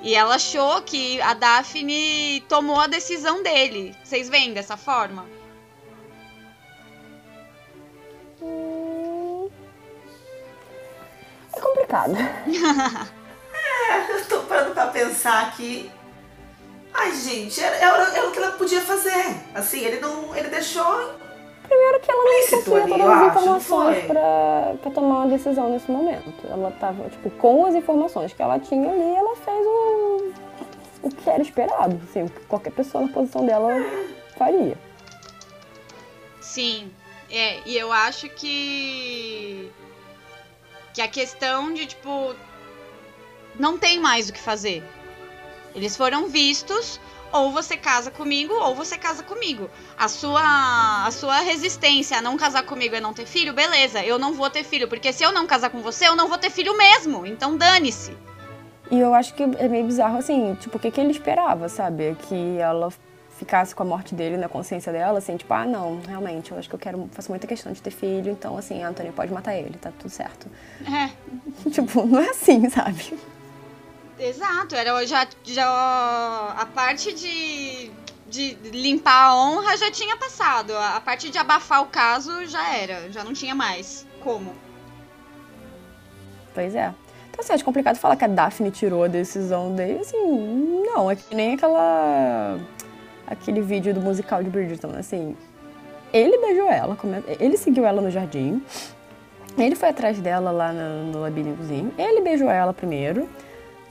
E 0.01 0.15
ela 0.15 0.35
achou 0.35 0.81
que 0.81 1.21
a 1.21 1.33
Daphne 1.33 2.41
tomou 2.47 2.79
a 2.79 2.87
decisão 2.87 3.41
dele. 3.41 3.95
Vocês 4.03 4.29
veem 4.29 4.53
dessa 4.53 4.77
forma? 4.77 5.25
Hum... 8.41 9.49
É 11.55 11.59
complicado. 11.59 12.15
é, 12.15 14.11
eu 14.11 14.25
tô 14.25 14.41
parando 14.41 14.73
pra 14.73 14.87
pensar 14.87 15.47
aqui. 15.47 15.91
Ai, 16.93 17.15
gente, 17.15 17.61
era, 17.61 17.75
era, 17.75 18.17
era, 18.17 18.27
o 18.27 18.31
que 18.31 18.37
ela 18.37 18.51
podia 18.51 18.81
fazer. 18.81 19.35
Assim, 19.53 19.83
ele 19.83 19.99
não. 19.99 20.35
Ele 20.35 20.49
deixou 20.49 21.15
Primeiro 21.67 21.99
que 21.99 22.11
ela 22.11 22.23
não 22.23 22.49
possuía 22.49 22.87
todas 22.87 23.09
as 23.09 23.27
informações 23.27 24.05
pra, 24.05 24.75
pra 24.81 24.91
tomar 24.91 25.15
uma 25.23 25.27
decisão 25.27 25.69
nesse 25.69 25.91
momento. 25.91 26.33
Ela 26.49 26.71
tava, 26.71 27.09
tipo, 27.09 27.29
com 27.31 27.65
as 27.65 27.75
informações 27.75 28.33
que 28.33 28.41
ela 28.41 28.57
tinha 28.59 28.89
ali, 28.89 29.15
ela 29.15 29.35
fez 29.35 29.65
o, 29.65 30.33
o 31.03 31.09
que 31.09 31.29
era 31.29 31.41
esperado. 31.41 31.99
Assim, 32.03 32.23
o 32.23 32.29
que 32.29 32.39
qualquer 32.45 32.71
pessoa 32.71 33.05
na 33.05 33.11
posição 33.11 33.45
dela 33.45 33.69
faria. 34.37 34.77
Sim. 36.39 36.91
É, 37.29 37.59
e 37.65 37.77
eu 37.77 37.91
acho 37.91 38.29
que. 38.29 39.69
Que 40.93 41.01
a 41.01 41.07
questão 41.07 41.73
de, 41.73 41.85
tipo. 41.85 42.33
Não 43.59 43.77
tem 43.77 43.99
mais 43.99 44.29
o 44.29 44.33
que 44.33 44.39
fazer. 44.39 44.83
Eles 45.75 45.97
foram 45.97 46.27
vistos 46.27 46.99
ou 47.31 47.51
você 47.51 47.77
casa 47.77 48.11
comigo 48.11 48.53
ou 48.53 48.75
você 48.75 48.97
casa 48.97 49.23
comigo. 49.23 49.69
A 49.97 50.07
sua 50.07 51.05
a 51.05 51.11
sua 51.11 51.39
resistência 51.39 52.17
a 52.17 52.21
não 52.21 52.37
casar 52.37 52.63
comigo 52.63 52.95
é 52.95 53.01
não 53.01 53.13
ter 53.13 53.25
filho, 53.25 53.53
beleza, 53.53 54.03
eu 54.03 54.17
não 54.17 54.33
vou 54.33 54.49
ter 54.49 54.63
filho, 54.63 54.87
porque 54.87 55.11
se 55.13 55.23
eu 55.23 55.31
não 55.31 55.47
casar 55.47 55.69
com 55.69 55.81
você, 55.81 56.07
eu 56.07 56.15
não 56.15 56.27
vou 56.27 56.37
ter 56.37 56.49
filho 56.49 56.77
mesmo. 56.77 57.25
Então 57.25 57.57
dane-se. 57.57 58.15
E 58.89 58.99
eu 58.99 59.13
acho 59.13 59.33
que 59.33 59.43
é 59.43 59.67
meio 59.67 59.85
bizarro 59.85 60.17
assim, 60.17 60.55
tipo, 60.55 60.77
o 60.77 60.79
que, 60.79 60.89
que 60.89 60.99
ele 60.99 61.11
esperava, 61.11 61.67
sabe? 61.67 62.15
Que 62.27 62.57
ela 62.57 62.89
ficasse 63.37 63.75
com 63.75 63.83
a 63.83 63.85
morte 63.85 64.15
dele 64.15 64.35
na 64.37 64.49
consciência 64.49 64.91
dela, 64.91 65.19
assim, 65.19 65.37
tipo, 65.37 65.53
ah, 65.53 65.65
não, 65.65 65.99
realmente, 66.07 66.51
eu 66.51 66.57
acho 66.57 66.67
que 66.67 66.73
eu 66.73 66.79
quero, 66.79 67.07
faço 67.11 67.29
muita 67.29 67.45
questão 67.45 67.71
de 67.71 67.81
ter 67.81 67.91
filho, 67.91 68.31
então, 68.31 68.57
assim, 68.57 68.81
Anthony 68.81 69.11
pode 69.11 69.31
matar 69.31 69.55
ele, 69.55 69.77
tá 69.79 69.91
tudo 69.97 70.09
certo. 70.09 70.47
É. 70.85 71.09
tipo, 71.69 72.05
não 72.05 72.19
é 72.19 72.29
assim, 72.29 72.67
sabe? 72.69 73.13
Exato, 74.19 74.75
era 74.75 75.05
já, 75.05 75.27
já 75.43 76.55
a 76.57 76.65
parte 76.65 77.13
de, 77.13 77.91
de 78.27 78.57
limpar 78.71 79.29
a 79.29 79.35
honra 79.35 79.77
já 79.77 79.91
tinha 79.91 80.17
passado. 80.17 80.75
A 80.75 80.99
parte 80.99 81.29
de 81.29 81.37
abafar 81.37 81.81
o 81.81 81.87
caso 81.87 82.45
já 82.45 82.75
era, 82.75 83.11
já 83.11 83.23
não 83.23 83.33
tinha 83.33 83.53
mais 83.53 84.05
como. 84.23 84.53
Pois 86.53 86.73
é. 86.73 86.93
Então, 87.29 87.43
assim, 87.43 87.53
acho 87.53 87.63
complicado 87.63 87.97
falar 87.97 88.15
que 88.15 88.25
a 88.25 88.27
Daphne 88.27 88.71
tirou 88.71 89.03
a 89.03 89.07
decisão 89.07 89.75
dele, 89.75 89.99
assim, 89.99 90.83
não, 90.83 91.11
é 91.11 91.15
que 91.15 91.35
nem 91.35 91.53
aquela 91.53 92.59
aquele 93.27 93.61
vídeo 93.61 93.93
do 93.93 94.01
musical 94.01 94.41
de 94.41 94.49
Bridgerton, 94.49 94.95
assim, 94.97 95.35
ele 96.11 96.37
beijou 96.39 96.71
ela, 96.71 96.97
ele 97.39 97.57
seguiu 97.57 97.85
ela 97.85 98.01
no 98.01 98.09
jardim, 98.09 98.63
ele 99.57 99.75
foi 99.75 99.89
atrás 99.89 100.17
dela 100.19 100.49
lá 100.49 100.71
no, 100.71 101.11
no 101.11 101.19
labirintozinho, 101.19 101.93
ele 101.97 102.21
beijou 102.21 102.49
ela 102.49 102.73
primeiro, 102.73 103.29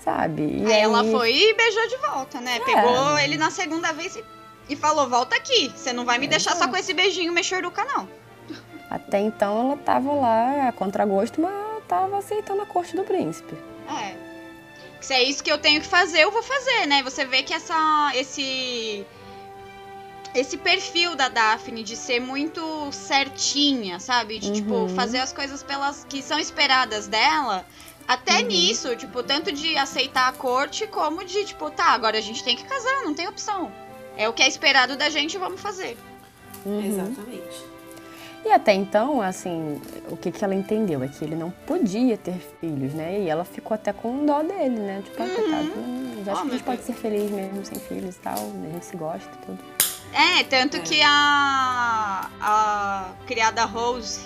sabe? 0.07 0.43
E 0.43 0.67
aí, 0.67 0.73
aí, 0.73 0.81
ela 0.83 1.03
foi 1.03 1.35
e 1.35 1.55
beijou 1.55 1.89
de 1.89 1.97
volta, 1.97 2.41
né? 2.41 2.57
É. 2.57 2.61
Pegou 2.61 3.19
ele 3.19 3.37
na 3.37 3.51
segunda 3.51 3.93
vez 3.93 4.15
e, 4.15 4.25
e 4.69 4.77
falou: 4.77 5.09
volta 5.09 5.35
aqui, 5.35 5.73
você 5.75 5.93
não 5.93 6.05
vai 6.05 6.17
me 6.17 6.27
é. 6.27 6.29
deixar 6.29 6.55
só 6.55 6.69
com 6.69 6.77
esse 6.77 6.95
beijinho 6.95 7.33
mexeruca, 7.33 7.85
não. 7.85 8.09
Até 8.89 9.19
então 9.19 9.61
ela 9.61 9.77
tava 9.79 10.13
lá 10.13 10.69
a 10.69 10.73
contragosto, 10.73 11.41
mas 11.41 11.53
tava 11.89 12.19
aceitando 12.19 12.63
a 12.63 12.67
corte 12.67 12.95
do 12.95 13.03
príncipe. 13.03 13.57
É. 13.91 14.15
Se 15.01 15.13
é 15.13 15.23
isso 15.25 15.43
que 15.43 15.51
eu 15.51 15.59
tenho 15.59 15.81
que 15.81 15.87
fazer, 15.87 16.21
eu 16.21 16.31
vou 16.31 16.43
fazer, 16.43 16.87
né? 16.87 17.03
Você 17.03 17.25
vê 17.25 17.43
que 17.43 17.53
essa, 17.53 18.13
esse 18.15 19.05
esse 20.35 20.57
perfil 20.57 21.17
da 21.17 21.29
Daphne 21.29 21.83
de 21.83 21.97
ser 21.97 22.21
muito 22.21 22.61
certinha, 22.93 23.99
sabe? 23.99 24.39
De, 24.39 24.53
tipo, 24.53 24.75
uhum. 24.75 24.87
tipo, 24.87 24.97
fazer 24.97 25.19
as 25.19 25.33
coisas 25.33 25.63
pelas 25.63 26.05
que 26.05 26.23
são 26.23 26.39
esperadas 26.39 27.09
dela. 27.09 27.67
Até 28.07 28.41
uhum. 28.41 28.47
nisso, 28.47 28.95
tipo, 28.97 29.23
tanto 29.23 29.51
de 29.51 29.77
aceitar 29.77 30.29
a 30.29 30.33
corte, 30.33 30.87
como 30.87 31.25
de, 31.25 31.45
tipo, 31.45 31.71
tá, 31.71 31.87
agora 31.87 32.19
a 32.19 32.21
gente 32.21 32.45
tem 32.45 32.57
que 32.57 32.65
casar, 32.65 33.03
não 33.05 33.15
tem 33.15 33.27
opção. 33.27 33.73
É 34.17 34.29
o 34.29 34.33
que 34.33 34.43
é 34.43 34.49
esperado 34.49 34.97
da 34.97 35.11
gente, 35.11 35.37
vamos 35.37 35.61
fazer. 35.61 35.99
Uhum. 36.65 36.85
Exatamente. 36.85 37.77
E 38.45 38.53
até 38.53 38.73
então, 38.73 39.21
assim, 39.21 39.83
o 40.09 40.17
que, 40.17 40.31
que 40.31 40.45
ela 40.45 40.55
entendeu 40.55 41.03
é 41.03 41.09
que 41.09 41.25
ele 41.25 41.35
não 41.35 41.51
podia 41.51 42.17
ter 42.17 42.39
filhos, 42.61 42.95
né? 42.95 43.21
E 43.21 43.29
ela 43.29 43.45
ficou 43.45 43.75
até 43.75 43.93
com 43.93 44.25
dó 44.25 44.41
dele, 44.41 44.79
né? 44.79 45.03
Tipo, 45.05 45.21
ah, 45.21 45.27
coitado, 45.27 45.73
hum, 45.77 46.23
já 46.25 46.33
oh, 46.33 46.37
acho 46.37 46.43
que 46.43 46.49
a 46.49 46.53
gente 46.53 46.65
pode 46.65 46.83
ser 46.85 46.93
feliz 46.93 47.29
mesmo 47.29 47.65
sem 47.65 47.81
filhos 47.81 48.15
e 48.15 48.19
tal, 48.21 48.39
né? 48.39 48.69
a 48.71 48.73
gente 48.75 48.87
se 48.87 48.97
gosta 48.97 49.29
e 49.29 49.47
tudo. 49.47 49.59
É, 50.13 50.45
tanto 50.45 50.77
é. 50.77 50.81
que 50.81 51.03
a, 51.03 52.31
a 52.41 53.11
criada 53.27 53.65
Rose, 53.65 54.21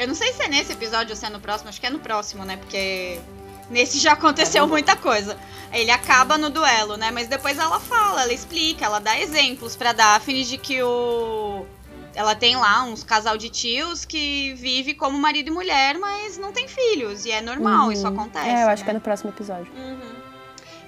eu 0.00 0.08
não 0.08 0.14
sei 0.14 0.32
se 0.32 0.42
é 0.42 0.48
nesse 0.48 0.72
episódio 0.72 1.10
ou 1.10 1.16
se 1.16 1.26
é 1.26 1.28
no 1.28 1.38
próximo, 1.38 1.68
acho 1.68 1.78
que 1.78 1.86
é 1.86 1.90
no 1.90 1.98
próximo, 1.98 2.42
né? 2.42 2.56
Porque 2.56 3.20
nesse 3.68 3.98
já 3.98 4.12
aconteceu 4.12 4.64
é 4.64 4.66
muita 4.66 4.96
coisa. 4.96 5.36
Ele 5.70 5.90
acaba 5.90 6.38
no 6.38 6.48
duelo, 6.48 6.96
né? 6.96 7.10
Mas 7.10 7.28
depois 7.28 7.58
ela 7.58 7.78
fala, 7.78 8.22
ela 8.22 8.32
explica, 8.32 8.86
ela 8.86 8.98
dá 8.98 9.20
exemplos 9.20 9.76
pra 9.76 9.92
Daphne 9.92 10.42
de 10.44 10.56
que 10.56 10.82
o 10.82 11.66
ela 12.14 12.34
tem 12.34 12.56
lá 12.56 12.82
uns 12.84 13.04
casal 13.04 13.36
de 13.36 13.50
tios 13.50 14.06
que 14.06 14.54
vive 14.54 14.94
como 14.94 15.18
marido 15.18 15.48
e 15.48 15.50
mulher, 15.50 15.98
mas 15.98 16.38
não 16.38 16.50
tem 16.50 16.66
filhos. 16.66 17.26
E 17.26 17.30
é 17.30 17.42
normal, 17.42 17.86
uhum. 17.86 17.92
isso 17.92 18.06
acontece. 18.06 18.48
É, 18.48 18.64
eu 18.64 18.68
acho 18.68 18.82
né? 18.82 18.84
que 18.84 18.90
é 18.90 18.94
no 18.94 19.00
próximo 19.02 19.30
episódio. 19.30 19.70
Uhum. 19.76 20.12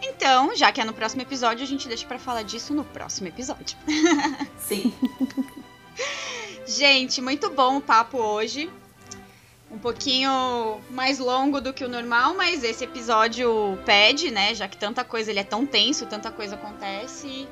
Então, 0.02 0.56
já 0.56 0.72
que 0.72 0.80
é 0.80 0.84
no 0.84 0.94
próximo 0.94 1.20
episódio, 1.20 1.62
a 1.62 1.66
gente 1.66 1.86
deixa 1.86 2.06
para 2.06 2.18
falar 2.18 2.44
disso 2.44 2.72
no 2.72 2.82
próximo 2.82 3.28
episódio. 3.28 3.76
Sim. 4.56 4.92
gente, 6.66 7.20
muito 7.20 7.50
bom 7.50 7.76
o 7.76 7.80
papo 7.80 8.16
hoje. 8.16 8.70
Um 9.72 9.78
pouquinho 9.78 10.80
mais 10.90 11.18
longo 11.18 11.60
do 11.60 11.72
que 11.72 11.82
o 11.82 11.88
normal, 11.88 12.34
mas 12.34 12.62
esse 12.62 12.84
episódio 12.84 13.78
pede, 13.86 14.30
né? 14.30 14.54
Já 14.54 14.68
que 14.68 14.76
tanta 14.76 15.02
coisa, 15.02 15.30
ele 15.30 15.40
é 15.40 15.44
tão 15.44 15.64
tenso, 15.64 16.04
tanta 16.04 16.30
coisa 16.30 16.56
acontece. 16.56 17.48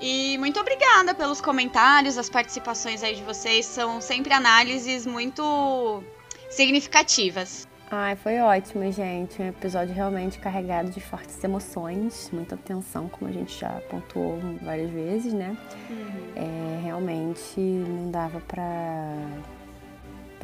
E 0.00 0.36
muito 0.38 0.60
obrigada 0.60 1.14
pelos 1.14 1.40
comentários, 1.40 2.18
as 2.18 2.28
participações 2.28 3.02
aí 3.02 3.14
de 3.14 3.22
vocês. 3.22 3.64
São 3.64 4.00
sempre 4.00 4.34
análises 4.34 5.06
muito 5.06 6.02
significativas. 6.50 7.66
Ai, 7.90 8.16
foi 8.16 8.38
ótimo, 8.40 8.90
gente. 8.90 9.40
Um 9.40 9.48
episódio 9.48 9.94
realmente 9.94 10.38
carregado 10.38 10.90
de 10.90 11.00
fortes 11.00 11.42
emoções, 11.44 12.28
muita 12.32 12.56
tensão, 12.56 13.08
como 13.08 13.30
a 13.30 13.32
gente 13.32 13.58
já 13.58 13.70
pontuou 13.88 14.38
várias 14.62 14.90
vezes, 14.90 15.32
né? 15.32 15.56
Uhum. 15.88 16.32
É, 16.34 16.80
realmente 16.82 17.60
não 17.60 18.10
dava 18.10 18.40
pra, 18.40 19.16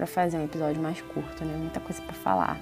pra 0.01 0.07
fazer 0.07 0.39
um 0.39 0.45
episódio 0.45 0.81
mais 0.83 1.03
curto, 1.03 1.45
né? 1.45 1.55
Muita 1.59 1.79
coisa 1.79 2.01
pra 2.01 2.15
falar. 2.15 2.59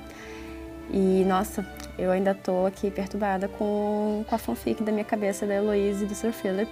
E, 0.91 1.25
nossa, 1.25 1.65
eu 1.97 2.11
ainda 2.11 2.35
tô 2.35 2.67
aqui 2.67 2.91
perturbada 2.91 3.47
com, 3.47 4.25
com 4.29 4.35
a 4.35 4.39
fanfic 4.39 4.83
da 4.83 4.91
minha 4.91 5.05
cabeça 5.05 5.47
da 5.47 5.55
Heloise 5.55 6.05
e 6.05 6.07
do 6.09 6.15
Sir 6.17 6.33
Philip. 6.33 6.69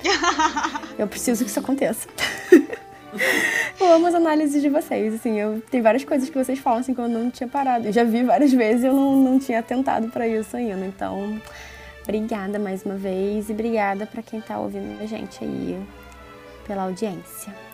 eu 0.99 1.07
preciso 1.07 1.45
que 1.45 1.51
isso 1.51 1.61
aconteça. 1.61 2.09
eu 3.79 3.93
amo 3.93 4.09
as 4.09 4.15
análises 4.15 4.61
de 4.61 4.69
vocês, 4.69 5.15
assim, 5.15 5.39
eu 5.39 5.63
tem 5.71 5.81
várias 5.81 6.03
coisas 6.03 6.29
que 6.29 6.37
vocês 6.37 6.59
falam 6.59 6.81
assim 6.81 6.93
que 6.93 7.01
eu 7.01 7.09
não 7.09 7.31
tinha 7.31 7.49
parado. 7.49 7.87
Eu 7.87 7.93
já 7.93 8.03
vi 8.03 8.25
várias 8.25 8.53
vezes 8.53 8.83
e 8.83 8.87
eu 8.87 8.93
não, 8.93 9.17
não 9.17 9.39
tinha 9.39 9.61
atentado 9.61 10.09
para 10.09 10.27
isso 10.27 10.57
ainda. 10.57 10.85
Então, 10.85 11.41
obrigada 12.03 12.59
mais 12.59 12.85
uma 12.85 12.97
vez 12.97 13.49
e 13.49 13.53
obrigada 13.53 14.05
para 14.05 14.21
quem 14.21 14.41
tá 14.41 14.59
ouvindo 14.59 15.01
a 15.01 15.07
gente 15.07 15.45
aí 15.45 15.81
pela 16.67 16.83
audiência. 16.83 17.66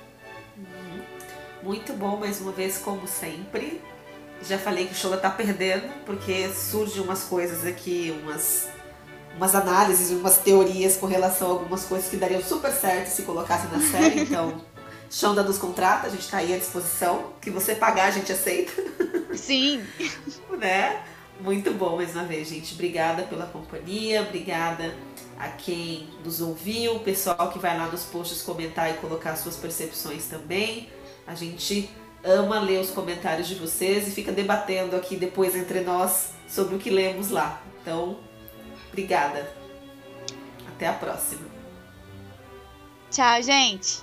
Muito 1.63 1.93
bom 1.93 2.17
mais 2.17 2.41
uma 2.41 2.51
vez, 2.51 2.79
como 2.79 3.07
sempre. 3.07 3.81
Já 4.43 4.59
falei 4.59 4.87
que 4.87 4.93
o 4.93 4.97
show 4.97 5.17
tá 5.17 5.31
perdendo, 5.31 5.89
porque 6.05 6.49
surgem 6.49 7.01
umas 7.01 7.23
coisas 7.23 7.65
aqui, 7.65 8.13
umas, 8.23 8.69
umas 9.37 9.55
análises, 9.55 10.11
umas 10.11 10.39
teorias 10.39 10.97
com 10.97 11.07
relação 11.07 11.49
a 11.49 11.51
algumas 11.53 11.85
coisas 11.85 12.11
que 12.11 12.17
dariam 12.17 12.43
super 12.43 12.73
certo 12.73 13.07
se 13.07 13.23
colocasse 13.23 13.69
na 13.69 13.81
série. 13.81 14.23
Então, 14.27 14.61
Shonda 15.09 15.43
nos 15.45 15.59
contrata, 15.59 16.09
a 16.09 16.11
gente 16.11 16.29
tá 16.29 16.39
aí 16.39 16.53
à 16.53 16.59
disposição. 16.59 17.33
Que 17.41 17.51
você 17.51 17.77
pagar, 17.77 18.07
a 18.07 18.11
gente 18.11 18.33
aceita. 18.33 18.73
Sim. 19.37 19.85
né? 20.59 21.01
Muito 21.41 21.71
bom 21.73 21.97
mais 21.97 22.13
uma 22.17 22.25
vez, 22.25 22.49
gente. 22.49 22.75
Obrigada 22.75 23.23
pela 23.23 23.47
companhia, 23.47 24.23
obrigada 24.23 24.93
a 25.39 25.49
quem 25.49 26.09
nos 26.25 26.41
ouviu, 26.41 26.97
o 26.97 27.01
pessoal 27.01 27.51
que 27.53 27.59
vai 27.59 27.77
lá 27.77 27.87
nos 27.87 28.03
posts 28.03 28.43
comentar 28.43 28.91
e 28.91 28.95
colocar 28.95 29.37
suas 29.37 29.57
percepções 29.57 30.27
também. 30.27 30.89
A 31.27 31.35
gente 31.35 31.91
ama 32.25 32.61
ler 32.61 32.81
os 32.81 32.91
comentários 32.91 33.49
de 33.49 33.55
vocês 33.55 34.09
e 34.09 34.11
fica 34.11 34.33
debatendo 34.33 34.97
aqui 34.97 35.17
depois 35.17 35.55
entre 35.57 35.81
nós 35.81 36.31
sobre 36.49 36.77
o 36.77 36.79
que 36.79 36.91
lemos 36.91 37.31
lá. 37.31 37.63
Então, 37.81 38.19
obrigada. 38.89 39.53
Até 40.69 40.87
a 40.89 40.93
próxima. 40.93 41.47
Tchau, 43.11 43.43
gente. 43.43 44.03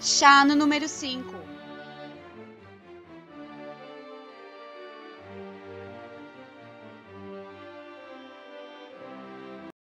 Chá 0.00 0.44
no 0.44 0.54
número 0.54 0.86
5. 0.86 1.43